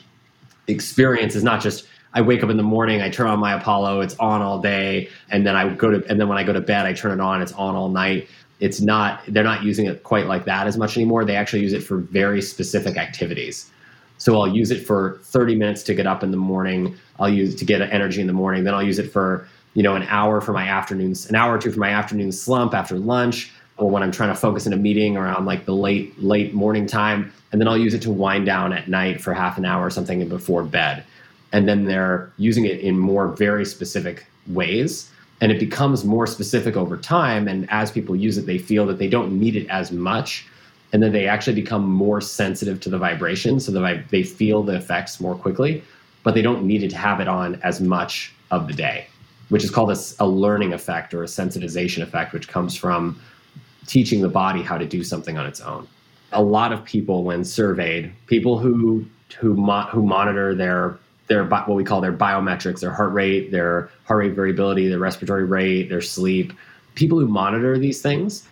experience 0.66 1.34
is 1.34 1.42
not 1.42 1.60
just 1.60 1.86
I 2.12 2.20
wake 2.20 2.42
up 2.42 2.50
in 2.50 2.56
the 2.56 2.64
morning, 2.64 3.00
I 3.00 3.08
turn 3.08 3.28
on 3.28 3.38
my 3.38 3.54
Apollo, 3.54 4.00
it's 4.00 4.16
on 4.18 4.42
all 4.42 4.60
day, 4.60 5.08
and 5.30 5.46
then 5.46 5.54
I 5.54 5.72
go 5.72 5.90
to 5.90 6.04
and 6.10 6.20
then 6.20 6.28
when 6.28 6.38
I 6.38 6.42
go 6.44 6.52
to 6.52 6.60
bed, 6.60 6.86
I 6.86 6.92
turn 6.92 7.12
it 7.12 7.22
on, 7.22 7.40
it's 7.40 7.52
on 7.52 7.76
all 7.76 7.88
night. 7.88 8.28
It's 8.58 8.80
not 8.80 9.22
they're 9.28 9.44
not 9.44 9.62
using 9.62 9.86
it 9.86 10.02
quite 10.02 10.26
like 10.26 10.44
that 10.44 10.66
as 10.66 10.76
much 10.76 10.96
anymore. 10.96 11.24
They 11.24 11.36
actually 11.36 11.62
use 11.62 11.72
it 11.72 11.82
for 11.82 11.98
very 11.98 12.42
specific 12.42 12.96
activities. 12.96 13.70
So 14.20 14.38
I'll 14.38 14.54
use 14.54 14.70
it 14.70 14.86
for 14.86 15.18
30 15.22 15.54
minutes 15.54 15.82
to 15.84 15.94
get 15.94 16.06
up 16.06 16.22
in 16.22 16.30
the 16.30 16.36
morning. 16.36 16.94
I'll 17.18 17.30
use 17.30 17.54
it 17.54 17.56
to 17.56 17.64
get 17.64 17.80
energy 17.80 18.20
in 18.20 18.26
the 18.26 18.34
morning. 18.34 18.64
Then 18.64 18.74
I'll 18.74 18.82
use 18.82 18.98
it 18.98 19.10
for, 19.10 19.48
you 19.72 19.82
know, 19.82 19.96
an 19.96 20.02
hour 20.08 20.42
for 20.42 20.52
my 20.52 20.68
afternoons, 20.68 21.26
an 21.30 21.34
hour 21.34 21.54
or 21.54 21.58
two 21.58 21.72
for 21.72 21.80
my 21.80 21.88
afternoon 21.88 22.30
slump 22.30 22.74
after 22.74 22.98
lunch, 22.98 23.50
or 23.78 23.88
when 23.88 24.02
I'm 24.02 24.12
trying 24.12 24.28
to 24.28 24.34
focus 24.34 24.66
in 24.66 24.74
a 24.74 24.76
meeting 24.76 25.16
around 25.16 25.46
like 25.46 25.64
the 25.64 25.74
late, 25.74 26.22
late 26.22 26.52
morning 26.52 26.86
time. 26.86 27.32
And 27.50 27.58
then 27.58 27.66
I'll 27.66 27.78
use 27.78 27.94
it 27.94 28.02
to 28.02 28.10
wind 28.10 28.44
down 28.44 28.74
at 28.74 28.88
night 28.88 29.22
for 29.22 29.32
half 29.32 29.56
an 29.56 29.64
hour 29.64 29.86
or 29.86 29.90
something 29.90 30.28
before 30.28 30.64
bed. 30.64 31.02
And 31.52 31.66
then 31.66 31.86
they're 31.86 32.30
using 32.36 32.66
it 32.66 32.80
in 32.80 32.98
more 32.98 33.28
very 33.28 33.64
specific 33.64 34.26
ways. 34.48 35.10
And 35.40 35.50
it 35.50 35.58
becomes 35.58 36.04
more 36.04 36.26
specific 36.26 36.76
over 36.76 36.98
time. 36.98 37.48
And 37.48 37.66
as 37.70 37.90
people 37.90 38.14
use 38.14 38.36
it, 38.36 38.44
they 38.44 38.58
feel 38.58 38.84
that 38.84 38.98
they 38.98 39.08
don't 39.08 39.40
need 39.40 39.56
it 39.56 39.66
as 39.68 39.90
much 39.90 40.46
and 40.92 41.02
then 41.02 41.12
they 41.12 41.26
actually 41.26 41.54
become 41.54 41.88
more 41.88 42.20
sensitive 42.20 42.80
to 42.80 42.90
the 42.90 42.98
vibration 42.98 43.60
so 43.60 43.70
that 43.72 44.08
they 44.10 44.22
feel 44.22 44.62
the 44.62 44.74
effects 44.74 45.20
more 45.20 45.34
quickly 45.34 45.82
but 46.22 46.34
they 46.34 46.42
don't 46.42 46.64
need 46.64 46.88
to 46.88 46.96
have 46.96 47.20
it 47.20 47.28
on 47.28 47.54
as 47.62 47.80
much 47.80 48.32
of 48.50 48.66
the 48.66 48.74
day 48.74 49.06
which 49.50 49.64
is 49.64 49.70
called 49.70 49.90
a, 49.90 49.98
a, 50.20 50.26
learning 50.26 50.72
effect 50.72 51.12
or 51.12 51.22
a 51.22 51.26
sensitization 51.26 52.02
effect 52.02 52.32
which 52.32 52.48
comes 52.48 52.74
from 52.74 53.20
teaching 53.86 54.22
the 54.22 54.28
body 54.28 54.62
how 54.62 54.78
to 54.78 54.86
do 54.86 55.04
something 55.04 55.36
on 55.36 55.46
its 55.46 55.60
own. 55.60 55.86
A 56.32 56.42
lot 56.42 56.72
of 56.72 56.84
people 56.84 57.24
when 57.24 57.44
surveyed 57.44 58.12
people 58.26 58.58
who 58.58 59.04
who, 59.38 59.54
mo- 59.54 59.88
who 59.90 60.02
monitor 60.02 60.54
their 60.54 60.98
their 61.26 61.44
what 61.44 61.68
we 61.68 61.84
call 61.84 62.00
their 62.00 62.12
biometrics 62.12 62.80
their 62.80 62.92
heart 62.92 63.12
rate 63.12 63.50
their 63.50 63.90
heart 64.04 64.18
rate 64.18 64.34
variability 64.34 64.88
their 64.88 64.98
respiratory 64.98 65.44
rate 65.44 65.88
their 65.88 66.00
sleep 66.00 66.52
people 66.94 67.18
who 67.18 67.28
monitor 67.28 67.78
these 67.78 68.02
things 68.02 68.48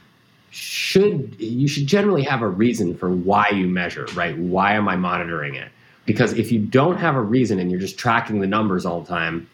should 0.58 1.36
you 1.38 1.68
should 1.68 1.86
generally 1.86 2.22
have 2.24 2.42
a 2.42 2.48
reason 2.48 2.96
for 2.96 3.10
why 3.10 3.48
you 3.50 3.68
measure, 3.68 4.06
right? 4.14 4.36
Why 4.36 4.74
am 4.74 4.88
I 4.88 4.96
monitoring 4.96 5.54
it? 5.54 5.70
Because 6.04 6.32
if 6.32 6.50
you 6.50 6.58
don't 6.58 6.96
have 6.96 7.14
a 7.14 7.20
reason 7.20 7.58
and 7.58 7.70
you're 7.70 7.80
just 7.80 7.98
tracking 7.98 8.40
the 8.40 8.46
numbers 8.46 8.84
all 8.84 9.00
the 9.00 9.08
time, 9.08 9.48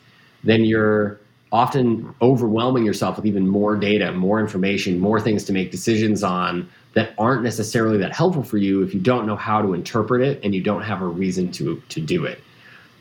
then 0.45 0.65
you're 0.65 1.21
often 1.53 2.15
overwhelming 2.23 2.85
yourself 2.85 3.17
with 3.17 3.27
even 3.27 3.47
more 3.47 3.77
data, 3.77 4.13
more 4.13 4.41
information, 4.41 4.99
more 4.99 5.21
things 5.21 5.45
to 5.45 5.53
make 5.53 5.71
decisions 5.71 6.23
on 6.23 6.69
that 6.95 7.13
aren't 7.19 7.43
necessarily 7.43 7.99
that 7.99 8.15
helpful 8.15 8.43
for 8.43 8.57
you 8.57 8.83
if 8.83 8.95
you 8.95 9.01
don't 9.01 9.27
know 9.27 9.37
how 9.37 9.61
to 9.61 9.75
interpret 9.75 10.23
it 10.23 10.41
and 10.43 10.55
you 10.55 10.63
don't 10.63 10.83
have 10.83 11.03
a 11.03 11.07
reason 11.07 11.53
to 11.53 11.81
to 11.91 12.01
do 12.01 12.25
it. 12.25 12.41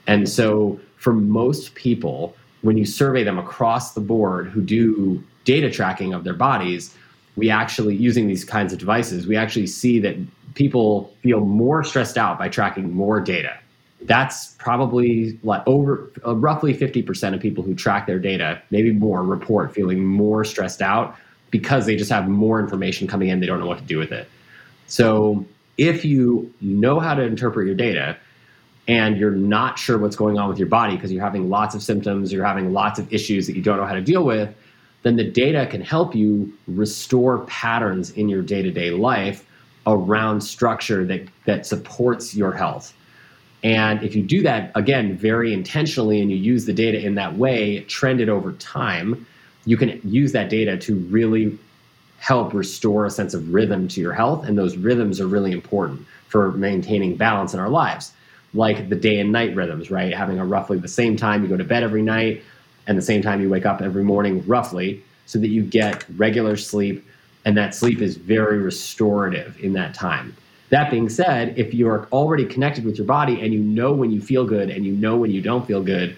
And 0.08 0.28
so 0.28 0.80
for 0.98 1.14
most 1.14 1.74
people, 1.76 2.36
when 2.64 2.78
you 2.78 2.86
survey 2.86 3.24
them 3.24 3.40
across 3.40 3.94
the 3.94 4.02
board 4.02 4.48
who 4.50 4.62
do 4.62 5.24
data 5.46 5.70
tracking 5.70 6.14
of 6.14 6.24
their 6.24 6.34
bodies, 6.34 6.96
we 7.36 7.50
actually 7.50 7.96
using 7.96 8.28
these 8.28 8.46
kinds 8.46 8.74
of 8.74 8.80
devices 8.80 9.28
we 9.28 9.36
actually 9.36 9.68
see 9.68 10.00
that 10.00 10.16
people 10.56 11.14
feel 11.22 11.42
more 11.42 11.84
stressed 11.84 12.18
out 12.18 12.38
by 12.38 12.48
tracking 12.48 12.94
more 12.94 13.20
data. 13.20 13.58
That's 14.02 14.54
probably 14.60 15.40
like 15.44 15.64
over 15.66 16.12
uh, 16.26 16.36
roughly 16.36 16.74
50% 16.74 17.34
of 17.34 17.40
people 17.40 17.64
who 17.64 17.74
track 17.74 18.06
their 18.06 18.20
data 18.20 18.62
maybe 18.70 18.92
more 18.92 19.24
report 19.24 19.74
feeling 19.74 20.06
more 20.06 20.44
stressed 20.44 20.82
out 20.82 21.16
because 21.52 21.86
they 21.86 21.96
just 21.96 22.12
have 22.12 22.28
more 22.28 22.60
information 22.60 23.08
coming 23.08 23.30
in 23.30 23.40
they 23.40 23.46
don't 23.46 23.60
know 23.60 23.68
what 23.68 23.78
to 23.78 23.84
do 23.84 23.98
with 23.98 24.12
it. 24.12 24.28
So 24.88 25.46
if 25.78 26.04
you 26.04 26.54
know 26.62 27.00
how 27.00 27.16
to 27.16 27.24
interpret 27.24 27.66
your 27.66 27.76
data 27.76 28.18
and 28.88 29.18
you're 29.18 29.32
not 29.32 29.80
sure 29.80 29.98
what's 29.98 30.18
going 30.18 30.38
on 30.38 30.50
with 30.50 30.60
your 30.60 30.68
body 30.68 30.96
because 30.96 31.12
you're 31.12 31.24
having 31.24 31.50
lots 31.50 31.74
of 31.74 31.82
symptoms 31.82 32.34
you're 32.34 32.46
having 32.46 32.74
lots 32.74 33.00
of 33.00 33.12
issues 33.14 33.48
that 33.48 33.56
you 33.56 33.62
don't 33.62 33.78
know 33.78 33.86
how 33.86 33.94
to 33.94 34.02
deal 34.02 34.26
with 34.26 34.54
then 35.04 35.18
the 35.18 35.24
data 35.24 35.68
can 35.68 35.82
help 35.82 36.16
you 36.16 36.52
restore 36.68 37.40
patterns 37.46 38.12
in 38.12 38.30
your 38.30 38.42
day-to-day 38.42 38.92
life 38.92 39.46
around 39.86 40.42
structure 40.42 41.06
that 41.06 41.28
that 41.46 41.66
supports 41.66 42.36
your 42.36 42.54
health. 42.54 42.94
And 43.64 44.04
if 44.04 44.16
you 44.16 44.24
do 44.24 44.42
that 44.44 44.72
again 44.76 45.18
very 45.18 45.54
intentionally 45.54 46.22
and 46.22 46.32
you 46.32 46.38
use 46.38 46.66
the 46.66 46.74
data 46.74 47.00
in 47.00 47.16
that 47.16 47.38
way, 47.38 47.82
trend 47.82 48.20
it 48.20 48.30
over 48.30 48.54
time, 48.54 49.26
you 49.66 49.78
can 49.78 50.02
use 50.04 50.32
that 50.34 50.50
data 50.50 50.78
to 50.78 50.96
really 50.96 51.58
help 52.18 52.54
restore 52.54 53.06
a 53.06 53.10
sense 53.10 53.34
of 53.34 53.54
rhythm 53.54 53.88
to 53.90 54.00
your 54.00 54.14
health 54.14 54.46
and 54.46 54.58
those 54.58 54.78
rhythms 54.78 55.20
are 55.20 55.28
really 55.28 55.52
important 55.52 56.06
for 56.30 56.52
maintaining 56.54 57.18
balance 57.18 57.54
in 57.54 57.60
our 57.60 57.70
lives 57.70 58.14
like 58.54 58.88
the 58.88 58.96
day 58.96 59.20
and 59.20 59.32
night 59.34 59.54
rhythms 59.56 59.92
right 59.92 60.14
having 60.14 60.40
a 60.40 60.46
roughly 60.46 60.78
the 60.78 60.88
same 60.88 61.18
time 61.18 61.44
you 61.44 61.50
go 61.50 61.58
to 61.58 61.66
bed 61.66 61.84
every 61.84 62.02
night 62.02 62.42
and 62.88 62.98
the 62.98 63.02
same 63.02 63.22
time 63.22 63.42
you 63.42 63.50
wake 63.50 63.66
up 63.66 63.82
every 63.82 64.04
morning, 64.04 64.44
roughly, 64.46 65.04
so 65.26 65.40
that 65.40 65.48
you 65.48 65.64
get 65.64 66.06
regular 66.18 66.58
sleep. 66.58 67.06
And 67.46 67.58
that 67.58 67.76
sleep 67.76 68.00
is 68.02 68.16
very 68.16 68.60
restorative 68.60 69.60
in 69.60 69.74
that 69.74 69.94
time. 69.94 70.36
That 70.70 70.90
being 70.90 71.10
said, 71.10 71.58
if 71.58 71.74
you're 71.74 72.08
already 72.12 72.46
connected 72.46 72.86
with 72.86 72.98
your 72.98 73.06
body 73.06 73.42
and 73.42 73.54
you 73.54 73.60
know 73.60 73.92
when 73.92 74.12
you 74.12 74.22
feel 74.22 74.46
good 74.46 74.70
and 74.70 74.86
you 74.86 74.94
know 74.94 75.18
when 75.18 75.30
you 75.30 75.42
don't 75.42 75.68
feel 75.68 75.84
good, 75.84 76.16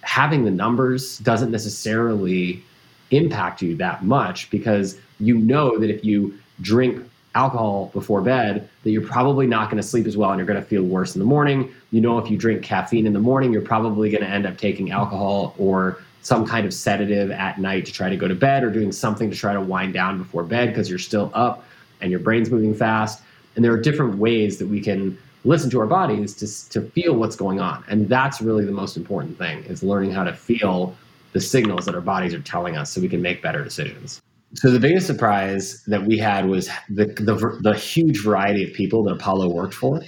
having 0.00 0.44
the 0.44 0.50
numbers 0.50 1.18
doesn't 1.18 1.50
necessarily 1.50 2.64
impact 3.10 3.62
you 3.62 3.76
that 3.76 4.02
much 4.02 4.50
because 4.50 4.98
you 5.20 5.36
know 5.36 5.78
that 5.78 5.90
if 5.90 6.04
you 6.04 6.36
drink 6.62 7.06
alcohol 7.34 7.90
before 7.92 8.20
bed 8.20 8.68
that 8.82 8.90
you're 8.90 9.06
probably 9.06 9.46
not 9.46 9.70
going 9.70 9.80
to 9.80 9.86
sleep 9.86 10.06
as 10.06 10.16
well 10.16 10.30
and 10.30 10.38
you're 10.38 10.46
going 10.46 10.60
to 10.60 10.66
feel 10.66 10.82
worse 10.82 11.14
in 11.14 11.18
the 11.18 11.24
morning. 11.24 11.72
You 11.90 12.00
know, 12.00 12.18
if 12.18 12.30
you 12.30 12.36
drink 12.36 12.62
caffeine 12.62 13.06
in 13.06 13.12
the 13.12 13.20
morning, 13.20 13.52
you're 13.52 13.62
probably 13.62 14.10
going 14.10 14.22
to 14.22 14.28
end 14.28 14.46
up 14.46 14.58
taking 14.58 14.90
alcohol 14.90 15.54
or 15.58 15.98
some 16.22 16.46
kind 16.46 16.66
of 16.66 16.72
sedative 16.72 17.30
at 17.30 17.58
night 17.58 17.86
to 17.86 17.92
try 17.92 18.08
to 18.08 18.16
go 18.16 18.28
to 18.28 18.34
bed 18.34 18.62
or 18.62 18.70
doing 18.70 18.92
something 18.92 19.30
to 19.30 19.36
try 19.36 19.52
to 19.52 19.60
wind 19.60 19.92
down 19.92 20.18
before 20.18 20.44
bed 20.44 20.68
because 20.68 20.88
you're 20.88 20.98
still 20.98 21.30
up 21.34 21.64
and 22.00 22.10
your 22.10 22.20
brain's 22.20 22.50
moving 22.50 22.74
fast. 22.74 23.22
And 23.56 23.64
there 23.64 23.72
are 23.72 23.80
different 23.80 24.16
ways 24.16 24.58
that 24.58 24.68
we 24.68 24.80
can 24.80 25.18
listen 25.44 25.68
to 25.70 25.80
our 25.80 25.86
bodies 25.86 26.34
to, 26.34 26.70
to 26.70 26.88
feel 26.90 27.14
what's 27.14 27.36
going 27.36 27.60
on. 27.60 27.82
And 27.88 28.08
that's 28.08 28.40
really 28.40 28.64
the 28.64 28.72
most 28.72 28.96
important 28.96 29.36
thing 29.36 29.64
is 29.64 29.82
learning 29.82 30.12
how 30.12 30.24
to 30.24 30.32
feel 30.32 30.94
the 31.32 31.40
signals 31.40 31.86
that 31.86 31.94
our 31.94 32.00
bodies 32.00 32.34
are 32.34 32.42
telling 32.42 32.76
us 32.76 32.92
so 32.92 33.00
we 33.00 33.08
can 33.08 33.22
make 33.22 33.42
better 33.42 33.64
decisions. 33.64 34.20
So 34.54 34.70
the 34.70 34.80
biggest 34.80 35.06
surprise 35.06 35.82
that 35.84 36.04
we 36.04 36.18
had 36.18 36.46
was 36.46 36.68
the, 36.88 37.06
the, 37.06 37.58
the 37.62 37.74
huge 37.74 38.22
variety 38.22 38.64
of 38.64 38.74
people 38.74 39.02
that 39.04 39.14
Apollo 39.14 39.48
worked 39.48 39.74
for. 39.74 40.02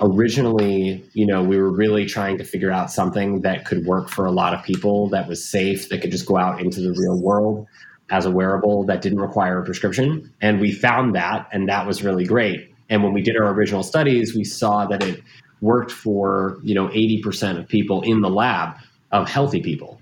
Originally, 0.00 1.04
you 1.12 1.26
know, 1.26 1.42
we 1.42 1.58
were 1.58 1.70
really 1.70 2.06
trying 2.06 2.38
to 2.38 2.44
figure 2.44 2.70
out 2.70 2.90
something 2.90 3.42
that 3.42 3.66
could 3.66 3.84
work 3.84 4.08
for 4.08 4.24
a 4.24 4.32
lot 4.32 4.54
of 4.54 4.64
people, 4.64 5.08
that 5.10 5.28
was 5.28 5.44
safe, 5.44 5.90
that 5.90 6.00
could 6.00 6.10
just 6.10 6.26
go 6.26 6.38
out 6.38 6.60
into 6.60 6.80
the 6.80 6.92
real 6.92 7.20
world 7.20 7.66
as 8.10 8.24
a 8.24 8.30
wearable 8.30 8.84
that 8.84 9.02
didn't 9.02 9.20
require 9.20 9.60
a 9.60 9.64
prescription. 9.64 10.32
And 10.40 10.60
we 10.60 10.72
found 10.72 11.14
that, 11.14 11.48
and 11.52 11.68
that 11.68 11.86
was 11.86 12.02
really 12.02 12.24
great. 12.24 12.72
And 12.88 13.02
when 13.02 13.12
we 13.12 13.22
did 13.22 13.36
our 13.36 13.52
original 13.52 13.82
studies, 13.82 14.34
we 14.34 14.44
saw 14.44 14.86
that 14.86 15.02
it 15.02 15.22
worked 15.60 15.92
for, 15.92 16.58
you 16.62 16.74
know, 16.74 16.88
80% 16.88 17.58
of 17.58 17.68
people 17.68 18.02
in 18.02 18.20
the 18.20 18.28
lab 18.28 18.76
of 19.12 19.28
healthy 19.28 19.62
people. 19.62 20.00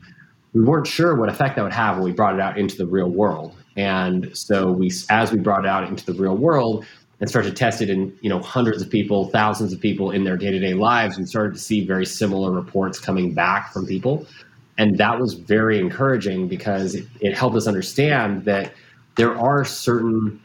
We 0.55 0.63
weren't 0.63 0.87
sure 0.87 1.15
what 1.15 1.29
effect 1.29 1.57
that 1.57 1.63
would 1.63 1.73
have 1.73 1.97
when 1.97 2.05
we 2.05 2.13
brought 2.13 2.35
it 2.35 2.41
out 2.41 2.59
into 2.59 2.77
the 2.77 2.87
real 2.87 3.11
world. 3.11 3.55
And 3.81 4.37
so 4.37 4.71
we, 4.71 4.93
as 5.09 5.33
we 5.33 5.39
brought 5.39 5.65
it 5.65 5.69
out 5.69 5.85
into 5.89 6.05
the 6.05 6.13
real 6.13 6.37
world 6.37 6.85
and 7.19 7.31
started 7.31 7.49
to 7.49 7.55
test 7.55 7.81
it 7.81 7.89
in, 7.89 8.15
you 8.21 8.29
know, 8.29 8.39
hundreds 8.39 8.83
of 8.83 8.91
people, 8.91 9.29
thousands 9.29 9.73
of 9.73 9.81
people 9.81 10.11
in 10.11 10.25
their 10.25 10.37
day-to-day 10.37 10.75
lives, 10.75 11.17
we 11.17 11.25
started 11.25 11.55
to 11.55 11.59
see 11.59 11.87
very 11.87 12.05
similar 12.05 12.51
reports 12.51 13.01
coming 13.01 13.33
back 13.33 13.73
from 13.73 13.87
people. 13.87 14.27
And 14.77 14.99
that 14.99 15.19
was 15.19 15.33
very 15.33 15.79
encouraging 15.79 16.47
because 16.47 16.95
it, 16.95 17.07
it 17.23 17.35
helped 17.35 17.57
us 17.57 17.67
understand 17.67 18.45
that 18.45 18.75
there 19.17 19.35
are 19.39 19.65
certain 19.65 20.39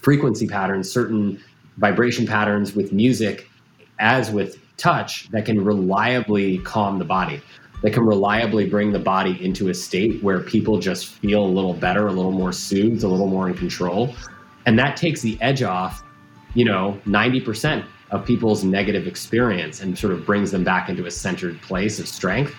frequency 0.00 0.48
patterns, 0.48 0.90
certain 0.90 1.40
vibration 1.76 2.26
patterns 2.26 2.74
with 2.74 2.92
music, 2.92 3.48
as 4.00 4.32
with 4.32 4.58
touch, 4.76 5.28
that 5.30 5.44
can 5.44 5.64
reliably 5.64 6.58
calm 6.58 6.98
the 6.98 7.04
body 7.04 7.40
that 7.82 7.92
can 7.92 8.04
reliably 8.04 8.68
bring 8.68 8.92
the 8.92 8.98
body 8.98 9.44
into 9.44 9.68
a 9.68 9.74
state 9.74 10.22
where 10.22 10.40
people 10.40 10.78
just 10.78 11.06
feel 11.06 11.44
a 11.44 11.46
little 11.46 11.74
better, 11.74 12.06
a 12.06 12.12
little 12.12 12.32
more 12.32 12.52
soothed, 12.52 13.02
a 13.02 13.08
little 13.08 13.26
more 13.26 13.48
in 13.48 13.54
control. 13.54 14.14
And 14.66 14.78
that 14.78 14.96
takes 14.96 15.20
the 15.20 15.36
edge 15.40 15.62
off, 15.62 16.02
you 16.54 16.64
know, 16.64 17.00
90% 17.06 17.84
of 18.12 18.24
people's 18.24 18.62
negative 18.62 19.06
experience 19.06 19.80
and 19.80 19.98
sort 19.98 20.12
of 20.12 20.24
brings 20.24 20.50
them 20.50 20.62
back 20.62 20.88
into 20.88 21.06
a 21.06 21.10
centered 21.10 21.60
place 21.62 21.98
of 21.98 22.06
strength. 22.06 22.54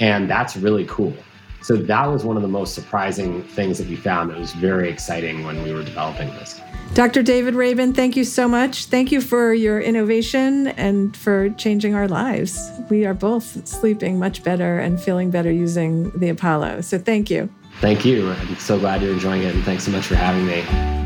And 0.00 0.28
that's 0.28 0.56
really 0.56 0.86
cool. 0.86 1.14
So 1.62 1.76
that 1.76 2.06
was 2.06 2.24
one 2.24 2.36
of 2.36 2.42
the 2.42 2.48
most 2.48 2.74
surprising 2.74 3.42
things 3.42 3.78
that 3.78 3.88
we 3.88 3.96
found 3.96 4.30
that 4.30 4.38
was 4.38 4.52
very 4.52 4.88
exciting 4.88 5.44
when 5.44 5.62
we 5.62 5.72
were 5.72 5.82
developing 5.82 6.28
this. 6.30 6.60
Dr. 6.94 7.22
David 7.22 7.54
Rabin, 7.54 7.92
thank 7.92 8.16
you 8.16 8.24
so 8.24 8.48
much. 8.48 8.86
Thank 8.86 9.10
you 9.10 9.20
for 9.20 9.52
your 9.52 9.80
innovation 9.80 10.68
and 10.68 11.16
for 11.16 11.50
changing 11.50 11.94
our 11.94 12.08
lives. 12.08 12.70
We 12.88 13.04
are 13.04 13.14
both 13.14 13.66
sleeping 13.66 14.18
much 14.18 14.44
better 14.44 14.78
and 14.78 15.00
feeling 15.00 15.30
better 15.30 15.50
using 15.50 16.10
the 16.18 16.28
Apollo. 16.28 16.82
So 16.82 16.98
thank 16.98 17.28
you. 17.30 17.50
Thank 17.80 18.04
you. 18.04 18.30
I'm 18.30 18.56
so 18.56 18.78
glad 18.78 19.02
you're 19.02 19.12
enjoying 19.12 19.42
it, 19.42 19.54
and 19.54 19.64
thanks 19.64 19.84
so 19.84 19.90
much 19.90 20.06
for 20.06 20.14
having 20.14 20.46
me. 20.46 21.05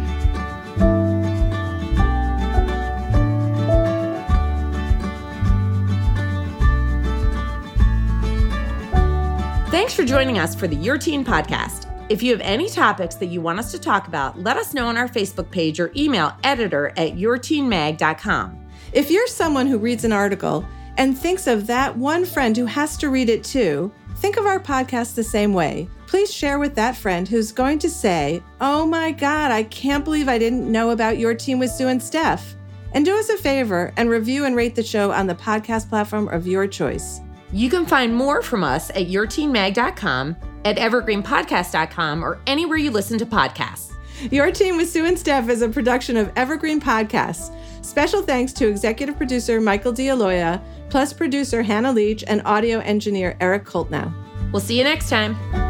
Thanks 9.90 10.00
for 10.00 10.06
joining 10.06 10.38
us 10.38 10.54
for 10.54 10.68
the 10.68 10.76
Your 10.76 10.96
Teen 10.96 11.24
podcast. 11.24 11.92
If 12.08 12.22
you 12.22 12.30
have 12.30 12.40
any 12.42 12.68
topics 12.68 13.16
that 13.16 13.26
you 13.26 13.40
want 13.40 13.58
us 13.58 13.72
to 13.72 13.78
talk 13.80 14.06
about, 14.06 14.38
let 14.38 14.56
us 14.56 14.72
know 14.72 14.86
on 14.86 14.96
our 14.96 15.08
Facebook 15.08 15.50
page 15.50 15.80
or 15.80 15.90
email 15.96 16.32
editor 16.44 16.90
at 16.90 17.16
yourteenmag.com. 17.16 18.68
If 18.92 19.10
you're 19.10 19.26
someone 19.26 19.66
who 19.66 19.78
reads 19.78 20.04
an 20.04 20.12
article 20.12 20.64
and 20.96 21.18
thinks 21.18 21.48
of 21.48 21.66
that 21.66 21.98
one 21.98 22.24
friend 22.24 22.56
who 22.56 22.66
has 22.66 22.96
to 22.98 23.10
read 23.10 23.28
it 23.28 23.42
too, 23.42 23.90
think 24.18 24.36
of 24.36 24.46
our 24.46 24.60
podcast 24.60 25.16
the 25.16 25.24
same 25.24 25.52
way. 25.52 25.88
Please 26.06 26.32
share 26.32 26.60
with 26.60 26.76
that 26.76 26.94
friend 26.94 27.26
who's 27.26 27.50
going 27.50 27.80
to 27.80 27.90
say, 27.90 28.44
Oh 28.60 28.86
my 28.86 29.10
God, 29.10 29.50
I 29.50 29.64
can't 29.64 30.04
believe 30.04 30.28
I 30.28 30.38
didn't 30.38 30.70
know 30.70 30.90
about 30.90 31.18
Your 31.18 31.34
Teen 31.34 31.58
with 31.58 31.72
Sue 31.72 31.88
and 31.88 32.00
Steph. 32.00 32.54
And 32.92 33.04
do 33.04 33.18
us 33.18 33.28
a 33.28 33.36
favor 33.36 33.92
and 33.96 34.08
review 34.08 34.44
and 34.44 34.54
rate 34.54 34.76
the 34.76 34.84
show 34.84 35.10
on 35.10 35.26
the 35.26 35.34
podcast 35.34 35.88
platform 35.88 36.28
of 36.28 36.46
your 36.46 36.68
choice. 36.68 37.20
You 37.52 37.68
can 37.68 37.86
find 37.86 38.14
more 38.14 38.42
from 38.42 38.62
us 38.62 38.90
at 38.90 39.08
yourteenmag.com, 39.08 40.36
at 40.64 40.76
evergreenpodcast.com, 40.76 42.24
or 42.24 42.40
anywhere 42.46 42.78
you 42.78 42.90
listen 42.90 43.18
to 43.18 43.26
podcasts. 43.26 43.92
Your 44.30 44.50
Teen 44.50 44.76
with 44.76 44.90
Sue 44.90 45.06
and 45.06 45.18
Steph 45.18 45.48
is 45.48 45.62
a 45.62 45.68
production 45.68 46.16
of 46.16 46.30
Evergreen 46.36 46.80
Podcasts. 46.80 47.56
Special 47.84 48.22
thanks 48.22 48.52
to 48.52 48.68
executive 48.68 49.16
producer 49.16 49.60
Michael 49.60 49.92
D'Aloia, 49.92 50.62
plus 50.90 51.12
producer 51.12 51.62
Hannah 51.62 51.92
Leach 51.92 52.22
and 52.26 52.42
audio 52.44 52.80
engineer 52.80 53.36
Eric 53.40 53.64
Koltnow. 53.64 54.12
We'll 54.52 54.60
see 54.60 54.76
you 54.76 54.84
next 54.84 55.08
time. 55.08 55.69